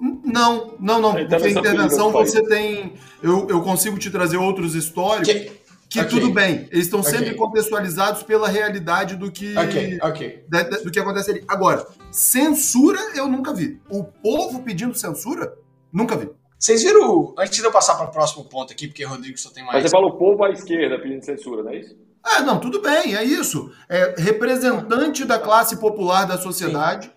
Não, 0.00 0.74
não, 0.78 1.00
não. 1.00 1.14
Porque 1.14 1.34
a 1.34 1.50
intervenção 1.50 2.12
você 2.12 2.42
tem. 2.42 2.94
Eu, 3.22 3.48
eu 3.48 3.62
consigo 3.62 3.98
te 3.98 4.10
trazer 4.10 4.36
outros 4.36 4.74
históricos. 4.74 5.28
Que... 5.28 5.66
Que 5.88 6.00
okay. 6.00 6.10
tudo 6.10 6.32
bem, 6.32 6.66
eles 6.72 6.86
estão 6.86 6.98
okay. 6.98 7.12
sempre 7.12 7.34
contextualizados 7.34 8.24
pela 8.24 8.48
realidade 8.48 9.14
do 9.14 9.30
que, 9.30 9.56
okay. 9.56 9.98
Okay. 10.02 10.44
Da, 10.48 10.64
da, 10.64 10.78
do 10.78 10.90
que 10.90 10.98
acontece 10.98 11.30
ali. 11.30 11.44
Agora, 11.46 11.86
censura 12.10 12.98
eu 13.14 13.28
nunca 13.28 13.54
vi. 13.54 13.80
O 13.88 14.02
povo 14.02 14.64
pedindo 14.64 14.96
censura, 14.96 15.56
nunca 15.92 16.16
vi. 16.16 16.28
Vocês 16.58 16.82
viram, 16.82 17.34
antes 17.38 17.56
de 17.56 17.64
eu 17.64 17.70
passar 17.70 17.94
para 17.94 18.06
o 18.06 18.10
próximo 18.10 18.44
ponto 18.46 18.72
aqui, 18.72 18.88
porque 18.88 19.04
o 19.04 19.08
Rodrigo 19.08 19.38
só 19.38 19.50
tem 19.50 19.62
mais. 19.62 19.74
Mas 19.74 19.84
você 19.84 19.90
fala 19.90 20.08
o 20.08 20.18
povo 20.18 20.42
à 20.42 20.50
esquerda 20.50 20.98
pedindo 20.98 21.24
censura, 21.24 21.62
não 21.62 21.70
é 21.70 21.78
isso? 21.78 21.96
Ah, 22.20 22.40
não, 22.40 22.58
tudo 22.58 22.82
bem, 22.82 23.14
é 23.14 23.22
isso. 23.22 23.70
É 23.88 24.16
representante 24.18 25.24
da 25.24 25.38
classe 25.38 25.76
popular 25.76 26.24
da 26.26 26.36
sociedade. 26.36 27.06
Sim 27.06 27.15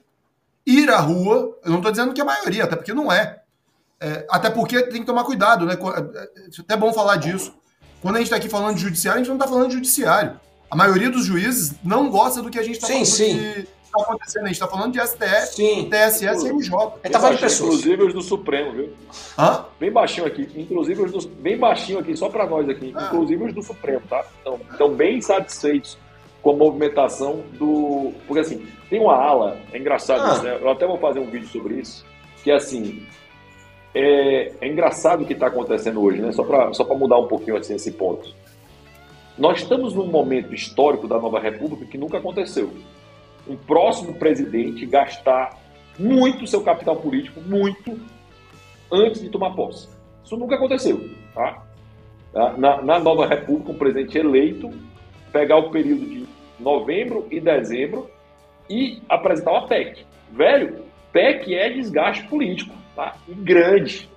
ir 0.70 0.90
à 0.90 1.00
rua, 1.00 1.58
eu 1.64 1.72
não 1.72 1.78
estou 1.78 1.92
dizendo 1.92 2.14
que 2.14 2.22
é 2.22 2.24
a 2.24 2.28
maioria, 2.28 2.64
até 2.64 2.76
porque 2.76 2.94
não 2.94 3.12
é. 3.12 3.42
é. 4.00 4.26
Até 4.30 4.50
porque 4.50 4.82
tem 4.84 5.02
que 5.02 5.08
tomar 5.08 5.24
cuidado, 5.24 5.66
né? 5.66 5.74
É, 5.74 6.22
é 6.22 6.28
até 6.60 6.78
bom 6.78 6.94
falar 6.94 7.16
disso. 7.16 7.54
Quando 8.02 8.16
a 8.16 8.18
gente 8.20 8.28
está 8.28 8.38
aqui 8.38 8.48
falando 8.48 8.76
de 8.76 8.82
judiciário, 8.82 9.20
a 9.20 9.24
gente 9.24 9.30
não 9.30 9.38
está 9.38 9.48
falando 9.48 9.68
de 9.68 9.74
judiciário. 9.74 10.40
A 10.72 10.76
maioria 10.76 11.10
dos 11.10 11.26
juízes 11.26 11.74
não 11.84 12.10
gosta 12.10 12.42
do 12.42 12.50
que 12.50 12.60
a 12.60 12.64
gente 12.64 12.76
está 12.76 12.88
falando 12.88 13.06
sim. 13.06 13.38
de 13.38 13.68
tá 13.92 14.04
acontecendo. 14.04 14.44
A 14.44 14.48
gente 14.48 14.56
está 14.56 14.68
falando 14.68 14.94
de 14.94 15.00
STF, 15.00 15.56
sim. 15.56 15.90
TSS 15.90 16.46
e 16.46 16.54
MJ. 16.54 16.94
Ele 17.04 17.14
tá 17.14 17.20
falando 17.20 17.36
de 17.36 17.42
pessoas. 17.42 17.76
Inclusive 17.76 18.04
os 18.04 18.14
do 18.14 18.22
Supremo, 18.22 18.72
viu? 18.72 18.94
Hã? 19.38 19.66
Bem 19.80 19.92
baixinho 19.92 20.28
aqui. 20.28 20.48
Inclusive 20.56 21.02
os 21.02 21.12
do, 21.12 21.30
bem 21.30 21.58
baixinho 21.58 22.00
aqui, 22.00 22.16
só 22.16 22.30
para 22.30 22.46
nós 22.46 22.70
aqui. 22.70 22.94
Ah. 22.96 23.08
Inclusive 23.08 23.44
os 23.46 23.54
do 23.54 23.64
Supremo, 23.64 24.02
tá? 24.08 24.24
Então, 24.42 24.60
estão 24.72 24.94
bem 24.94 25.20
satisfeitos 25.20 25.98
com 26.42 26.52
a 26.52 26.56
movimentação 26.56 27.44
do. 27.58 28.14
Porque 28.28 28.40
assim, 28.40 28.66
tem 28.90 29.00
uma 29.00 29.16
ala, 29.16 29.58
é 29.72 29.78
engraçado 29.78 30.22
ah. 30.22 30.34
isso, 30.34 30.44
né? 30.44 30.58
Eu 30.62 30.70
até 30.70 30.86
vou 30.86 30.98
fazer 30.98 31.20
um 31.20 31.30
vídeo 31.30 31.48
sobre 31.48 31.76
isso, 31.76 32.06
que 32.44 32.52
é 32.52 32.56
assim. 32.56 33.06
É, 33.94 34.52
é 34.62 34.68
engraçado 34.68 35.24
o 35.24 35.26
que 35.26 35.34
está 35.34 35.48
acontecendo 35.48 36.02
hoje, 36.02 36.22
né? 36.22 36.32
Só 36.32 36.44
para 36.44 36.72
só 36.74 36.84
mudar 36.96 37.18
um 37.18 37.28
pouquinho 37.28 37.58
assim, 37.58 37.76
esse 37.76 37.92
ponto. 37.92 38.34
Nós 39.38 39.60
estamos 39.60 39.94
num 39.94 40.06
momento 40.06 40.54
histórico 40.54 41.08
da 41.08 41.18
nova 41.18 41.40
república 41.40 41.86
que 41.86 41.98
nunca 41.98 42.18
aconteceu. 42.18 42.72
Um 43.48 43.56
próximo 43.56 44.14
presidente 44.14 44.86
gastar 44.86 45.58
muito 45.98 46.46
seu 46.46 46.62
capital 46.62 46.98
político, 46.98 47.42
muito, 47.42 48.00
antes 48.92 49.22
de 49.22 49.30
tomar 49.30 49.52
posse. 49.52 49.88
Isso 50.24 50.38
nunca 50.38 50.56
aconteceu. 50.56 51.10
Tá? 51.34 51.64
Na, 52.58 52.82
na 52.82 53.00
nova 53.00 53.26
república, 53.26 53.72
um 53.72 53.76
presidente 53.76 54.18
eleito 54.18 54.70
pegar 55.32 55.58
o 55.58 55.72
período 55.72 56.06
de 56.06 56.28
novembro 56.60 57.28
e 57.32 57.40
dezembro 57.40 58.10
e 58.70 59.02
apresentar 59.08 59.52
uma 59.52 59.68
PEC. 59.68 60.06
Velho, 60.32 60.86
PEC 61.12 61.56
é 61.56 61.70
desgaste 61.70 62.24
político, 62.28 62.76
tá? 62.96 63.16
E 63.28 63.34
grande. 63.34 64.10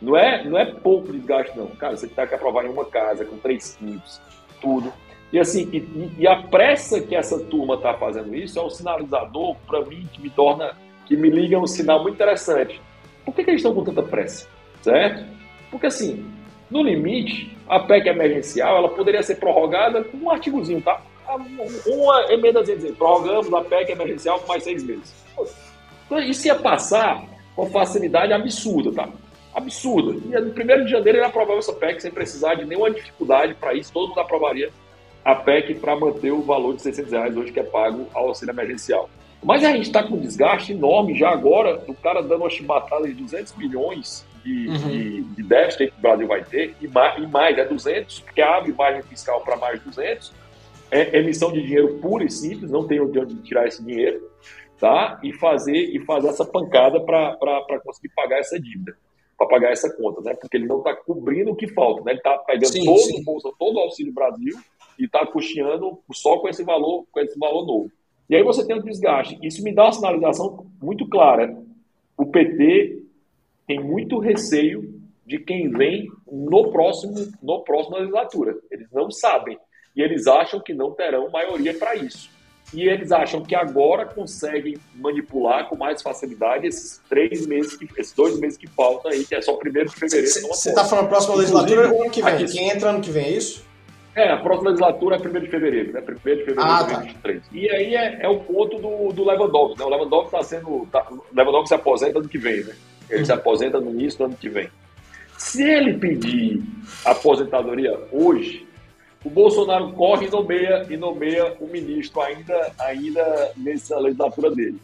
Não 0.00 0.16
é, 0.16 0.44
não 0.44 0.58
é 0.58 0.66
pouco 0.66 1.12
desgaste, 1.12 1.56
não. 1.56 1.68
Cara, 1.68 1.96
você 1.96 2.06
tem 2.06 2.26
que 2.26 2.34
aprovar 2.34 2.64
em 2.64 2.68
uma 2.68 2.84
casa 2.84 3.24
com 3.24 3.36
três 3.38 3.76
filhos, 3.76 4.20
tudo. 4.60 4.92
E 5.32 5.38
assim, 5.38 5.68
e, 5.72 6.22
e 6.22 6.28
a 6.28 6.42
pressa 6.42 7.00
que 7.00 7.16
essa 7.16 7.38
turma 7.38 7.74
está 7.74 7.94
fazendo 7.94 8.34
isso 8.34 8.58
é 8.58 8.62
um 8.62 8.70
sinalizador 8.70 9.56
para 9.66 9.84
mim 9.84 10.08
que 10.12 10.20
me 10.20 10.30
torna, 10.30 10.76
que 11.06 11.16
me 11.16 11.30
liga 11.30 11.58
um 11.58 11.66
sinal 11.66 12.02
muito 12.02 12.14
interessante. 12.14 12.80
Por 13.24 13.34
que, 13.34 13.42
que 13.42 13.50
eles 13.50 13.60
estão 13.60 13.74
com 13.74 13.82
tanta 13.82 14.02
pressa? 14.02 14.46
Certo? 14.82 15.24
Porque 15.70 15.86
assim, 15.86 16.24
no 16.70 16.82
limite, 16.82 17.56
a 17.68 17.80
PEC 17.80 18.08
emergencial 18.08 18.76
ela 18.76 18.88
poderia 18.88 19.22
ser 19.22 19.36
prorrogada 19.36 20.02
com 20.02 20.16
um 20.18 20.30
artigozinho, 20.30 20.80
tá? 20.80 21.00
Uma 21.86 22.32
emenda 22.32 22.62
dizer, 22.62 22.94
prorrogamos 22.94 23.52
a 23.52 23.62
PEC 23.62 23.92
emergencial 23.92 24.38
por 24.40 24.48
mais 24.48 24.64
seis 24.64 24.82
meses. 24.82 25.14
Então, 26.06 26.18
isso 26.20 26.46
ia 26.46 26.54
passar 26.54 27.24
com 27.54 27.68
facilidade 27.70 28.32
absurda, 28.32 28.92
tá? 28.92 29.08
Absurda. 29.54 30.12
E 30.12 30.40
no 30.40 30.50
1 30.50 30.84
de 30.84 30.90
janeiro 30.90 31.18
ele 31.18 31.24
aprovava 31.24 31.58
essa 31.58 31.72
PEC 31.72 32.00
sem 32.00 32.10
precisar 32.10 32.54
de 32.54 32.64
nenhuma 32.64 32.90
dificuldade 32.90 33.54
para 33.54 33.74
isso, 33.74 33.92
todo 33.92 34.08
mundo 34.08 34.20
aprovaria 34.20 34.70
a 35.24 35.34
PEC 35.34 35.74
para 35.76 35.96
manter 35.96 36.30
o 36.30 36.42
valor 36.42 36.76
de 36.76 36.82
600 36.82 37.12
reais 37.12 37.36
hoje 37.36 37.52
que 37.52 37.60
é 37.60 37.64
pago 37.64 38.06
ao 38.14 38.28
auxílio 38.28 38.52
emergencial. 38.52 39.08
Mas 39.42 39.64
a 39.64 39.72
gente 39.72 39.86
está 39.86 40.02
com 40.02 40.14
um 40.14 40.20
desgaste 40.20 40.72
enorme 40.72 41.16
já 41.18 41.30
agora, 41.30 41.78
do 41.78 41.94
cara 41.94 42.22
dando 42.22 42.42
uma 42.42 42.50
chibatada 42.50 43.06
de 43.06 43.14
200 43.14 43.56
milhões 43.56 44.24
de, 44.46 44.68
uhum. 44.68 44.78
de, 44.78 45.22
de 45.22 45.42
déficit 45.42 45.90
que 45.90 45.98
o 45.98 46.02
Brasil 46.02 46.28
vai 46.28 46.44
ter, 46.44 46.76
e 46.80 46.86
mais, 46.86 47.20
e 47.20 47.26
mais 47.26 47.58
é 47.58 47.64
200, 47.64 48.20
porque 48.20 48.40
abre 48.40 48.72
margem 48.72 49.02
fiscal 49.02 49.40
para 49.40 49.56
mais 49.56 49.82
200, 49.82 50.32
é 50.88 51.18
emissão 51.18 51.50
de 51.50 51.60
dinheiro 51.60 51.98
pura 51.98 52.24
e 52.24 52.30
simples, 52.30 52.70
não 52.70 52.86
tem 52.86 53.00
onde 53.00 53.34
tirar 53.42 53.66
esse 53.66 53.84
dinheiro, 53.84 54.22
tá? 54.78 55.18
E 55.22 55.32
fazer, 55.32 55.76
e 55.76 55.98
fazer 56.04 56.28
essa 56.28 56.44
pancada 56.44 57.00
para 57.00 57.80
conseguir 57.84 58.10
pagar 58.14 58.38
essa 58.38 58.58
dívida, 58.60 58.96
para 59.36 59.48
pagar 59.48 59.72
essa 59.72 59.92
conta, 59.96 60.20
né? 60.20 60.34
Porque 60.34 60.56
ele 60.56 60.66
não 60.66 60.78
está 60.78 60.94
cobrindo 60.94 61.50
o 61.50 61.56
que 61.56 61.66
falta, 61.66 62.04
né? 62.04 62.12
Ele 62.12 62.20
está 62.20 62.38
pegando 62.38 62.72
sim, 62.72 62.84
todo 62.84 62.98
sim. 62.98 63.20
o 63.20 63.24
bolsa, 63.24 63.50
todo 63.58 63.76
o 63.76 63.80
Auxílio 63.80 64.14
Brasil 64.14 64.56
e 64.96 65.06
está 65.06 65.26
custeando 65.26 65.98
só 66.12 66.38
com 66.38 66.48
esse 66.48 66.62
valor, 66.62 67.04
com 67.10 67.18
esse 67.18 67.36
valor 67.36 67.66
novo. 67.66 67.90
E 68.30 68.36
aí 68.36 68.42
você 68.44 68.64
tem 68.64 68.76
um 68.76 68.82
desgaste. 68.82 69.38
Isso 69.42 69.62
me 69.62 69.74
dá 69.74 69.84
uma 69.84 69.92
sinalização 69.92 70.66
muito 70.80 71.08
clara. 71.08 71.56
O 72.16 72.26
PT 72.26 73.05
tem 73.66 73.80
muito 73.80 74.18
receio 74.18 74.94
de 75.26 75.38
quem 75.38 75.70
vem 75.70 76.08
no 76.30 76.70
próximo, 76.70 77.14
no 77.42 77.64
próximo 77.64 77.96
legislatura. 77.96 78.54
Eles 78.70 78.88
não 78.92 79.10
sabem. 79.10 79.58
E 79.94 80.02
eles 80.02 80.26
acham 80.26 80.60
que 80.60 80.72
não 80.72 80.92
terão 80.92 81.30
maioria 81.30 81.74
para 81.74 81.96
isso. 81.96 82.30
E 82.74 82.88
eles 82.88 83.12
acham 83.12 83.42
que 83.42 83.54
agora 83.54 84.04
conseguem 84.04 84.76
manipular 84.94 85.68
com 85.68 85.76
mais 85.76 86.02
facilidade 86.02 86.66
esses 86.66 87.00
três 87.08 87.46
meses, 87.46 87.76
que, 87.76 87.88
esses 87.96 88.12
dois 88.12 88.38
meses 88.38 88.58
que 88.58 88.66
faltam 88.66 89.10
aí, 89.10 89.24
que 89.24 89.34
é 89.34 89.40
só 89.40 89.54
primeiro 89.54 89.88
de 89.88 89.96
fevereiro. 89.96 90.28
Você 90.28 90.70
está 90.70 90.84
falando 90.84 91.08
próxima 91.08 91.36
legislatura 91.36 91.92
ou 91.92 92.02
ano 92.02 92.10
que 92.10 92.22
vem? 92.22 92.34
Aqui, 92.34 92.52
Quem 92.52 92.68
entra 92.70 92.90
ano 92.90 93.00
que 93.00 93.10
vem, 93.10 93.24
é 93.24 93.30
isso? 93.30 93.64
É, 94.16 94.32
a 94.32 94.38
próxima 94.38 94.70
legislatura 94.70 95.16
é 95.16 95.18
1 95.18 95.40
de 95.40 95.48
fevereiro, 95.48 95.92
né? 95.92 96.00
1 96.00 96.14
de 96.14 96.20
fevereiro 96.20 96.54
ah, 96.58 96.82
de 96.82 96.94
2023. 96.94 97.42
Tá. 97.42 97.48
E 97.52 97.70
aí 97.70 97.94
é, 97.94 98.18
é, 98.22 98.28
o 98.28 98.40
ponto 98.40 98.78
do, 98.78 99.12
do 99.12 99.24
Lewandowski, 99.24 99.78
né? 99.78 99.84
O 99.84 99.88
Lewandowski 99.90 100.34
está 100.34 100.42
sendo. 100.42 100.88
Tá, 100.90 101.06
o 101.10 101.22
Lewandowski 101.34 101.68
se 101.68 101.74
aposenta 101.74 102.18
ano 102.18 102.28
que 102.28 102.38
vem, 102.38 102.64
né? 102.64 102.74
Ele 103.08 103.24
se 103.24 103.32
aposenta 103.32 103.80
no 103.80 103.90
início 103.90 104.18
do 104.18 104.24
ano 104.26 104.36
que 104.36 104.48
vem. 104.48 104.68
Se 105.36 105.62
ele 105.62 105.94
pedir 105.94 106.62
aposentadoria 107.04 107.98
hoje, 108.10 108.66
o 109.24 109.30
Bolsonaro 109.30 109.92
corre 109.92 110.26
e 110.26 110.30
nomeia, 110.30 110.86
e 110.88 110.96
nomeia 110.96 111.56
o 111.60 111.66
ministro 111.66 112.20
ainda, 112.20 112.72
ainda 112.78 113.52
nessa 113.56 113.98
legislatura 113.98 114.50
dele. 114.50 114.80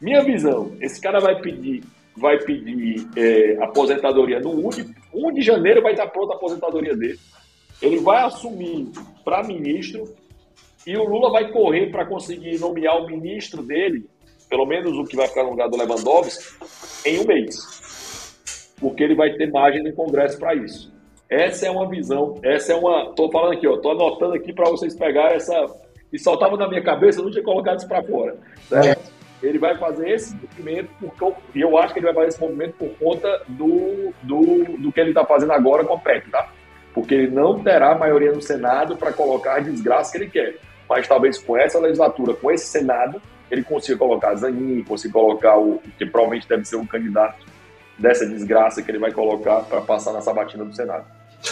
Minha 0.00 0.22
visão, 0.22 0.72
esse 0.80 1.00
cara 1.00 1.20
vai 1.20 1.40
pedir, 1.40 1.82
vai 2.16 2.38
pedir 2.38 3.08
é, 3.16 3.56
aposentadoria 3.62 4.40
no 4.40 4.66
1 4.66 4.70
de, 4.70 4.94
1 5.14 5.32
de 5.32 5.42
janeiro, 5.42 5.82
vai 5.82 5.92
estar 5.92 6.06
pronta 6.08 6.34
a 6.34 6.36
aposentadoria 6.36 6.96
dele 6.96 7.18
ele 7.82 7.98
vai 7.98 8.22
assumir 8.22 8.90
para 9.24 9.42
ministro 9.42 10.14
e 10.86 10.96
o 10.96 11.04
Lula 11.04 11.32
vai 11.32 11.50
correr 11.50 11.90
para 11.90 12.06
conseguir 12.06 12.58
nomear 12.58 12.96
o 12.96 13.08
ministro 13.08 13.62
dele, 13.62 14.08
pelo 14.52 14.66
menos 14.66 14.98
o 14.98 15.04
que 15.04 15.16
vai 15.16 15.26
ficar 15.26 15.44
no 15.44 15.50
lugar 15.52 15.66
do 15.70 15.78
Lewandowski, 15.78 16.44
em 17.06 17.18
um 17.20 17.24
mês. 17.24 17.56
Porque 18.78 19.02
ele 19.02 19.14
vai 19.14 19.32
ter 19.32 19.50
margem 19.50 19.82
no 19.82 19.90
Congresso 19.94 20.38
para 20.38 20.54
isso. 20.54 20.92
Essa 21.26 21.68
é 21.68 21.70
uma 21.70 21.88
visão, 21.88 22.38
essa 22.42 22.74
é 22.74 22.76
uma. 22.76 23.04
Estou 23.04 23.32
falando 23.32 23.54
aqui, 23.54 23.66
estou 23.66 23.92
anotando 23.92 24.34
aqui 24.34 24.52
para 24.52 24.68
vocês 24.68 24.94
pegarem 24.94 25.36
essa. 25.36 25.54
E 26.12 26.18
saltava 26.18 26.54
na 26.58 26.68
minha 26.68 26.82
cabeça, 26.82 27.20
eu 27.20 27.24
não 27.24 27.30
tinha 27.30 27.42
colocado 27.42 27.78
isso 27.78 27.88
para 27.88 28.02
fora. 28.02 28.36
Certo? 28.68 29.00
É. 29.42 29.46
Ele 29.46 29.58
vai 29.58 29.74
fazer 29.78 30.10
esse 30.10 30.36
movimento, 30.36 30.90
por, 31.18 31.34
e 31.54 31.62
eu 31.62 31.78
acho 31.78 31.94
que 31.94 32.00
ele 32.00 32.06
vai 32.06 32.14
fazer 32.14 32.28
esse 32.28 32.40
movimento 32.40 32.74
por 32.74 32.90
conta 32.98 33.42
do, 33.48 34.12
do, 34.22 34.64
do 34.76 34.92
que 34.92 35.00
ele 35.00 35.08
está 35.08 35.24
fazendo 35.24 35.52
agora 35.52 35.82
com 35.82 35.94
a 35.94 35.98
PEC, 35.98 36.30
tá? 36.30 36.50
porque 36.92 37.14
ele 37.14 37.30
não 37.30 37.62
terá 37.62 37.94
maioria 37.94 38.32
no 38.32 38.42
Senado 38.42 38.98
para 38.98 39.14
colocar 39.14 39.56
a 39.56 39.60
desgraça 39.60 40.12
que 40.12 40.18
ele 40.18 40.30
quer. 40.30 40.56
Mas 40.86 41.08
talvez 41.08 41.38
com 41.38 41.56
essa 41.56 41.78
legislatura, 41.78 42.34
com 42.34 42.50
esse 42.50 42.66
Senado, 42.66 43.20
ele 43.52 43.62
consiga 43.62 43.98
colocar 43.98 44.34
Zanin, 44.34 44.82
consiga 44.82 45.12
colocar 45.12 45.58
o 45.58 45.78
que 45.98 46.06
provavelmente 46.06 46.48
deve 46.48 46.64
ser 46.64 46.76
um 46.76 46.86
candidato 46.86 47.44
dessa 47.98 48.26
desgraça 48.26 48.82
que 48.82 48.90
ele 48.90 48.98
vai 48.98 49.12
colocar 49.12 49.60
para 49.60 49.82
passar 49.82 50.14
na 50.14 50.22
sabatina 50.22 50.64
do 50.64 50.74
Senado. 50.74 51.04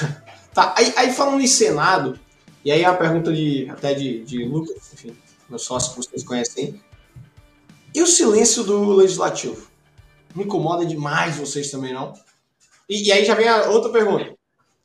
tá, 0.55 0.75
aí, 0.79 0.95
aí, 0.97 1.13
falando 1.13 1.43
em 1.43 1.47
Senado, 1.47 2.19
e 2.65 2.73
aí 2.73 2.83
a 2.87 2.95
pergunta 2.95 3.31
de 3.31 3.69
até 3.71 3.93
de, 3.93 4.25
de 4.25 4.43
Lucas, 4.45 4.95
enfim, 4.95 5.15
meu 5.47 5.59
sócio 5.59 5.91
que 5.91 5.97
vocês 5.99 6.25
conhecem, 6.25 6.81
e 7.95 8.01
o 8.01 8.07
silêncio 8.07 8.65
do 8.65 8.95
legislativo? 8.95 9.69
Me 10.35 10.45
incomoda 10.45 10.87
demais 10.87 11.37
vocês 11.37 11.71
também, 11.71 11.93
não? 11.93 12.15
E, 12.89 13.09
e 13.09 13.13
aí 13.13 13.27
já 13.27 13.35
vem 13.35 13.47
a 13.47 13.69
outra 13.69 13.93
pergunta. 13.93 14.33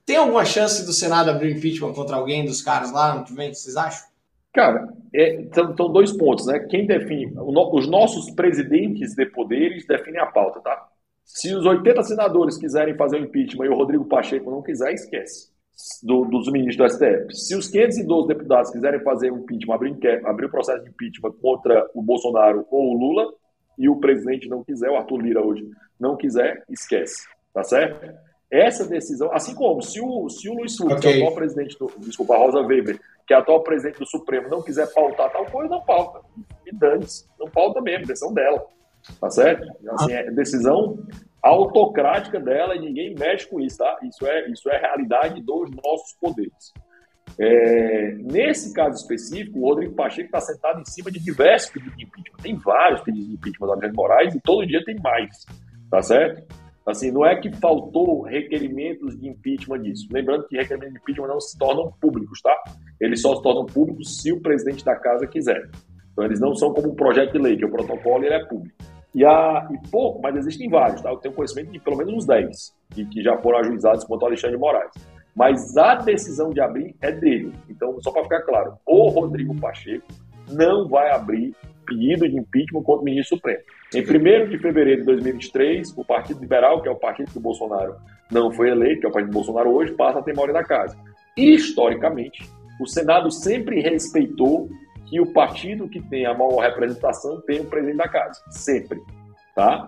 Tem 0.05 0.17
alguma 0.17 0.43
chance 0.43 0.85
do 0.85 0.91
Senado 0.91 1.29
abrir 1.29 1.55
impeachment 1.55 1.93
contra 1.93 2.17
alguém 2.17 2.45
dos 2.45 2.61
caras 2.61 2.91
lá 2.91 3.15
no 3.15 3.23
que 3.23 3.33
vem? 3.33 3.53
Vocês 3.53 3.77
acham? 3.77 4.05
Cara, 4.55 4.87
é, 5.13 5.45
são, 5.53 5.75
são, 5.75 5.91
dois 5.91 6.13
pontos, 6.13 6.47
né? 6.47 6.59
Quem 6.59 6.87
define, 6.87 7.33
os 7.37 7.89
nossos 7.89 8.31
presidentes 8.31 9.13
de 9.13 9.25
poderes 9.25 9.85
definem 9.85 10.21
a 10.21 10.27
pauta, 10.27 10.61
tá? 10.61 10.87
Se 11.25 11.53
os 11.53 11.65
80 11.65 12.01
senadores 12.03 12.57
quiserem 12.57 12.95
fazer 12.95 13.17
o 13.17 13.25
impeachment 13.25 13.65
e 13.65 13.69
o 13.69 13.75
Rodrigo 13.75 14.05
Pacheco 14.05 14.49
não 14.49 14.61
quiser, 14.61 14.93
esquece. 14.93 15.53
Do, 16.01 16.23
dos 16.23 16.49
ministros 16.49 16.77
do 16.77 16.95
STF. 16.95 17.35
Se 17.35 17.53
os 17.53 17.67
512 17.67 18.29
deputados 18.29 18.71
quiserem 18.71 19.01
fazer 19.01 19.29
um 19.29 19.39
impeachment, 19.39 19.75
abrir, 19.75 20.25
abrir 20.25 20.45
o 20.45 20.51
processo 20.51 20.81
de 20.85 20.89
impeachment 20.89 21.33
contra 21.41 21.85
o 21.93 22.01
Bolsonaro 22.01 22.65
ou 22.71 22.93
o 22.93 22.97
Lula, 22.97 23.29
e 23.77 23.89
o 23.89 23.97
presidente 23.97 24.47
não 24.47 24.63
quiser, 24.63 24.89
o 24.89 24.95
Arthur 24.95 25.17
Lira 25.17 25.45
hoje 25.45 25.69
não 25.99 26.15
quiser, 26.15 26.63
esquece. 26.69 27.27
Tá 27.53 27.61
certo? 27.61 28.09
Essa 28.49 28.87
decisão, 28.87 29.29
assim 29.33 29.53
como 29.53 29.81
se 29.81 29.99
o, 29.99 30.29
se 30.29 30.47
o 30.49 30.53
Luiz 30.53 30.77
Fux, 30.77 30.93
okay. 30.93 30.99
que 30.99 31.07
é 31.07 31.11
o 31.11 31.15
atual 31.15 31.35
presidente 31.35 31.77
do. 31.77 31.91
Desculpa, 31.97 32.35
a 32.35 32.37
Rosa 32.37 32.61
Weber, 32.61 32.97
que 33.27 33.33
é 33.33 33.37
atual 33.37 33.63
presidente 33.63 33.99
do 33.99 34.05
Supremo, 34.05 34.49
não 34.49 34.61
quiser 34.61 34.91
pautar 34.93 35.31
tal 35.31 35.45
coisa, 35.45 35.69
não 35.69 35.81
pauta. 35.83 36.21
E 36.65 36.75
dane-se. 36.75 37.25
Não 37.39 37.49
pauta 37.49 37.81
mesmo, 37.81 38.05
decisão 38.05 38.33
dela. 38.33 38.63
Tá 39.19 39.29
certo? 39.29 39.67
Assim, 39.91 40.13
é 40.13 40.31
decisão 40.31 40.97
autocrática 41.41 42.39
dela 42.39 42.75
e 42.75 42.79
ninguém 42.79 43.13
mexe 43.13 43.47
com 43.47 43.59
isso, 43.59 43.77
tá? 43.77 43.99
Isso 44.03 44.25
é, 44.25 44.49
isso 44.49 44.69
é 44.69 44.79
realidade 44.79 45.41
dos 45.43 45.69
nossos 45.71 46.13
poderes. 46.19 46.73
É, 47.37 48.13
nesse 48.19 48.73
caso 48.73 48.95
específico, 48.95 49.59
o 49.59 49.69
Rodrigo 49.69 49.93
Pacheco 49.93 50.27
está 50.27 50.39
sentado 50.39 50.81
em 50.81 50.85
cima 50.85 51.11
de 51.11 51.19
diversos 51.19 51.69
pedidos 51.69 51.97
de 51.97 52.03
impeachment. 52.03 52.37
Tem 52.41 52.55
vários 52.55 53.01
pedidos 53.01 53.27
de 53.27 53.33
impeachment 53.35 53.67
do 53.67 53.73
Alexandre 53.73 53.95
Moraes 53.95 54.35
e 54.35 54.41
todo 54.41 54.65
dia 54.65 54.83
tem 54.85 54.95
mais, 55.01 55.45
tá 55.89 56.01
certo? 56.01 56.43
Assim, 56.85 57.11
não 57.11 57.25
é 57.25 57.35
que 57.35 57.51
faltou 57.51 58.21
requerimentos 58.21 59.19
de 59.19 59.27
impeachment 59.27 59.81
disso. 59.81 60.07
Lembrando 60.11 60.47
que 60.47 60.55
requerimentos 60.55 60.93
de 60.93 60.99
impeachment 60.99 61.27
não 61.27 61.39
se 61.39 61.57
tornam 61.57 61.91
públicos, 61.99 62.39
tá? 62.41 62.55
Eles 63.01 63.21
só 63.21 63.35
se 63.35 63.41
tornam 63.41 63.65
públicos 63.65 64.21
se 64.21 64.31
o 64.31 64.39
presidente 64.39 64.85
da 64.85 64.95
casa 64.95 65.25
quiser. 65.25 65.67
Então, 66.11 66.23
eles 66.25 66.39
não 66.39 66.53
são 66.53 66.73
como 66.73 66.91
um 66.91 66.95
projeto 66.95 67.33
de 67.33 67.39
lei, 67.39 67.57
que 67.57 67.65
o 67.65 67.71
protocolo 67.71 68.23
ele 68.23 68.35
é 68.35 68.45
público. 68.45 68.75
E, 69.15 69.25
há, 69.25 69.67
e 69.71 69.89
pouco, 69.89 70.21
mas 70.21 70.35
existem 70.35 70.69
vários, 70.69 71.01
tá? 71.01 71.09
Eu 71.09 71.17
tenho 71.17 71.33
conhecimento 71.33 71.71
de 71.71 71.79
pelo 71.79 71.97
menos 71.97 72.13
uns 72.13 72.25
10 72.25 72.75
que, 72.93 73.05
que 73.05 73.23
já 73.23 73.35
foram 73.37 73.59
ajuizados 73.59 74.03
contra 74.03 74.25
o 74.25 74.27
Alexandre 74.27 74.55
de 74.55 74.61
Moraes. 74.61 74.91
Mas 75.35 75.75
a 75.77 75.95
decisão 75.95 76.49
de 76.51 76.61
abrir 76.61 76.95
é 77.01 77.11
dele. 77.11 77.51
Então, 77.69 77.99
só 78.01 78.11
para 78.11 78.23
ficar 78.23 78.41
claro, 78.43 78.77
o 78.85 79.09
Rodrigo 79.09 79.55
Pacheco 79.59 80.05
não 80.49 80.87
vai 80.87 81.11
abrir 81.11 81.55
pedido 81.85 82.27
de 82.27 82.37
impeachment 82.37 82.83
contra 82.83 83.01
o 83.01 83.05
ministro 83.05 83.37
Supremo. 83.37 83.59
Em 83.93 84.01
1 84.01 84.49
de 84.49 84.57
fevereiro 84.57 85.01
de 85.01 85.05
2023, 85.05 85.93
o 85.97 86.03
Partido 86.03 86.41
Liberal, 86.41 86.81
que 86.81 86.87
é 86.87 86.91
o 86.91 86.95
partido 86.95 87.31
que 87.31 87.37
o 87.37 87.41
Bolsonaro 87.41 87.95
não 88.31 88.51
foi 88.51 88.69
eleito, 88.69 89.01
que 89.01 89.05
é 89.05 89.09
o 89.09 89.11
partido 89.11 89.31
do 89.31 89.35
Bolsonaro 89.35 89.69
hoje, 89.69 89.93
passa 89.93 90.19
a 90.19 90.21
ter 90.21 90.33
maioria 90.33 90.55
da 90.55 90.63
casa. 90.63 90.97
Historicamente, 91.37 92.43
o 92.79 92.87
Senado 92.87 93.31
sempre 93.31 93.79
respeitou 93.81 94.69
que 95.05 95.19
o 95.19 95.31
partido 95.31 95.87
que 95.87 96.01
tem 96.01 96.25
a 96.25 96.33
maior 96.33 96.61
representação 96.61 97.39
tem 97.41 97.61
o 97.61 97.65
presidente 97.65 97.97
da 97.97 98.09
casa. 98.09 98.41
Sempre. 98.49 98.99
Tá? 99.55 99.87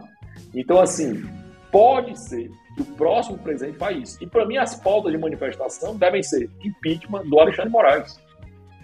Então, 0.53 0.79
assim, 0.79 1.23
pode 1.71 2.17
ser 2.19 2.49
que 2.75 2.81
o 2.81 2.85
próximo 2.85 3.37
presidente 3.39 3.77
faça 3.77 3.93
isso. 3.93 4.23
E, 4.23 4.27
para 4.27 4.45
mim, 4.45 4.57
as 4.57 4.75
pautas 4.75 5.11
de 5.11 5.17
manifestação 5.17 5.95
devem 5.97 6.21
ser 6.21 6.49
impeachment 6.63 7.25
do 7.25 7.39
Alexandre 7.39 7.71
Moraes. 7.71 8.19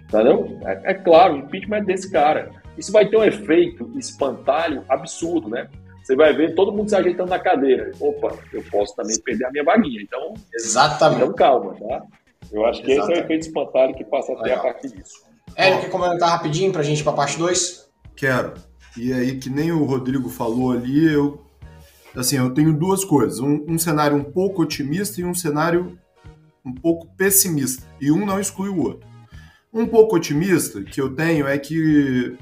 Entendeu? 0.05 0.59
É, 0.65 0.91
é 0.91 0.93
claro, 0.93 1.37
impeachment 1.37 1.77
é 1.77 1.83
desse 1.83 2.11
cara. 2.11 2.51
Isso 2.77 2.91
vai 2.91 3.07
ter 3.07 3.17
um 3.17 3.23
efeito 3.23 3.91
espantalho 3.97 4.83
absurdo, 4.89 5.49
né? 5.49 5.69
Você 6.03 6.15
vai 6.15 6.33
ver 6.33 6.53
todo 6.53 6.71
mundo 6.71 6.89
se 6.89 6.95
ajeitando 6.95 7.29
na 7.29 7.39
cadeira. 7.39 7.91
Opa, 7.99 8.35
eu 8.51 8.63
posso 8.69 8.95
também 8.95 9.17
perder 9.21 9.45
a 9.45 9.51
minha 9.51 9.63
vaguinha. 9.63 10.01
Então, 10.01 10.33
Exatamente. 10.53 11.21
Então, 11.23 11.33
calma, 11.33 11.75
tá? 11.75 12.03
Eu 12.51 12.65
acho 12.65 12.81
que 12.83 12.91
Exatamente. 12.91 13.11
esse 13.11 13.19
é 13.19 13.21
o 13.21 13.25
efeito 13.25 13.47
espantalho 13.47 13.95
que 13.95 14.03
passa 14.03 14.33
a 14.33 14.35
ter 14.35 14.43
Legal. 14.43 14.59
a 14.59 14.63
partir 14.63 14.89
disso. 14.89 15.23
Hélio, 15.55 15.79
quer 15.81 15.89
comentar 15.89 16.29
rapidinho 16.29 16.71
pra 16.73 16.83
gente 16.83 16.99
ir 16.99 17.03
pra 17.03 17.13
parte 17.13 17.37
2? 17.37 17.89
Quero. 18.15 18.53
E 18.97 19.13
aí, 19.13 19.37
que 19.37 19.49
nem 19.49 19.71
o 19.71 19.85
Rodrigo 19.85 20.29
falou 20.29 20.71
ali, 20.71 21.11
eu 21.11 21.41
assim, 22.15 22.37
eu 22.37 22.53
tenho 22.53 22.73
duas 22.73 23.03
coisas. 23.03 23.39
Um, 23.39 23.65
um 23.67 23.79
cenário 23.79 24.17
um 24.17 24.23
pouco 24.23 24.61
otimista 24.61 25.21
e 25.21 25.25
um 25.25 25.33
cenário 25.33 25.97
um 26.65 26.73
pouco 26.73 27.07
pessimista. 27.15 27.85
E 27.99 28.11
um 28.11 28.25
não 28.25 28.39
exclui 28.39 28.69
o 28.69 28.81
outro. 28.81 29.07
Um 29.73 29.87
pouco 29.87 30.15
otimista 30.15 30.83
que 30.83 31.01
eu 31.01 31.15
tenho 31.15 31.47
é 31.47 31.57
que 31.57 32.37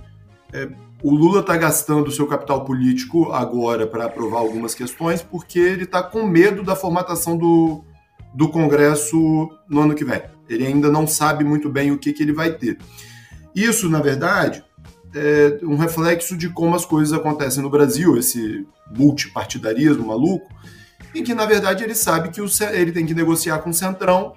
é, 0.54 0.70
o 1.04 1.16
Lula 1.16 1.40
está 1.40 1.58
gastando 1.58 2.08
o 2.08 2.12
seu 2.12 2.28
capital 2.28 2.64
político 2.64 3.32
agora 3.32 3.88
para 3.88 4.06
aprovar 4.06 4.40
algumas 4.40 4.76
questões 4.76 5.22
porque 5.22 5.60
ele 5.60 5.84
está 5.84 6.04
com 6.04 6.28
medo 6.28 6.64
da 6.64 6.76
formatação 6.76 7.38
do, 7.38 7.84
do 8.34 8.50
Congresso 8.50 9.50
no 9.68 9.82
ano 9.82 9.96
que 9.96 10.06
vem. 10.06 10.22
Ele 10.48 10.66
ainda 10.66 10.92
não 10.92 11.08
sabe 11.08 11.44
muito 11.44 11.70
bem 11.70 11.92
o 11.92 11.98
que, 11.98 12.14
que 12.14 12.22
ele 12.22 12.34
vai 12.34 12.54
ter. 12.54 12.78
Isso, 13.56 13.90
na 13.90 14.00
verdade, 14.00 14.64
é 15.16 15.60
um 15.64 15.76
reflexo 15.76 16.38
de 16.38 16.50
como 16.50 16.76
as 16.76 16.86
coisas 16.86 17.14
acontecem 17.14 17.64
no 17.64 17.70
Brasil, 17.70 18.18
esse 18.18 18.66
multipartidarismo 18.96 20.08
maluco, 20.08 20.48
em 21.16 21.24
que, 21.24 21.34
na 21.34 21.46
verdade, 21.46 21.84
ele 21.84 21.96
sabe 21.96 22.30
que 22.30 22.42
o, 22.42 22.46
ele 22.72 22.92
tem 22.92 23.06
que 23.06 23.14
negociar 23.14 23.60
com 23.60 23.70
o 23.70 23.74
Centrão, 23.74 24.34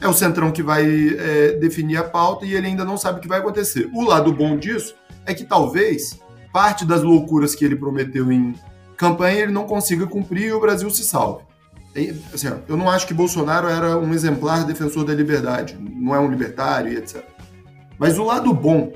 é 0.00 0.08
o 0.08 0.12
Centrão 0.12 0.50
que 0.50 0.62
vai 0.62 0.84
é, 0.84 1.52
definir 1.52 1.96
a 1.96 2.04
pauta 2.04 2.44
e 2.44 2.54
ele 2.54 2.66
ainda 2.66 2.84
não 2.84 2.98
sabe 2.98 3.18
o 3.18 3.22
que 3.22 3.28
vai 3.28 3.38
acontecer. 3.38 3.88
O 3.94 4.04
lado 4.04 4.32
bom 4.32 4.56
disso 4.56 4.94
é 5.26 5.34
que 5.34 5.44
talvez 5.44 6.20
parte 6.52 6.84
das 6.84 7.02
loucuras 7.02 7.54
que 7.54 7.64
ele 7.64 7.76
prometeu 7.76 8.32
em 8.32 8.54
campanha 8.96 9.42
ele 9.42 9.52
não 9.52 9.66
consiga 9.66 10.06
cumprir 10.06 10.48
e 10.48 10.52
o 10.52 10.60
Brasil 10.60 10.88
se 10.88 11.04
salve. 11.04 11.44
Assim, 12.32 12.48
eu 12.68 12.76
não 12.76 12.90
acho 12.90 13.06
que 13.06 13.14
Bolsonaro 13.14 13.68
era 13.68 13.98
um 13.98 14.12
exemplar 14.12 14.64
defensor 14.64 15.04
da 15.04 15.14
liberdade, 15.14 15.78
não 15.80 16.14
é 16.14 16.20
um 16.20 16.30
libertário 16.30 16.92
e 16.92 16.96
etc. 16.96 17.24
Mas 17.98 18.18
o 18.18 18.24
lado 18.24 18.52
bom 18.52 18.92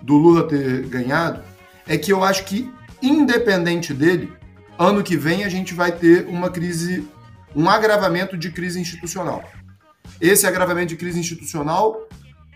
do 0.00 0.16
Lula 0.16 0.48
ter 0.48 0.86
ganhado 0.86 1.42
é 1.86 1.98
que 1.98 2.12
eu 2.12 2.24
acho 2.24 2.44
que, 2.44 2.72
independente 3.02 3.92
dele, 3.92 4.32
ano 4.78 5.02
que 5.02 5.16
vem 5.16 5.44
a 5.44 5.48
gente 5.48 5.74
vai 5.74 5.92
ter 5.92 6.26
uma 6.26 6.50
crise, 6.50 7.06
um 7.54 7.68
agravamento 7.68 8.36
de 8.36 8.50
crise 8.50 8.80
institucional. 8.80 9.44
Esse 10.20 10.46
agravamento 10.46 10.88
de 10.88 10.96
crise 10.96 11.20
institucional, 11.20 12.08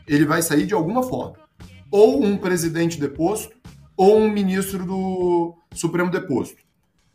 ele 0.06 0.24
vai 0.24 0.40
sair 0.40 0.66
de 0.66 0.74
alguma 0.74 1.02
forma. 1.02 1.45
Ou 1.90 2.22
um 2.22 2.36
presidente 2.36 2.98
deposto, 2.98 3.54
ou 3.96 4.18
um 4.18 4.30
ministro 4.30 4.84
do 4.84 5.56
Supremo 5.72 6.10
deposto. 6.10 6.56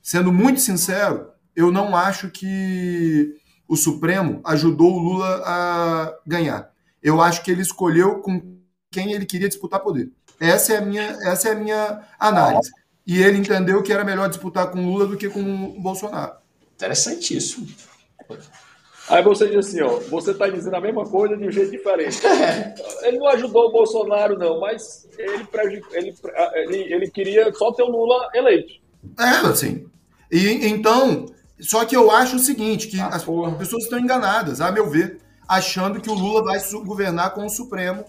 Sendo 0.01 0.32
muito 0.32 0.59
sincero, 0.59 1.28
eu 1.55 1.72
não 1.72 1.95
acho 1.95 2.30
que 2.30 3.36
o 3.67 3.76
Supremo 3.76 4.41
ajudou 4.43 4.93
o 4.93 4.99
Lula 4.99 5.43
a 5.45 6.13
ganhar. 6.26 6.72
Eu 7.01 7.22
acho 7.22 7.43
que 7.43 7.51
ele 7.51 7.61
escolheu 7.61 8.19
com 8.19 8.57
quem 8.89 9.13
ele 9.13 9.26
queria 9.26 9.47
disputar 9.47 9.80
poder. 9.80 10.11
Essa 10.39 10.74
é 10.74 10.78
a 10.78 10.82
minha, 10.82 11.03
essa 11.24 11.49
é 11.49 11.51
a 11.53 11.55
minha 11.55 12.01
análise. 12.19 12.72
E 13.05 13.22
ele 13.22 13.38
entendeu 13.38 13.82
que 13.82 13.93
era 13.93 14.03
melhor 14.03 14.28
disputar 14.28 14.72
com 14.72 14.86
Lula 14.86 15.07
do 15.07 15.17
que 15.17 15.30
com 15.30 15.41
o 15.78 15.82
Bolsonaro. 15.82 16.34
Interessantíssimo. 16.76 17.67
Aí 19.12 19.22
você 19.22 19.45
diz 19.49 19.68
assim, 19.68 19.82
ó, 19.82 19.99
você 20.09 20.32
está 20.32 20.47
dizendo 20.47 20.74
a 20.74 20.80
mesma 20.80 21.03
coisa 21.03 21.36
de 21.36 21.45
um 21.45 21.51
jeito 21.51 21.70
diferente. 21.70 22.22
ele 23.03 23.20
não 23.20 23.28
ajudou 23.28 23.68
o 23.68 23.72
Bolsonaro, 23.72 24.39
não, 24.39 24.62
mas 24.62 25.05
ele, 25.18 25.45
ele, 25.91 26.16
ele, 26.53 26.93
ele 26.93 27.12
queria 27.12 27.53
só 27.53 27.74
ter 27.74 27.84
o 27.84 27.91
Lula 27.91 28.30
eleito. 28.34 28.72
É, 29.20 29.47
assim. 29.47 29.86
E, 30.32 30.66
então, 30.66 31.26
só 31.59 31.84
que 31.84 31.93
eu 31.93 32.09
acho 32.09 32.38
o 32.38 32.39
seguinte, 32.39 32.88
que 32.88 33.01
ah, 33.01 33.07
as 33.07 33.26
porra. 33.26 33.51
pessoas 33.57 33.84
estão 33.84 33.99
enganadas, 33.99 34.62
a 34.62 34.72
meu 34.72 34.89
ver, 34.89 35.18
achando 35.45 35.99
que 35.99 36.09
o 36.09 36.14
Lula 36.14 36.45
vai 36.45 36.62
governar 36.86 37.34
com 37.34 37.45
o 37.45 37.49
Supremo 37.49 38.05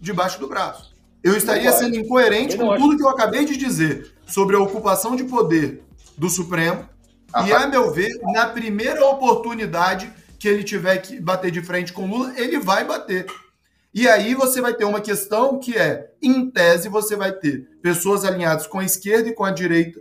debaixo 0.00 0.38
do 0.38 0.46
braço. 0.46 0.94
Eu 1.24 1.36
estaria 1.36 1.72
sendo 1.72 1.96
incoerente 1.96 2.56
com 2.56 2.76
tudo 2.76 2.96
que 2.96 3.02
eu 3.02 3.08
acabei 3.08 3.44
de 3.44 3.56
dizer 3.56 4.12
sobre 4.28 4.54
a 4.54 4.60
ocupação 4.60 5.16
de 5.16 5.24
poder 5.24 5.82
do 6.16 6.30
Supremo. 6.30 6.88
Ah, 7.32 7.48
e, 7.48 7.52
a 7.52 7.66
meu 7.66 7.90
ver, 7.90 8.16
na 8.32 8.46
primeira 8.46 9.04
oportunidade 9.06 10.08
que 10.38 10.48
ele 10.48 10.64
tiver 10.64 10.98
que 10.98 11.20
bater 11.20 11.50
de 11.50 11.62
frente 11.62 11.92
com 11.92 12.04
o 12.04 12.06
Lula, 12.06 12.34
ele 12.38 12.58
vai 12.58 12.84
bater. 12.84 13.26
E 13.92 14.06
aí 14.06 14.34
você 14.34 14.60
vai 14.60 14.74
ter 14.74 14.84
uma 14.84 15.00
questão 15.00 15.58
que 15.58 15.76
é, 15.76 16.10
em 16.20 16.50
tese, 16.50 16.88
você 16.88 17.16
vai 17.16 17.32
ter 17.32 17.68
pessoas 17.82 18.24
alinhadas 18.24 18.66
com 18.66 18.78
a 18.78 18.84
esquerda 18.84 19.28
e 19.28 19.34
com 19.34 19.44
a 19.44 19.50
direita 19.50 20.00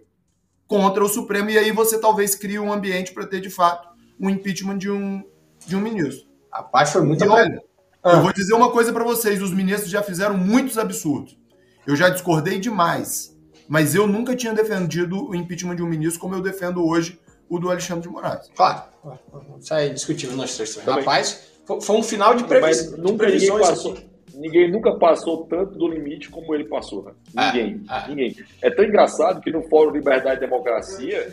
contra 0.68 1.04
o 1.04 1.08
Supremo, 1.08 1.50
e 1.50 1.58
aí 1.58 1.72
você 1.72 2.00
talvez 2.00 2.36
crie 2.36 2.60
um 2.60 2.74
ambiente 2.74 3.14
para 3.14 3.28
ter, 3.28 3.40
de 3.40 3.50
fato, 3.50 3.88
um 4.20 4.30
impeachment 4.30 4.80
de 4.80 4.90
um, 4.90 5.24
de 5.66 5.76
um 5.76 5.80
ministro. 5.80 6.28
A 6.52 6.64
paz 6.64 6.92
foi 6.92 7.04
muito 7.04 7.24
olha, 7.30 7.62
ah. 8.06 8.18
Eu 8.18 8.22
vou 8.22 8.32
dizer 8.32 8.54
uma 8.54 8.70
coisa 8.70 8.94
para 8.94 9.04
vocês: 9.04 9.42
os 9.42 9.52
ministros 9.52 9.90
já 9.90 10.04
fizeram 10.04 10.38
muitos 10.38 10.78
absurdos. 10.78 11.36
Eu 11.88 11.96
já 11.96 12.08
discordei 12.08 12.60
demais. 12.60 13.36
Mas 13.68 13.96
eu 13.96 14.06
nunca 14.06 14.36
tinha 14.36 14.54
defendido 14.54 15.28
o 15.28 15.34
impeachment 15.34 15.76
de 15.76 15.82
um 15.82 15.88
ministro 15.88 16.20
como 16.20 16.36
eu 16.36 16.42
defendo 16.42 16.86
hoje 16.86 17.20
o 17.50 17.60
do 17.60 17.70
Alexandre 17.70 18.04
de 18.04 18.10
Moraes. 18.10 18.50
Claro. 18.56 18.84
Isso 19.60 19.74
aí 19.74 19.90
discutimos 19.90 20.36
nós 20.36 20.56
três 20.56 20.76
também. 20.76 21.00
Rapaz, 21.00 21.52
foi 21.82 21.96
um 21.96 22.04
final 22.04 22.36
de, 22.36 22.44
previs... 22.44 22.92
Mas 22.92 22.98
nunca 22.98 23.26
de 23.26 23.32
previsões. 23.32 23.68
Passou, 23.68 23.98
ninguém 24.36 24.72
nunca 24.72 24.96
passou 24.98 25.46
tanto 25.46 25.78
do 25.78 25.88
limite 25.88 26.30
como 26.30 26.54
ele 26.54 26.66
passou, 26.66 27.04
né? 27.04 27.12
Ah, 27.36 27.54
ninguém. 27.54 27.84
Ah, 27.88 28.08
ninguém. 28.08 28.36
É 28.62 28.70
tão 28.70 28.86
engraçado 28.86 29.42
que 29.42 29.52
no 29.52 29.64
Fórum 29.64 29.92
Liberdade 29.92 30.38
e 30.38 30.40
Democracia, 30.40 31.28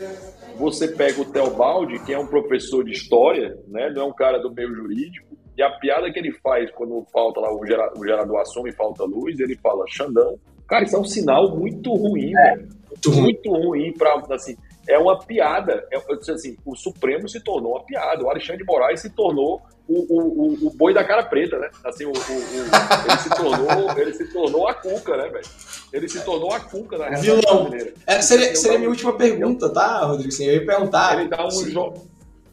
você 0.57 0.87
pega 0.87 1.21
o 1.21 1.25
Teobaldi, 1.25 1.99
que 1.99 2.13
é 2.13 2.19
um 2.19 2.27
professor 2.27 2.83
de 2.83 2.91
história, 2.91 3.57
né? 3.67 3.89
não 3.89 4.03
é 4.03 4.05
um 4.05 4.13
cara 4.13 4.39
do 4.39 4.53
meio 4.53 4.73
jurídico, 4.73 5.27
e 5.55 5.61
a 5.61 5.69
piada 5.69 6.11
que 6.11 6.17
ele 6.17 6.31
faz 6.31 6.71
quando 6.71 7.05
falta 7.11 7.39
lá 7.39 7.53
o, 7.53 7.65
gera, 7.65 7.93
o 7.95 8.03
gerador 8.03 8.39
assume 8.39 8.71
e 8.71 8.73
falta 8.73 9.03
luz, 9.03 9.39
ele 9.39 9.55
fala, 9.57 9.85
Xandão. 9.87 10.39
Cara, 10.67 10.83
isso 10.83 10.95
é 10.95 10.99
um 10.99 11.05
sinal 11.05 11.55
muito 11.55 11.93
ruim, 11.93 12.33
é. 12.35 12.55
Muito, 12.55 13.11
muito 13.11 13.51
ruim 13.51 13.93
para 13.93 14.15
assim. 14.31 14.55
É 14.87 14.97
uma 14.97 15.17
piada. 15.19 15.85
É, 15.91 15.97
assim, 16.31 16.57
o 16.65 16.75
Supremo 16.75 17.27
se 17.29 17.39
tornou 17.39 17.73
uma 17.73 17.83
piada. 17.83 18.23
O 18.23 18.29
Alexandre 18.29 18.57
de 18.57 18.65
Moraes 18.65 19.01
se 19.01 19.09
tornou 19.09 19.61
o, 19.87 19.93
o, 19.93 20.67
o, 20.67 20.69
boi 20.71 20.93
da 20.93 21.03
cara 21.03 21.23
preta, 21.23 21.57
né? 21.57 21.69
Assim, 21.83 22.05
o, 22.05 22.11
o, 22.11 22.13
ele, 22.13 23.17
se 23.17 23.29
tornou, 23.29 23.97
ele 23.97 24.13
se 24.13 24.25
tornou 24.31 24.67
a 24.67 24.73
cuca, 24.73 25.17
né, 25.17 25.29
velho? 25.29 25.45
Ele 25.91 26.09
se 26.09 26.21
tornou 26.21 26.53
a 26.53 26.59
cuca 26.59 26.97
da 26.97 27.09
Vilão. 27.11 27.69
É, 28.07 28.21
seria, 28.21 28.55
seria 28.55 28.77
minha 28.77 28.89
última 28.89 29.13
pergunta, 29.13 29.69
tá, 29.69 30.05
Rodrigo? 30.05 30.33
Eu 30.41 30.53
ia 30.53 30.65
perguntar. 30.65 31.19
Ele 31.19 31.29
dá 31.29 31.45
um 31.45 31.51
jogo. 31.51 32.07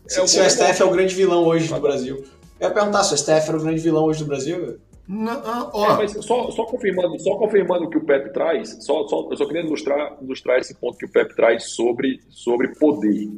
Se, 0.07 0.21
é 0.21 0.27
se 0.27 0.41
o 0.41 0.51
STF 0.51 0.83
é 0.83 0.85
o 0.85 0.91
grande 0.91 1.15
vilão 1.15 1.45
hoje 1.45 1.73
do 1.73 1.81
Brasil. 1.81 2.25
Eu 2.59 2.69
ia 2.69 2.75
perguntar 2.75 3.05
se 3.05 3.15
o 3.15 3.17
STF 3.17 3.49
era 3.49 3.57
o 3.57 3.63
grande 3.63 3.81
vilão 3.81 4.05
hoje 4.05 4.21
do 4.21 4.27
Brasil. 4.27 4.79
Não, 5.13 5.71
ó. 5.73 5.95
É, 5.95 5.97
mas 5.97 6.13
só, 6.25 6.49
só, 6.53 6.65
confirmando, 6.67 7.19
só 7.19 7.37
confirmando 7.37 7.87
o 7.87 7.91
que 7.91 7.99
o 7.99 8.05
Pepe 8.05 8.33
traz, 8.33 8.79
só, 8.85 9.09
só, 9.09 9.27
eu 9.29 9.37
só 9.37 9.45
queria 9.45 9.63
ilustrar, 9.63 10.17
ilustrar 10.23 10.61
esse 10.61 10.73
ponto 10.77 10.97
que 10.97 11.05
o 11.05 11.11
Pepe 11.11 11.35
traz 11.35 11.73
sobre, 11.75 12.21
sobre 12.29 12.69
poder. 12.79 13.29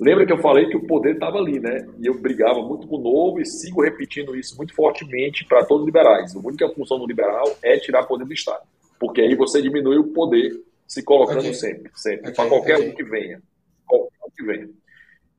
Lembra 0.00 0.24
que 0.24 0.32
eu 0.32 0.38
falei 0.38 0.70
que 0.70 0.76
o 0.76 0.86
poder 0.86 1.12
estava 1.12 1.36
ali, 1.36 1.60
né? 1.60 1.86
E 1.98 2.06
eu 2.06 2.18
brigava 2.18 2.62
muito 2.62 2.86
com 2.86 2.96
o 2.96 3.02
novo 3.02 3.40
e 3.40 3.44
sigo 3.44 3.82
repetindo 3.82 4.34
isso 4.34 4.56
muito 4.56 4.74
fortemente 4.74 5.44
para 5.44 5.66
todos 5.66 5.82
os 5.82 5.86
liberais. 5.86 6.34
A 6.34 6.38
única 6.38 6.66
função 6.70 6.98
do 6.98 7.06
liberal 7.06 7.44
é 7.62 7.76
tirar 7.78 8.04
poder 8.04 8.24
do 8.24 8.32
Estado. 8.32 8.64
Porque 8.98 9.20
aí 9.20 9.34
você 9.34 9.60
diminui 9.60 9.98
o 9.98 10.14
poder 10.14 10.50
se 10.86 11.02
colocando 11.02 11.40
okay. 11.40 11.54
sempre, 11.54 11.90
sempre, 11.94 12.30
okay. 12.30 12.34
para 12.34 12.48
qualquer 12.48 12.76
okay. 12.76 12.88
um 12.88 12.94
que 12.94 13.04
venha. 13.04 13.42
Qualquer 13.86 14.16
um 14.26 14.30
que 14.34 14.44
venha. 14.44 14.70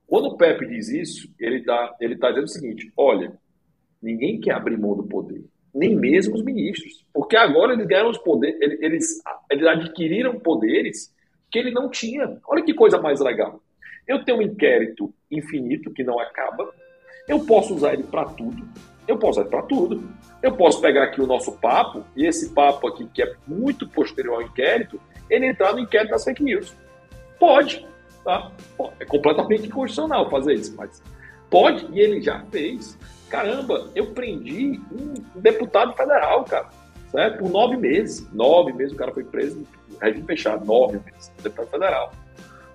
Quando 0.06 0.28
o 0.28 0.38
Pepe 0.38 0.68
diz 0.68 0.88
isso, 0.90 1.34
ele 1.40 1.58
está 1.58 1.96
ele 2.00 2.16
tá 2.16 2.30
dizendo 2.30 2.46
o 2.46 2.48
seguinte: 2.48 2.92
olha, 2.96 3.34
ninguém 4.02 4.40
quer 4.40 4.54
abrir 4.54 4.78
mão 4.78 4.96
do 4.96 5.04
poder, 5.04 5.44
nem 5.74 5.96
mesmo 5.96 6.36
os 6.36 6.44
ministros, 6.44 7.06
porque 7.14 7.36
agora 7.36 7.74
eles 7.74 7.88
ganharam 7.88 8.10
os 8.10 8.18
poderes, 8.18 8.60
eles, 8.82 9.22
eles 9.52 9.68
adquiriram 9.68 10.40
poderes 10.40 11.14
que 11.52 11.60
ele 11.60 11.72
não 11.72 11.90
tinha. 11.90 12.40
Olha 12.48 12.64
que 12.64 12.74
coisa 12.74 13.02
mais 13.02 13.20
legal. 13.20 13.62
Eu 14.08 14.24
tenho 14.24 14.40
um 14.40 14.42
inquérito 14.42 15.14
infinito 15.30 15.92
que 15.92 16.04
não 16.04 16.20
acaba, 16.20 16.74
eu 17.28 17.46
posso 17.46 17.76
usar 17.76 17.94
ele 17.94 18.04
para 18.04 18.26
tudo, 18.26 18.68
eu 19.08 19.18
posso 19.18 19.40
usar 19.40 19.42
ele 19.42 19.50
para 19.50 19.64
tudo. 19.64 20.10
Eu 20.42 20.56
posso 20.56 20.80
pegar 20.80 21.04
aqui 21.04 21.20
o 21.20 21.28
nosso 21.28 21.52
papo, 21.54 22.04
e 22.16 22.26
esse 22.26 22.50
papo 22.54 22.88
aqui, 22.88 23.08
que 23.08 23.24
é 23.24 23.34
muito 23.48 23.88
posterior 23.90 24.36
ao 24.36 24.42
inquérito, 24.44 25.00
ele 25.30 25.48
entrar 25.48 25.74
no 25.74 25.80
inquérito 25.80 26.12
das 26.12 26.24
fake 26.24 26.44
news. 26.44 26.76
Pode. 27.40 27.86
Tá? 28.24 28.52
É 29.00 29.06
completamente 29.06 29.68
inconstitucional 29.68 30.30
fazer 30.30 30.54
isso, 30.54 30.76
mas 30.76 31.02
pode, 31.50 31.88
e 31.92 32.00
ele 32.00 32.22
já 32.22 32.44
fez. 32.52 32.98
Caramba, 33.30 33.90
eu 33.94 34.08
prendi 34.08 34.80
um 34.92 35.14
deputado 35.40 35.94
federal, 35.94 36.44
cara, 36.46 36.70
certo? 37.12 37.40
Por 37.40 37.50
nove 37.50 37.78
meses. 37.78 38.28
Nove 38.32 38.74
meses 38.74 38.94
o 38.94 38.98
cara 38.98 39.12
foi 39.14 39.24
preso, 39.24 39.66
regime 40.02 40.26
fechado, 40.26 40.66
nove 40.66 41.00
meses, 41.06 41.32
deputado 41.42 41.70
federal. 41.70 42.14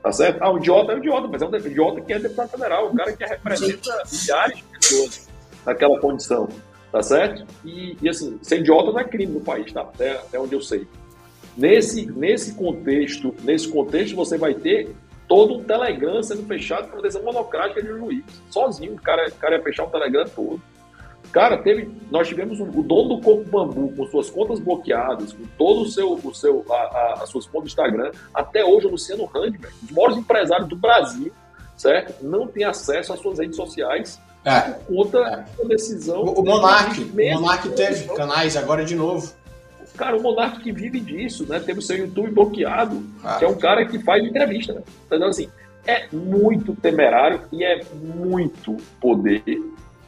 Tá 0.02 0.12
certo? 0.12 0.42
Ah, 0.42 0.52
um 0.52 0.58
idiota 0.58 0.92
é 0.92 0.94
um 0.96 0.98
idiota, 0.98 1.28
mas 1.28 1.42
é 1.42 1.46
um 1.46 1.56
idiota 1.56 2.00
que 2.00 2.12
é 2.12 2.18
deputado 2.18 2.50
federal, 2.50 2.90
um 2.90 2.94
cara 2.94 3.12
que 3.12 3.24
representa 3.24 4.02
milhares 4.10 4.56
de 4.56 4.64
pessoas 4.64 5.28
naquela 5.64 6.00
condição, 6.00 6.48
tá 6.90 7.02
certo? 7.02 7.46
E, 7.64 7.96
e 8.02 8.08
assim, 8.08 8.36
ser 8.42 8.58
idiota 8.58 8.90
não 8.90 8.98
é 8.98 9.04
crime 9.04 9.32
no 9.32 9.40
país, 9.40 9.72
tá? 9.72 9.82
Até, 9.82 10.12
até 10.12 10.40
onde 10.40 10.54
eu 10.54 10.60
sei. 10.60 10.88
Nesse, 11.56 12.06
nesse 12.06 12.54
contexto, 12.54 13.34
nesse 13.44 13.68
contexto 13.68 14.16
você 14.16 14.36
vai 14.36 14.54
ter 14.54 14.92
todo 15.28 15.54
um 15.54 15.64
Telegram 15.64 16.22
sendo 16.22 16.46
fechado 16.46 16.88
por 16.88 17.02
decisão 17.02 17.24
monocrática 17.24 17.82
de 17.82 17.92
um 17.92 17.98
juiz. 17.98 18.24
Sozinho, 18.50 18.94
o 18.94 19.00
cara, 19.00 19.28
o 19.28 19.34
cara 19.34 19.56
ia 19.56 19.62
fechar 19.62 19.84
o 19.84 19.90
Telegram 19.90 20.24
todo. 20.24 20.60
Cara, 21.30 21.56
teve, 21.56 21.90
nós 22.10 22.28
tivemos 22.28 22.60
um, 22.60 22.68
o 22.68 22.82
dono 22.82 23.16
do 23.16 23.20
Corpo 23.22 23.44
Bambu 23.44 23.92
com 23.96 24.06
suas 24.06 24.28
contas 24.28 24.58
bloqueadas, 24.58 25.32
com 25.32 25.44
todo 25.56 25.82
o 25.82 25.88
seu, 25.88 26.12
o 26.12 26.34
seu, 26.34 26.64
a, 26.68 26.74
a, 26.74 27.12
as 27.22 27.30
suas 27.30 27.46
contas 27.46 27.62
do 27.62 27.68
Instagram, 27.68 28.10
até 28.34 28.62
hoje 28.62 28.86
o 28.86 28.90
Luciano 28.90 29.24
Handman, 29.24 29.70
um 29.82 29.86
dos 29.86 29.96
maiores 29.96 30.16
empresários 30.18 30.68
do 30.68 30.76
Brasil, 30.76 31.32
certo? 31.76 32.22
Não 32.22 32.46
tem 32.46 32.64
acesso 32.64 33.14
às 33.14 33.20
suas 33.20 33.38
redes 33.38 33.56
sociais 33.56 34.20
é, 34.44 34.60
por 34.60 35.04
conta 35.04 35.18
é. 35.18 35.62
da 35.62 35.68
decisão. 35.68 36.22
O, 36.22 36.40
o 36.40 36.44
Monark, 36.44 37.00
o 37.00 37.40
Monark 37.40 37.68
teve 37.70 38.14
canais 38.14 38.56
agora 38.56 38.84
de 38.84 38.94
novo. 38.94 39.32
Cara, 39.96 40.16
o 40.16 40.22
Monark 40.22 40.60
que 40.60 40.72
vive 40.72 41.00
disso, 41.00 41.46
né? 41.48 41.60
Teve 41.60 41.78
o 41.78 41.82
seu 41.82 41.96
YouTube 41.96 42.30
bloqueado, 42.30 43.02
ah. 43.22 43.36
que 43.38 43.44
é 43.44 43.48
um 43.48 43.58
cara 43.58 43.84
que 43.84 43.98
faz 43.98 44.24
entrevista, 44.24 44.72
né? 44.72 44.82
Então, 45.06 45.28
assim, 45.28 45.48
é 45.86 46.06
muito 46.12 46.74
temerário 46.74 47.42
e 47.52 47.64
é 47.64 47.80
muito 48.02 48.76
poder, 49.00 49.44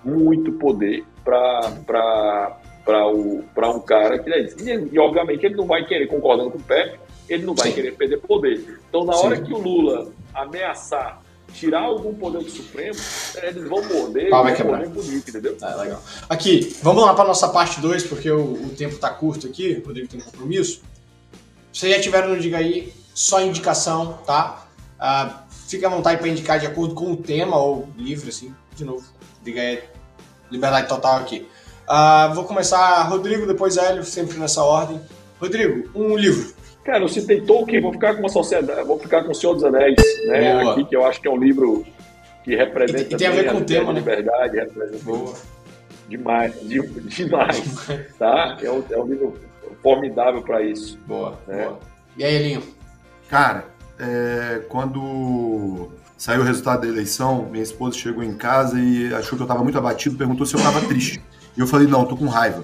muito 0.04 0.52
poder 0.52 1.04
para 1.24 3.00
um 3.06 3.80
cara 3.80 4.18
que 4.18 4.32
é 4.32 4.42
isso. 4.42 4.56
E, 4.60 4.94
e, 4.94 4.98
obviamente 4.98 5.44
ele 5.44 5.56
não 5.56 5.66
vai 5.66 5.84
querer, 5.84 6.06
concordando 6.06 6.50
com 6.50 6.58
o 6.58 6.62
Pepe, 6.62 6.98
ele 7.28 7.44
não 7.44 7.54
vai 7.54 7.68
Sim. 7.68 7.74
querer 7.74 7.94
perder 7.94 8.18
poder. 8.18 8.80
Então, 8.88 9.04
na 9.04 9.16
hora 9.16 9.36
Sim. 9.36 9.44
que 9.44 9.52
o 9.52 9.58
Lula 9.58 10.12
ameaçar 10.34 11.23
tirar 11.54 11.82
algum 11.82 12.12
poder 12.14 12.42
do 12.42 12.50
Supremo, 12.50 12.98
eles 13.36 13.68
vão 13.68 13.82
morder 13.84 14.28
Pau 14.28 14.42
vai 14.42 14.54
quebrar. 14.54 14.86
bonito, 14.88 15.30
entendeu? 15.30 15.56
Tá, 15.56 15.74
legal. 15.76 16.02
Aqui, 16.28 16.76
vamos 16.82 17.04
lá 17.04 17.14
para 17.14 17.24
nossa 17.24 17.48
parte 17.48 17.80
2, 17.80 18.04
porque 18.04 18.30
o, 18.30 18.52
o, 18.52 18.70
tempo 18.70 18.98
tá 18.98 19.08
curto 19.08 19.46
aqui, 19.46 19.80
o 19.82 19.86
Rodrigo 19.86 20.08
tem 20.08 20.20
compromisso. 20.20 20.82
Vocês 21.72 21.94
já 21.94 22.00
tiveram 22.00 22.30
no 22.30 22.40
Diga 22.40 22.58
aí, 22.58 22.92
só 23.14 23.40
indicação, 23.40 24.18
tá? 24.26 24.66
Uh, 24.96 25.32
fica 25.66 25.86
à 25.86 25.90
vontade 25.90 26.18
para 26.18 26.28
indicar 26.28 26.58
de 26.58 26.66
acordo 26.66 26.94
com 26.94 27.12
o 27.12 27.16
tema 27.16 27.56
ou 27.56 27.88
livro, 27.96 28.28
assim, 28.28 28.54
de 28.74 28.84
novo. 28.84 29.04
Diga 29.42 29.60
aí, 29.60 29.82
liberdade 30.50 30.88
total 30.88 31.18
aqui. 31.18 31.46
Uh, 31.88 32.34
vou 32.34 32.44
começar, 32.44 33.02
Rodrigo, 33.04 33.46
depois 33.46 33.76
Hélio, 33.76 34.04
sempre 34.04 34.36
nessa 34.38 34.62
ordem. 34.62 35.00
Rodrigo, 35.40 35.88
um 35.94 36.16
livro 36.16 36.54
Cara, 36.84 37.02
eu 37.02 37.08
citei 37.08 37.40
Tolkien, 37.40 37.80
vou 37.80 37.92
ficar 37.92 38.12
com 38.14 38.20
uma 38.20 38.28
sociedade, 38.28 38.86
vou 38.86 38.98
ficar 38.98 39.24
com 39.24 39.32
o 39.32 39.34
Senhor 39.34 39.54
dos 39.54 39.64
Anéis, 39.64 39.96
né? 40.26 40.60
Boa. 40.60 40.72
Aqui, 40.72 40.84
que 40.84 40.94
eu 40.94 41.04
acho 41.04 41.20
que 41.20 41.26
é 41.26 41.30
um 41.30 41.38
livro 41.38 41.84
que 42.44 42.54
representa. 42.54 43.14
E, 43.14 43.16
tem 43.16 43.26
a 43.26 43.30
ver 43.30 43.50
com 43.50 43.58
o 43.58 43.64
tema, 43.64 43.92
né? 43.92 44.00
Liberdade, 44.00 44.56
representa. 44.56 45.02
Boa. 45.02 45.34
Demais, 46.06 46.52
demais, 46.60 48.14
tá? 48.18 48.58
É 48.62 48.70
um, 48.70 48.84
é 48.90 48.98
um 48.98 49.06
livro 49.06 49.40
formidável 49.82 50.42
para 50.42 50.62
isso. 50.62 50.98
Boa, 51.06 51.38
né? 51.46 51.64
boa. 51.64 51.80
E 52.18 52.22
aí, 52.22 52.34
Elinho? 52.34 52.62
Cara, 53.30 53.64
é, 53.98 54.60
quando 54.68 55.90
saiu 56.18 56.42
o 56.42 56.44
resultado 56.44 56.82
da 56.82 56.88
eleição, 56.88 57.48
minha 57.50 57.62
esposa 57.62 57.96
chegou 57.96 58.22
em 58.22 58.36
casa 58.36 58.78
e 58.78 59.12
achou 59.14 59.36
que 59.36 59.42
eu 59.42 59.46
estava 59.46 59.62
muito 59.62 59.78
abatido, 59.78 60.16
perguntou 60.16 60.44
se 60.44 60.54
eu 60.54 60.58
estava 60.58 60.82
triste. 60.82 61.22
E 61.56 61.60
eu 61.60 61.66
falei, 61.66 61.86
não, 61.86 62.04
tô 62.04 62.14
com 62.14 62.26
raiva. 62.26 62.62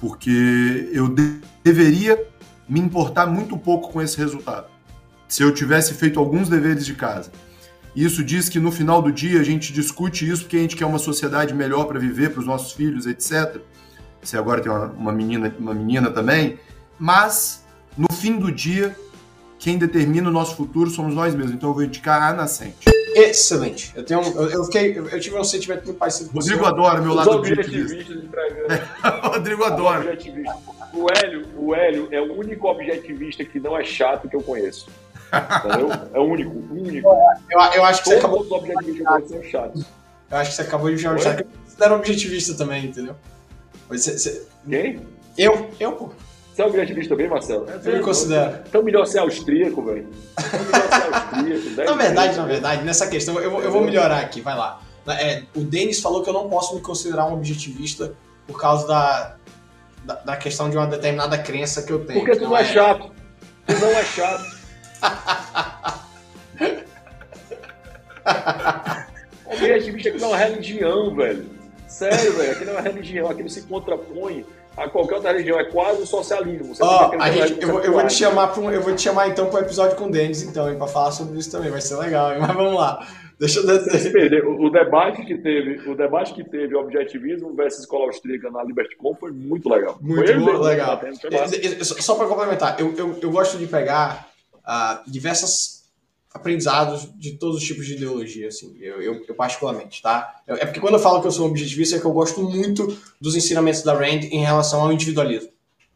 Porque 0.00 0.88
eu 0.92 1.08
de 1.08 1.40
deveria 1.64 2.24
me 2.68 2.80
importar 2.80 3.26
muito 3.26 3.56
pouco 3.56 3.92
com 3.92 4.02
esse 4.02 4.16
resultado. 4.18 4.66
Se 5.28 5.42
eu 5.42 5.52
tivesse 5.52 5.94
feito 5.94 6.18
alguns 6.18 6.48
deveres 6.48 6.84
de 6.86 6.94
casa. 6.94 7.30
Isso 7.94 8.22
diz 8.22 8.48
que 8.48 8.60
no 8.60 8.70
final 8.70 9.00
do 9.00 9.10
dia 9.10 9.40
a 9.40 9.42
gente 9.42 9.72
discute 9.72 10.28
isso 10.28 10.42
porque 10.42 10.56
a 10.56 10.60
gente 10.60 10.76
quer 10.76 10.84
uma 10.84 10.98
sociedade 10.98 11.54
melhor 11.54 11.86
para 11.86 11.98
viver 11.98 12.30
para 12.30 12.40
os 12.40 12.46
nossos 12.46 12.72
filhos, 12.72 13.06
etc. 13.06 13.60
Você 14.22 14.36
agora 14.36 14.60
tem 14.60 14.70
uma, 14.70 14.86
uma, 14.86 15.12
menina, 15.12 15.54
uma 15.58 15.72
menina 15.72 16.10
também, 16.10 16.58
mas 16.98 17.64
no 17.96 18.12
fim 18.12 18.38
do 18.38 18.52
dia 18.52 18.94
quem 19.58 19.78
determina 19.78 20.28
o 20.28 20.32
nosso 20.32 20.56
futuro 20.56 20.90
somos 20.90 21.14
nós 21.14 21.34
mesmos. 21.34 21.54
Então 21.54 21.70
eu 21.70 21.74
vou 21.74 21.84
indicar 21.84 22.22
a 22.22 22.34
nascente. 22.34 22.95
Excelente. 23.16 23.92
Eu 23.96 24.04
tenho, 24.04 24.20
eu, 24.20 24.50
eu 24.50 24.64
fiquei, 24.64 24.98
eu 24.98 25.20
tive 25.20 25.36
um 25.36 25.44
sentimento 25.44 25.84
muito 25.84 25.98
parecido 25.98 26.30
com 26.30 26.38
Rodrigo 26.38 26.64
adora 26.66 27.00
meu 27.00 27.14
lado 27.14 27.30
objetivista. 27.30 28.12
Rodrigo 29.22 29.64
adora. 29.64 30.18
O 30.92 31.06
Hélio, 31.10 31.46
o 31.56 31.74
Hélio 31.74 32.08
é 32.10 32.20
o 32.20 32.38
único 32.38 32.68
objetivista 32.68 33.44
que 33.44 33.58
não 33.58 33.76
é 33.76 33.84
chato 33.84 34.28
que 34.28 34.36
eu 34.36 34.42
conheço. 34.42 34.88
Entendeu? 35.64 35.88
É 36.12 36.18
o 36.18 36.24
único, 36.24 36.50
único. 36.70 37.08
Eu, 37.50 37.60
eu 37.74 37.84
acho 37.84 38.02
que 38.02 38.10
Todos 38.10 38.20
você 38.20 38.26
acabou 38.26 38.40
os 38.42 38.50
objetivos 38.50 38.96
que 38.96 39.00
eu 39.00 39.06
conheço 39.06 39.28
são 39.28 39.42
chatos. 39.44 39.84
Eu 40.30 40.36
acho 40.36 40.50
que 40.50 40.56
você 40.56 40.62
acabou 40.62 40.90
de 40.90 40.98
chamar 40.98 41.18
chato. 41.18 41.46
Você 41.66 41.84
era 41.84 41.94
objetivista 41.94 42.54
também, 42.54 42.86
entendeu? 42.86 43.16
Você, 43.88 44.18
você... 44.18 44.46
Quem? 44.68 45.00
Eu, 45.38 45.70
eu, 45.78 45.92
pô. 45.92 46.10
Você 46.56 46.62
é 46.62 46.66
objetivista 46.66 47.14
também, 47.14 47.28
Marcelo? 47.28 47.66
Eu 47.68 47.96
me 47.98 48.00
considero. 48.00 48.60
Então 48.66 48.82
melhor 48.82 49.04
ser 49.04 49.18
austríaco, 49.18 49.82
velho. 49.82 50.08
Então 50.38 50.58
melhor 50.64 50.88
ser 50.88 51.04
austríaco. 51.04 51.84
na 51.92 52.02
verdade, 52.02 52.36
na 52.38 52.46
verdade, 52.46 52.82
nessa 52.82 53.06
questão, 53.08 53.38
eu, 53.38 53.60
eu 53.60 53.70
vou 53.70 53.82
melhorar 53.82 54.20
aqui, 54.20 54.40
vai 54.40 54.56
lá. 54.56 54.80
É, 55.06 55.42
o 55.54 55.60
Denis 55.60 56.00
falou 56.00 56.22
que 56.22 56.30
eu 56.30 56.32
não 56.32 56.48
posso 56.48 56.74
me 56.74 56.80
considerar 56.80 57.26
um 57.26 57.34
objetivista 57.34 58.14
por 58.46 58.58
causa 58.58 58.86
da, 58.86 59.36
da, 60.02 60.14
da, 60.14 60.34
questão 60.36 60.70
de 60.70 60.78
uma 60.78 60.86
determinada 60.86 61.36
crença 61.36 61.82
que 61.82 61.92
eu 61.92 62.06
tenho. 62.06 62.20
Porque 62.20 62.36
tu 62.36 62.44
não, 62.44 62.50
não 62.52 62.56
é, 62.56 62.62
é 62.62 62.64
chato. 62.64 63.12
Tu 63.66 63.78
não 63.78 63.90
é 63.90 64.04
chato. 64.04 64.56
objetivista 69.44 70.08
aqui 70.08 70.18
não 70.18 70.28
é 70.28 70.30
uma 70.30 70.38
religião, 70.38 71.14
velho. 71.14 71.50
Sério, 71.86 72.32
velho. 72.32 72.52
Aqui 72.52 72.64
não 72.64 72.72
é 72.72 72.76
uma 72.76 72.82
religião. 72.82 73.28
Aqui 73.28 73.42
não 73.42 73.50
se 73.50 73.60
contrapõe 73.60 74.46
a 74.76 74.88
qualquer 74.88 75.14
outra 75.16 75.32
religião, 75.32 75.58
é 75.58 75.64
quase 75.64 76.02
o 76.02 76.06
socialismo. 76.06 76.72
Oh, 76.80 77.20
a 77.20 77.30
gente, 77.30 77.62
eu, 77.62 77.80
eu, 77.80 77.92
vou 77.92 78.06
te 78.06 78.12
chamar 78.12 78.58
um, 78.58 78.70
eu 78.70 78.82
vou 78.82 78.94
te 78.94 79.02
chamar 79.02 79.28
então 79.28 79.46
para 79.46 79.60
um 79.60 79.62
episódio 79.62 79.96
com 79.96 80.06
o 80.06 80.10
Denis, 80.10 80.42
então, 80.42 80.74
para 80.76 80.86
falar 80.86 81.12
sobre 81.12 81.38
isso 81.38 81.50
também, 81.50 81.70
vai 81.70 81.80
ser 81.80 81.96
legal, 81.96 82.32
hein? 82.32 82.38
mas 82.42 82.54
vamos 82.54 82.74
lá. 82.74 83.06
Deixa 83.38 83.60
eu. 83.60 84.64
O, 84.64 84.70
debate 84.70 85.22
que 85.24 85.36
teve, 85.36 85.90
o 85.90 85.94
debate 85.94 86.32
que 86.32 86.42
teve 86.42 86.74
objetivismo 86.74 87.54
versus 87.54 87.80
escola 87.80 88.06
austríaca 88.06 88.50
na 88.50 88.64
LibertyCon 88.64 89.14
foi 89.14 89.30
muito 89.30 89.68
legal. 89.68 89.98
Muito 90.00 90.40
bom, 90.40 90.58
legal. 90.58 91.00
Só 91.82 92.14
para 92.14 92.26
complementar, 92.26 92.80
eu, 92.80 92.94
eu, 92.96 93.18
eu 93.20 93.30
gosto 93.30 93.58
de 93.58 93.66
pegar 93.66 94.28
uh, 94.54 95.10
diversas 95.10 95.75
aprendizados 96.36 97.08
de 97.16 97.32
todos 97.32 97.56
os 97.56 97.62
tipos 97.62 97.86
de 97.86 97.94
ideologia, 97.94 98.48
assim, 98.48 98.76
eu, 98.78 99.00
eu, 99.00 99.24
eu, 99.26 99.34
particularmente, 99.34 100.02
tá? 100.02 100.42
É 100.46 100.66
porque 100.66 100.80
quando 100.80 100.94
eu 100.94 101.00
falo 101.00 101.20
que 101.20 101.26
eu 101.26 101.32
sou 101.32 101.46
um 101.46 101.50
objetivista 101.50 101.96
é 101.96 101.98
que 101.98 102.04
eu 102.04 102.12
gosto 102.12 102.42
muito 102.42 102.96
dos 103.20 103.34
ensinamentos 103.34 103.82
da 103.82 103.94
Rand 103.94 104.24
em 104.30 104.44
relação 104.44 104.82
ao 104.82 104.92
individualismo, 104.92 105.50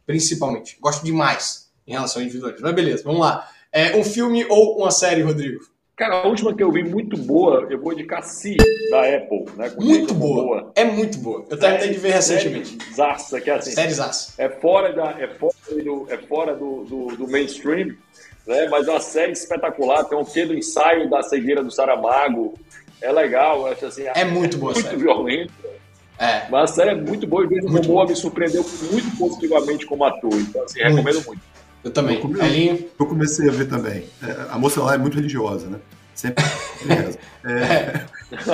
principalmente. 0.05 0.77
Gosto 0.81 1.05
demais 1.05 1.71
em 1.85 1.93
relação 1.93 2.21
ao 2.21 2.25
individualismo. 2.25 2.65
Mas 2.65 2.75
beleza, 2.75 3.03
vamos 3.03 3.21
lá. 3.21 3.47
É 3.71 3.95
um 3.95 4.03
filme 4.03 4.45
ou 4.49 4.79
uma 4.79 4.91
série, 4.91 5.21
Rodrigo? 5.21 5.61
Cara, 5.95 6.15
a 6.15 6.27
última 6.27 6.55
que 6.55 6.63
eu 6.63 6.71
vi 6.71 6.83
muito 6.83 7.15
boa, 7.15 7.67
eu 7.69 7.79
vou 7.79 7.93
indicar 7.93 8.23
Si, 8.23 8.57
da 8.89 9.01
Apple, 9.01 9.45
né? 9.55 9.71
muito 9.77 10.15
boa. 10.15 10.43
boa. 10.43 10.71
É 10.73 10.83
muito 10.83 11.19
boa. 11.19 11.45
Eu 11.47 11.59
terminei 11.59 11.89
de 11.89 11.99
ver 11.99 12.13
recentemente. 12.13 12.75
Zaça, 12.95 13.39
que 13.39 13.51
é 13.51 13.53
assim. 13.53 13.69
Série 13.69 13.93
Zaça. 13.93 14.33
É 14.41 14.49
fora, 14.49 14.91
da, 14.93 15.11
é 15.21 15.27
fora, 15.27 15.53
do, 15.83 16.07
é 16.09 16.17
fora 16.17 16.55
do, 16.55 16.85
do, 16.85 17.15
do 17.17 17.27
mainstream, 17.27 17.95
né? 18.45 18.67
Mas 18.69 18.87
é 18.87 18.91
uma 18.91 18.99
série 18.99 19.31
espetacular, 19.31 20.03
tem 20.05 20.17
um 20.17 20.25
quê 20.25 20.45
do 20.45 20.53
ensaio 20.53 21.09
da 21.09 21.21
cegueira 21.21 21.63
do 21.63 21.71
Saramago. 21.71 22.53
É 23.01 23.11
legal, 23.11 23.65
acho 23.67 23.85
assim. 23.85 24.03
É 24.13 24.23
muito 24.23 24.57
boa, 24.57 24.73
Muito 24.73 24.97
violenta. 24.97 25.51
É. 26.19 26.47
Mas 26.51 26.71
a 26.71 26.73
série 26.75 26.91
é 26.91 26.95
muito 26.95 27.25
boa 27.25 27.43
e 27.43 27.47
o 27.47 27.49
Jason 27.49 27.69
Momoa 27.69 28.05
me 28.05 28.15
surpreendeu 28.15 28.63
muito 28.91 29.17
positivamente 29.17 29.87
como 29.87 30.05
ator. 30.05 30.33
Então, 30.33 30.63
assim, 30.63 30.79
muito. 30.79 30.95
recomendo 30.95 31.25
muito. 31.25 31.41
Eu 31.83 31.89
também. 31.89 32.15
Eu, 32.17 32.21
comecei, 32.21 32.91
eu 32.99 33.05
comecei 33.07 33.49
a 33.49 33.51
ver 33.51 33.65
também. 33.67 34.05
É, 34.21 34.45
a 34.51 34.57
moça 34.59 34.83
lá 34.83 34.93
é 34.93 34.99
muito 34.99 35.15
religiosa, 35.15 35.67
né? 35.67 35.79
Sempre 36.13 36.43
é, 37.43 38.01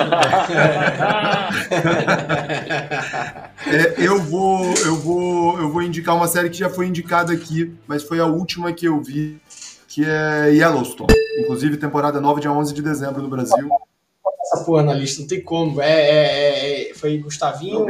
é, 3.66 3.94
eu 3.98 4.18
vou 4.22 4.64
eu 4.86 4.96
vou 4.96 5.58
eu 5.60 5.68
vou 5.68 5.82
indicar 5.82 6.14
uma 6.16 6.28
série 6.28 6.48
que 6.48 6.56
já 6.56 6.70
foi 6.70 6.86
indicada 6.86 7.32
aqui, 7.32 7.74
mas 7.86 8.02
foi 8.02 8.20
a 8.20 8.26
última 8.26 8.72
que 8.72 8.86
eu 8.86 9.02
vi 9.02 9.38
que 9.98 10.04
é 10.04 10.52
Yellowstone. 10.52 11.12
Inclusive, 11.40 11.76
temporada 11.76 12.20
nova, 12.20 12.40
dia 12.40 12.52
11 12.52 12.72
de 12.72 12.80
dezembro 12.80 13.20
no 13.20 13.28
Brasil. 13.28 13.68
Essa 14.40 14.64
porra 14.64 14.84
na 14.84 14.94
lista, 14.94 15.22
não 15.22 15.28
tem 15.28 15.42
como. 15.42 15.82
É, 15.82 15.90
é, 15.90 16.18
é, 16.18 16.90
é 16.90 16.94
foi 16.94 17.18
Gustavinho. 17.18 17.84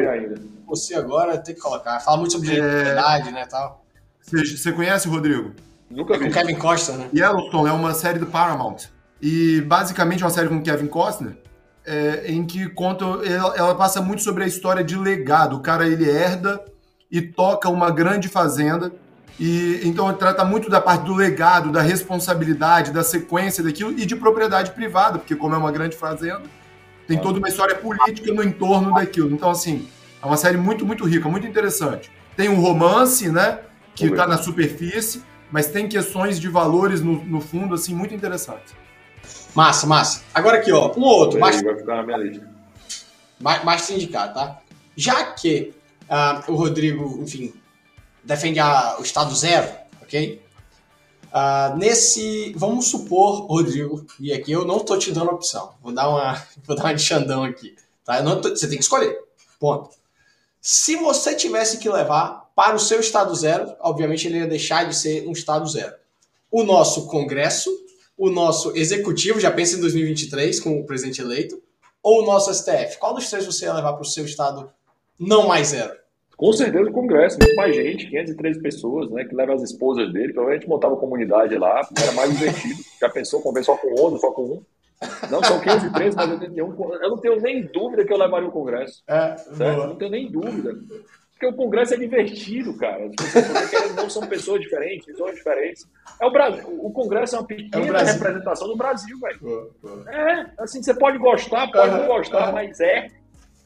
Você 0.66 0.94
agora 0.94 1.36
tem 1.36 1.54
que 1.54 1.61
colocar. 1.61 2.00
Fala 2.00 2.16
muito 2.16 2.32
sobre 2.32 2.59
é... 2.59 3.30
né, 3.30 3.46
tal. 3.46 3.84
Você, 4.22 4.72
conhece, 4.72 5.06
Rodrigo? 5.06 5.52
Nunca 5.90 6.16
vi. 6.16 6.24
Com 6.26 6.32
Kevin 6.32 6.54
Costa, 6.54 6.92
né? 6.92 7.11
Yellowstone 7.14 7.68
é 7.68 7.72
uma 7.72 7.92
série 7.92 8.18
do 8.18 8.26
Paramount. 8.26 8.88
E 9.20 9.61
basicamente 9.62 10.22
é 10.22 10.24
uma 10.26 10.32
série 10.32 10.48
com 10.48 10.62
Kevin 10.62 10.86
Costner, 10.86 11.36
é, 11.84 12.24
em 12.32 12.46
que 12.46 12.70
conta. 12.70 13.04
Ela, 13.04 13.54
ela, 13.54 13.74
passa 13.74 14.00
muito 14.00 14.22
sobre 14.22 14.44
a 14.44 14.46
história 14.46 14.82
de 14.82 14.96
legado. 14.96 15.56
O 15.56 15.61
cara 15.61 15.86
ele 15.86 16.09
herda 16.09 16.64
e 17.11 17.20
toca 17.20 17.68
uma 17.68 17.90
grande 17.90 18.28
fazenda 18.28 18.92
e 19.39 19.80
então 19.84 20.12
trata 20.14 20.45
muito 20.45 20.68
da 20.68 20.80
parte 20.80 21.05
do 21.05 21.14
legado, 21.14 21.70
da 21.70 21.80
responsabilidade, 21.80 22.91
da 22.91 23.05
sequência 23.05 23.62
daquilo 23.62 23.93
e 23.93 24.05
de 24.05 24.16
propriedade 24.16 24.72
privada, 24.72 25.18
porque 25.18 25.36
como 25.36 25.55
é 25.55 25.59
uma 25.59 25.70
grande 25.70 25.97
fazenda, 25.97 26.43
tem 27.07 27.18
toda 27.18 27.39
uma 27.39 27.49
história 27.49 27.76
política 27.76 28.32
no 28.32 28.43
entorno 28.43 28.93
daquilo. 28.95 29.30
Então 29.32 29.51
assim, 29.51 29.89
é 30.22 30.26
uma 30.26 30.36
série 30.36 30.57
muito 30.57 30.84
muito 30.84 31.05
rica, 31.05 31.28
muito 31.28 31.47
interessante. 31.47 32.11
Tem 32.36 32.49
um 32.49 32.61
romance, 32.61 33.28
né, 33.30 33.61
que 33.95 34.07
está 34.07 34.26
na 34.26 34.39
superfície, 34.39 35.22
mas 35.51 35.68
tem 35.68 35.89
questões 35.89 36.39
de 36.39 36.49
valores 36.49 37.01
no, 37.01 37.24
no 37.24 37.41
fundo 37.41 37.74
assim 37.74 37.95
muito 37.95 38.14
interessantes. 38.14 38.74
Massa, 39.55 39.86
massa. 39.86 40.22
Agora 40.34 40.59
aqui, 40.59 40.72
ó, 40.72 40.93
um 40.97 41.03
outro. 41.03 41.41
Mais, 41.41 41.62
vai 41.62 41.76
ficar 41.76 41.97
na 41.97 42.03
minha 42.03 42.18
lista. 42.18 42.49
Mais, 43.41 43.64
mais 43.64 43.82
sindicato, 43.82 44.34
tá? 44.34 44.59
Já 44.97 45.24
que 45.32 45.72
uh, 46.09 46.53
o 46.53 46.55
Rodrigo, 46.55 47.20
enfim, 47.22 47.55
defende 48.28 48.60
a, 48.60 48.96
o 49.00 49.02
Estado 49.02 49.34
zero, 49.34 49.68
ok? 50.02 50.40
Uh, 51.26 51.76
nesse, 51.76 52.52
vamos 52.56 52.86
supor, 52.86 53.46
Rodrigo, 53.46 54.06
e 54.20 54.32
aqui 54.32 54.52
eu 54.52 54.64
não 54.64 54.78
tô 54.78 54.96
te 54.96 55.10
dando 55.10 55.32
opção, 55.32 55.74
vou 55.82 55.92
dar 55.92 56.08
uma, 56.08 56.34
vou 56.64 56.76
dar 56.76 56.84
uma 56.84 56.94
de 56.94 57.02
Xandão 57.02 57.42
aqui, 57.42 57.74
tá? 58.04 58.22
Tô, 58.22 58.50
você 58.50 58.68
tem 58.68 58.78
que 58.78 58.84
escolher, 58.84 59.18
ponto. 59.58 59.90
Se 60.60 60.96
você 60.96 61.34
tivesse 61.34 61.78
que 61.78 61.88
levar 61.88 62.50
para 62.54 62.76
o 62.76 62.78
seu 62.78 63.00
Estado 63.00 63.34
zero, 63.34 63.74
obviamente 63.80 64.28
ele 64.28 64.38
ia 64.38 64.46
deixar 64.46 64.84
de 64.84 64.94
ser 64.94 65.26
um 65.26 65.32
Estado 65.32 65.66
zero. 65.68 65.94
O 66.50 66.62
nosso 66.62 67.06
Congresso 67.08 67.70
o 68.18 68.28
nosso 68.28 68.76
executivo, 68.76 69.38
já 69.38 69.48
pensa 69.48 69.76
em 69.76 69.80
2023 69.80 70.58
com 70.58 70.80
o 70.80 70.84
presidente 70.84 71.20
eleito, 71.20 71.62
ou 72.02 72.22
o 72.22 72.26
nosso 72.26 72.52
STF? 72.52 72.98
Qual 72.98 73.14
dos 73.14 73.30
três 73.30 73.46
você 73.46 73.66
ia 73.66 73.72
levar 73.72 73.92
para 73.92 74.02
o 74.02 74.04
seu 74.04 74.24
estado 74.24 74.68
não 75.18 75.46
mais 75.46 75.68
zero? 75.68 75.96
Com 76.39 76.53
certeza 76.53 76.89
o 76.89 76.93
Congresso, 76.93 77.36
muito 77.36 77.57
mais 77.57 77.74
gente, 77.74 78.07
513 78.07 78.62
pessoas, 78.62 79.11
né, 79.11 79.24
que 79.24 79.34
leva 79.34 79.55
as 79.55 79.62
esposas 79.62 80.12
dele, 80.12 80.32
provavelmente 80.32 80.68
montava 80.68 80.97
comunidade 80.97 81.59
lá, 81.59 81.80
era 82.01 82.12
mais 82.12 82.30
divertido. 82.30 82.80
Já 83.01 83.09
pensou 83.11 83.43
convencer 83.43 83.74
só 83.74 83.76
com 83.76 84.07
11, 84.07 84.20
só 84.20 84.30
com 84.30 84.43
um? 84.45 84.62
Não, 85.28 85.43
são 85.43 85.61
513, 85.61 86.16
mas 86.16 86.30
eu, 86.30 86.39
tenho, 86.39 86.76
eu 87.03 87.11
não 87.11 87.18
tenho 87.18 87.41
nem 87.41 87.62
dúvida 87.66 88.05
que 88.05 88.12
eu 88.12 88.16
levaria 88.16 88.49
o 88.49 88.53
Congresso. 88.53 89.03
É, 89.09 89.34
não 89.89 89.97
tenho 89.97 90.12
nem 90.12 90.30
dúvida. 90.30 90.76
Porque 91.32 91.47
o 91.47 91.55
Congresso 91.55 91.95
é 91.95 91.97
divertido, 91.97 92.76
cara. 92.76 93.05
As 93.05 93.95
não 93.97 94.09
são 94.09 94.24
pessoas 94.28 94.61
diferentes, 94.61 95.07
pessoas 95.07 95.34
diferentes. 95.34 95.89
É 96.20 96.26
o 96.26 96.30
Brasil. 96.30 96.64
O 96.80 96.93
Congresso 96.93 97.34
é 97.34 97.39
uma 97.41 97.47
pequena 97.47 97.99
é 97.99 98.05
representação 98.12 98.68
do 98.68 98.76
Brasil, 98.76 99.18
velho. 99.18 99.72
É, 100.09 100.47
assim, 100.59 100.80
você 100.82 100.95
pode 100.95 101.18
gostar, 101.18 101.68
pode 101.72 101.95
não 101.95 102.07
gostar, 102.07 102.53
mas 102.53 102.78
é. 102.78 103.09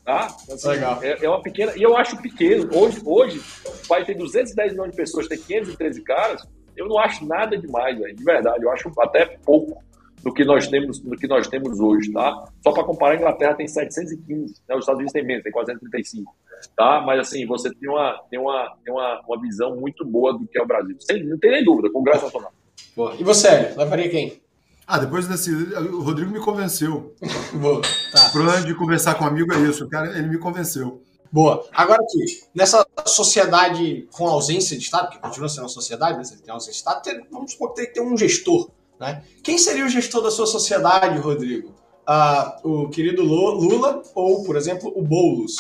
Tá? 0.05 0.27
Assim, 0.51 0.69
é, 1.03 1.25
é, 1.25 1.29
uma 1.29 1.41
pequena. 1.41 1.73
E 1.77 1.83
eu 1.83 1.97
acho 1.97 2.21
pequeno. 2.21 2.69
Hoje, 2.77 3.01
hoje 3.05 3.41
vai 3.89 4.05
ter 4.05 4.15
210 4.15 4.73
milhões 4.73 4.91
de 4.91 4.97
pessoas, 4.97 5.29
ter 5.29 5.39
513 5.39 6.03
caras. 6.03 6.43
Eu 6.77 6.89
não 6.89 6.99
acho 6.99 7.25
nada 7.25 7.57
demais, 7.57 7.99
velho. 7.99 8.15
De 8.15 8.25
verdade. 8.25 8.65
Eu 8.65 8.71
acho 8.73 8.91
até 8.99 9.27
pouco 9.45 9.81
do 10.23 10.33
que 10.33 10.45
nós 10.45 10.69
temos, 10.69 11.01
do 11.01 11.17
que 11.17 11.27
nós 11.27 11.49
temos 11.49 11.81
hoje, 11.81 12.13
tá? 12.13 12.45
Só 12.63 12.73
para 12.73 12.85
comparar, 12.85 13.15
a 13.15 13.17
Inglaterra 13.17 13.55
tem 13.55 13.67
715, 13.67 14.55
né? 14.69 14.75
os 14.75 14.81
Estados 14.81 14.99
Unidos 14.99 15.13
tem 15.13 15.25
menos, 15.25 15.43
tem 15.43 15.53
435, 15.53 16.35
tá? 16.77 17.03
Mas 17.05 17.21
assim, 17.21 17.45
você 17.45 17.73
tem 17.75 17.91
uma, 17.91 18.23
tem 18.31 18.39
uma, 18.39 18.77
tem 18.85 18.95
uma, 18.95 19.21
uma 19.27 19.41
visão 19.41 19.77
muito 19.77 20.05
boa 20.05 20.33
do 20.33 20.47
que 20.47 20.59
é 20.59 20.63
o 20.63 20.67
Brasil. 20.67 20.97
Sem, 21.01 21.25
não 21.25 21.39
tem 21.39 21.51
nem 21.51 21.65
dúvida, 21.65 21.91
Congresso 21.91 22.25
Nacional. 22.25 22.53
Boa. 22.97 23.15
E 23.19 23.25
você, 23.25 23.75
levaria 23.77 24.09
quem? 24.09 24.42
Ah, 24.87 24.99
depois 24.99 25.27
desse. 25.27 25.53
O 25.53 26.03
Rodrigo 26.03 26.31
me 26.31 26.41
convenceu. 26.41 27.15
Boa. 27.55 27.83
Tá. 28.13 28.29
O 28.29 28.33
problema 28.33 28.63
de 28.63 28.75
conversar 28.75 29.15
com 29.15 29.25
um 29.25 29.29
amigo 29.29 29.53
é 29.53 29.61
isso, 29.61 29.85
o 29.85 29.89
cara, 29.89 30.17
ele 30.19 30.29
me 30.29 30.39
convenceu. 30.39 31.03
Boa. 31.31 31.67
Agora 31.73 32.03
aqui, 32.03 32.43
nessa 32.55 32.87
sociedade 33.07 34.07
com 34.13 34.29
ausência 34.29 34.77
de 34.77 34.85
Estado, 34.85 35.11
que 35.11 35.19
continua 35.19 35.49
sendo 35.49 35.63
uma 35.63 35.69
sociedade, 35.69 36.19
mas 36.19 36.31
ele 36.31 36.43
tem 36.43 36.53
ausência 36.53 36.73
de 36.73 36.79
Estado, 36.79 37.27
vamos 37.31 37.53
supor 37.53 37.71
que 37.71 37.77
tem 37.77 37.87
que 37.87 37.95
ter 37.95 38.03
um 38.03 38.17
gestor 38.17 38.71
né? 39.03 39.23
Quem 39.43 39.59
seria 39.59 39.85
o 39.85 39.89
gestor 39.89 40.23
da 40.23 40.31
sua 40.31 40.47
sociedade, 40.47 41.19
Rodrigo? 41.19 41.75
Ah, 42.07 42.61
o 42.63 42.89
querido 42.89 43.25
Lula 43.25 44.01
ou, 44.15 44.45
por 44.45 44.55
exemplo, 44.57 44.93
o 44.95 45.03
Boulos? 45.03 45.57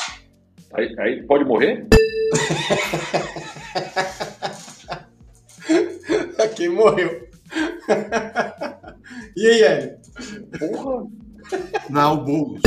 Aí, 0.72 0.94
aí 1.00 1.24
pode 1.24 1.44
morrer? 1.44 1.88
Quem 6.54 6.68
morreu. 6.68 7.28
e 9.36 9.46
aí, 9.46 9.62
Hélio? 9.62 9.98
Porra! 10.58 11.06
Não, 11.90 12.14
o 12.14 12.24
Boulos. 12.24 12.62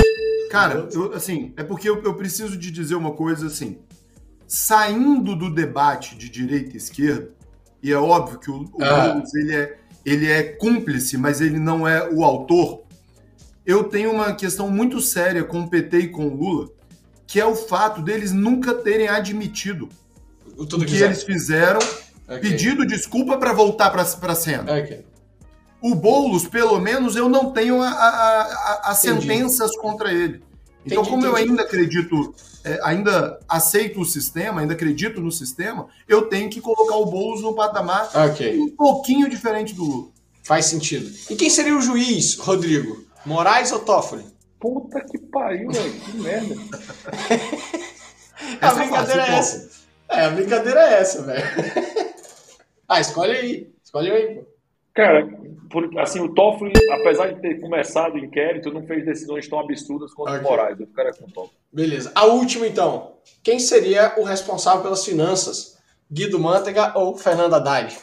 Cara, 0.51 0.88
eu, 0.91 1.13
assim, 1.13 1.53
é 1.57 1.63
porque 1.63 1.89
eu, 1.89 2.01
eu, 2.03 2.13
preciso 2.13 2.57
de 2.57 2.72
dizer 2.72 2.95
uma 2.95 3.11
coisa 3.11 3.47
assim. 3.47 3.80
Saindo 4.47 5.36
do 5.36 5.53
debate 5.53 6.16
de 6.16 6.30
direita 6.30 6.74
e 6.74 6.78
esquerda, 6.78 7.30
e 7.82 7.91
é 7.91 7.97
óbvio 7.97 8.39
que 8.39 8.51
o, 8.51 8.63
o 8.74 8.84
ah. 8.84 9.09
Boulos 9.09 9.34
ele 9.34 9.55
é 9.55 9.78
ele 10.05 10.30
é 10.30 10.43
cúmplice, 10.43 11.18
mas 11.18 11.41
ele 11.41 11.59
não 11.59 11.88
é 11.88 12.07
o 12.07 12.24
autor. 12.24 12.84
Eu 13.66 13.86
tenho 13.86 14.11
uma 14.11 14.36
questão 14.36 14.70
muito 14.70 15.01
séria 15.01 15.43
com 15.43 15.61
o 15.61 15.68
PT 15.68 15.97
e 15.97 16.07
com 16.09 16.28
o 16.28 16.36
Lula, 16.36 16.70
que 17.26 17.39
é 17.39 17.45
o 17.45 17.55
fato 17.55 18.03
deles 18.03 18.32
nunca 18.32 18.76
terem 18.76 19.07
admitido 19.07 19.89
o, 20.55 20.68
que, 20.68 20.86
que 20.86 21.01
eles 21.01 21.24
fizeram, 21.24 21.80
okay. 22.28 22.39
pedido 22.39 22.86
desculpa 22.86 23.38
para 23.38 23.51
voltar 23.51 23.89
para 23.89 24.03
a 24.03 24.36
cena. 24.36 24.80
Okay. 24.80 25.03
O 25.86 25.93
Boulos, 25.93 26.47
pelo 26.47 26.79
menos, 26.79 27.15
eu 27.15 27.29
não 27.29 27.51
tenho 27.51 27.79
as 27.79 28.97
sentenças 28.97 29.77
contra 29.77 30.11
ele. 30.11 30.43
Então, 30.83 31.03
entendi, 31.03 31.09
como 31.11 31.27
entendi. 31.27 31.27
eu 31.27 31.36
ainda 31.36 31.61
acredito, 31.61 32.36
é, 32.63 32.79
ainda 32.83 33.39
aceito 33.47 34.01
o 34.01 34.05
sistema, 34.05 34.61
ainda 34.61 34.73
acredito 34.73 35.21
no 35.21 35.31
sistema, 35.31 35.88
eu 36.07 36.23
tenho 36.23 36.49
que 36.49 36.59
colocar 36.59 36.95
o 36.95 37.05
Boulos 37.05 37.43
no 37.43 37.53
patamar 37.53 38.09
okay. 38.31 38.59
um 38.59 38.67
pouquinho 38.69 39.29
diferente 39.29 39.75
do 39.75 39.83
Lula. 39.83 40.07
Faz 40.41 40.65
sentido. 40.65 41.07
E 41.29 41.36
quem 41.36 41.51
seria 41.51 41.77
o 41.77 41.81
juiz, 41.81 42.36
Rodrigo? 42.36 43.05
Moraes 43.23 43.71
ou 43.71 43.77
Toffoli? 43.77 44.25
Puta 44.59 44.99
que 45.01 45.19
pariu, 45.19 45.69
velho. 45.69 45.93
Que 45.93 46.17
merda. 46.17 46.55
a 48.59 48.73
brincadeira 48.73 49.27
é 49.27 49.36
essa. 49.36 49.69
É, 50.09 50.25
a 50.25 50.29
brincadeira 50.31 50.79
é 50.79 50.93
essa, 50.99 51.21
velho. 51.21 51.45
ah, 52.89 52.99
escolhe 52.99 53.33
aí. 53.33 53.69
Escolhe 53.83 54.09
aí, 54.09 54.36
pô. 54.36 54.55
Cara, 54.96 55.28
por, 55.70 56.00
assim, 56.00 56.22
o 56.22 56.34
Toffoli, 56.34 56.72
apesar 56.93 57.28
de 57.28 57.41
ter 57.41 57.60
começado 57.60 58.14
o 58.14 58.18
inquérito, 58.18 58.72
não 58.72 58.88
fez 58.88 59.06
decisões 59.06 59.46
tão 59.48 59.60
absurdas 59.60 60.14
quanto 60.14 60.30
okay. 60.30 60.39
o 60.39 60.43
Moraes. 60.43 60.80
Eu 60.80 60.88
ficaria 60.88 61.12
com 61.12 61.26
o 61.26 61.32
Toffoli. 61.32 61.58
Beleza. 61.72 62.12
A 62.16 62.26
última, 62.26 62.66
então. 62.66 63.18
Quem 63.43 63.60
seria 63.60 64.14
o 64.18 64.24
responsável 64.24 64.82
pelas 64.82 65.04
finanças? 65.04 65.78
Guido 66.10 66.39
Mantega 66.39 66.98
ou 66.98 67.18
Fernando 67.18 67.56
Haddad? 67.56 67.98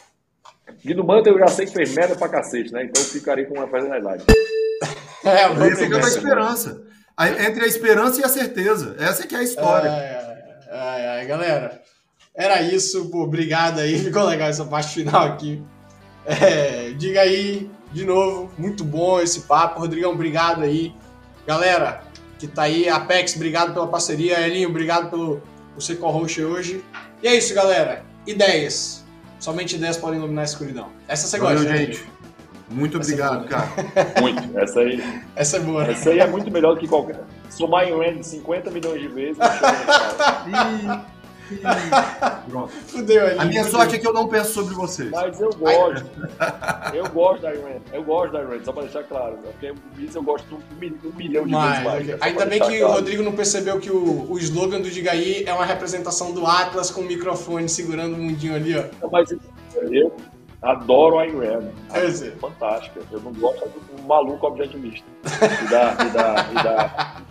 Guido 0.85 1.03
Mantega 1.03 1.35
eu 1.35 1.39
já 1.39 1.47
sei 1.47 1.65
que 1.65 1.73
fez 1.73 1.95
merda 1.95 2.15
pra 2.15 2.29
cacete, 2.29 2.71
né? 2.71 2.83
Então 2.83 3.01
eu 3.01 3.09
ficaria 3.09 3.45
com 3.45 3.55
uma 3.55 3.67
Fernando 3.67 3.93
Haddad. 3.93 4.23
é, 5.25 5.49
o 5.49 5.65
Esse 5.65 5.83
fica 5.83 5.99
da 5.99 6.07
esperança. 6.07 6.85
Entre 7.47 7.63
a 7.63 7.67
esperança 7.67 8.21
e 8.21 8.23
a 8.23 8.29
certeza. 8.29 8.95
Essa 8.99 9.23
é 9.23 9.27
que 9.27 9.33
é 9.33 9.39
a 9.39 9.43
história. 9.43 9.89
Ai, 9.89 10.67
ai, 10.69 11.05
ai, 11.07 11.25
galera. 11.25 11.81
Era 12.35 12.61
isso. 12.61 13.09
Pô, 13.09 13.23
obrigado 13.23 13.79
aí. 13.79 13.97
Ficou 14.03 14.23
legal 14.25 14.49
essa 14.49 14.65
parte 14.65 14.93
final 14.93 15.25
aqui. 15.25 15.63
É, 16.25 16.91
diga 16.97 17.21
aí, 17.21 17.69
de 17.91 18.05
novo, 18.05 18.51
muito 18.57 18.83
bom 18.83 19.19
esse 19.19 19.41
papo. 19.41 19.79
Rodrigão, 19.79 20.11
obrigado 20.11 20.63
aí. 20.63 20.93
Galera 21.45 22.03
que 22.39 22.47
tá 22.47 22.63
aí, 22.63 22.89
Apex, 22.89 23.35
obrigado 23.35 23.73
pela 23.73 23.87
parceria. 23.87 24.45
Elinho, 24.45 24.69
obrigado 24.69 25.09
pelo 25.09 25.41
você 25.75 25.95
co-host 25.95 26.41
hoje. 26.41 26.83
E 27.21 27.27
é 27.27 27.35
isso, 27.35 27.53
galera. 27.53 28.03
Ideias. 28.27 29.03
Somente 29.39 29.75
ideias 29.75 29.97
podem 29.97 30.19
iluminar 30.19 30.43
a 30.43 30.45
escuridão. 30.45 30.89
Essa 31.07 31.27
você 31.27 31.37
Valeu, 31.37 31.57
gosta, 31.57 31.71
né, 31.71 31.77
gente. 31.77 32.03
Muito 32.69 32.97
Essa 32.97 33.11
é 33.11 33.13
obrigado, 33.13 33.45
é 33.45 33.47
cara. 33.47 33.69
Muito. 34.21 34.59
Essa 34.59 34.79
aí. 34.79 35.21
Essa 35.35 35.57
é 35.57 35.59
boa. 35.59 35.85
Essa 35.85 36.09
aí 36.09 36.19
é 36.19 36.27
muito 36.27 36.49
melhor 36.49 36.73
do 36.73 36.79
que 36.79 36.87
qualquer. 36.87 37.19
Somar 37.49 37.87
em 37.87 37.91
Rand 37.91 38.23
50 38.23 38.71
milhões 38.71 39.01
de 39.01 39.07
vezes. 39.09 39.37
Pronto. 42.49 42.69
Fudeu 42.69 43.25
ali. 43.25 43.39
A 43.39 43.45
minha 43.45 43.63
fudeu. 43.63 43.79
sorte 43.79 43.95
é 43.95 43.99
que 43.99 44.07
eu 44.07 44.13
não 44.13 44.27
penso 44.27 44.53
sobre 44.53 44.73
vocês. 44.73 45.09
Mas 45.09 45.39
eu 45.39 45.49
gosto. 45.49 46.05
eu 46.93 47.09
gosto 47.09 47.41
da 47.41 47.53
Iron 47.53 47.81
Eu 47.91 48.03
gosto 48.03 48.31
da 48.33 48.41
Iron 48.41 48.63
só 48.63 48.71
pra 48.71 48.83
deixar 48.83 49.03
claro. 49.03 49.37
Porque 49.43 49.71
o 49.71 49.75
Miz 49.95 50.15
eu 50.15 50.23
gosto 50.23 50.55
um, 50.55 51.07
um 51.07 51.13
milhão 51.15 51.45
de 51.45 51.51
Mas, 51.51 51.83
vezes 51.83 52.07
mais. 52.07 52.21
Ainda 52.21 52.45
bem 52.45 52.59
que 52.59 52.79
claro. 52.79 52.85
o 52.85 52.91
Rodrigo 52.95 53.23
não 53.23 53.33
percebeu 53.33 53.79
que 53.79 53.91
o, 53.91 54.31
o 54.31 54.37
slogan 54.39 54.81
do 54.81 54.89
Digaí 54.89 55.43
é 55.45 55.53
uma 55.53 55.65
representação 55.65 56.31
do 56.31 56.45
Atlas 56.45 56.91
com 56.91 57.01
o 57.01 57.05
microfone 57.05 57.67
segurando 57.69 58.15
o 58.15 58.17
mundinho 58.17 58.55
ali, 58.55 58.75
ó. 58.77 59.09
Mas 59.11 59.35
eu 59.91 60.15
adoro 60.61 61.19
a 61.19 61.27
Iron 61.27 61.69
É 61.93 62.11
fantástica. 62.39 63.01
Eu 63.11 63.19
não 63.21 63.33
gosto 63.33 63.67
do 63.67 64.03
maluco 64.03 64.47
objetivista. 64.47 65.05
E 65.25 65.69
da, 65.69 65.97
e 66.05 66.09
da, 66.11 66.49
e 66.51 66.63
da 66.63 67.23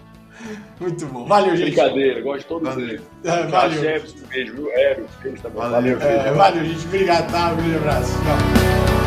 muito 0.81 1.07
bom. 1.07 1.27
Valeu, 1.27 1.57
gente. 1.57 1.73
Brincadeira, 1.73 2.21
gosto 2.21 2.41
de 2.41 2.47
todos 2.47 2.77
eles. 2.77 3.03
É, 3.25 3.43
valeu. 3.47 3.81
Jefferson, 3.81 4.27
beijo, 4.29 4.55
viu? 4.55 4.73
Hélio, 4.73 5.07
beijo 5.23 5.43
também. 5.43 5.59
Valeu, 5.59 5.99
valeu, 5.99 6.01
é, 6.01 6.33
valeu, 6.33 6.65
gente. 6.65 6.87
Obrigado, 6.87 7.31
tá? 7.31 7.53
Um 7.53 7.57
grande 7.57 7.77
abraço. 7.77 8.13
Tchau. 8.13 9.02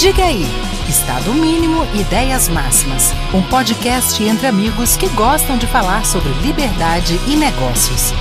Diga 0.00 0.24
aí, 0.24 0.46
Estado 0.88 1.34
Mínimo 1.34 1.84
Ideias 1.94 2.48
Máximas, 2.48 3.12
um 3.34 3.42
podcast 3.42 4.24
entre 4.24 4.46
amigos 4.46 4.96
que 4.96 5.06
gostam 5.10 5.58
de 5.58 5.66
falar 5.66 6.06
sobre 6.06 6.32
liberdade 6.40 7.20
e 7.26 7.36
negócios. 7.36 8.14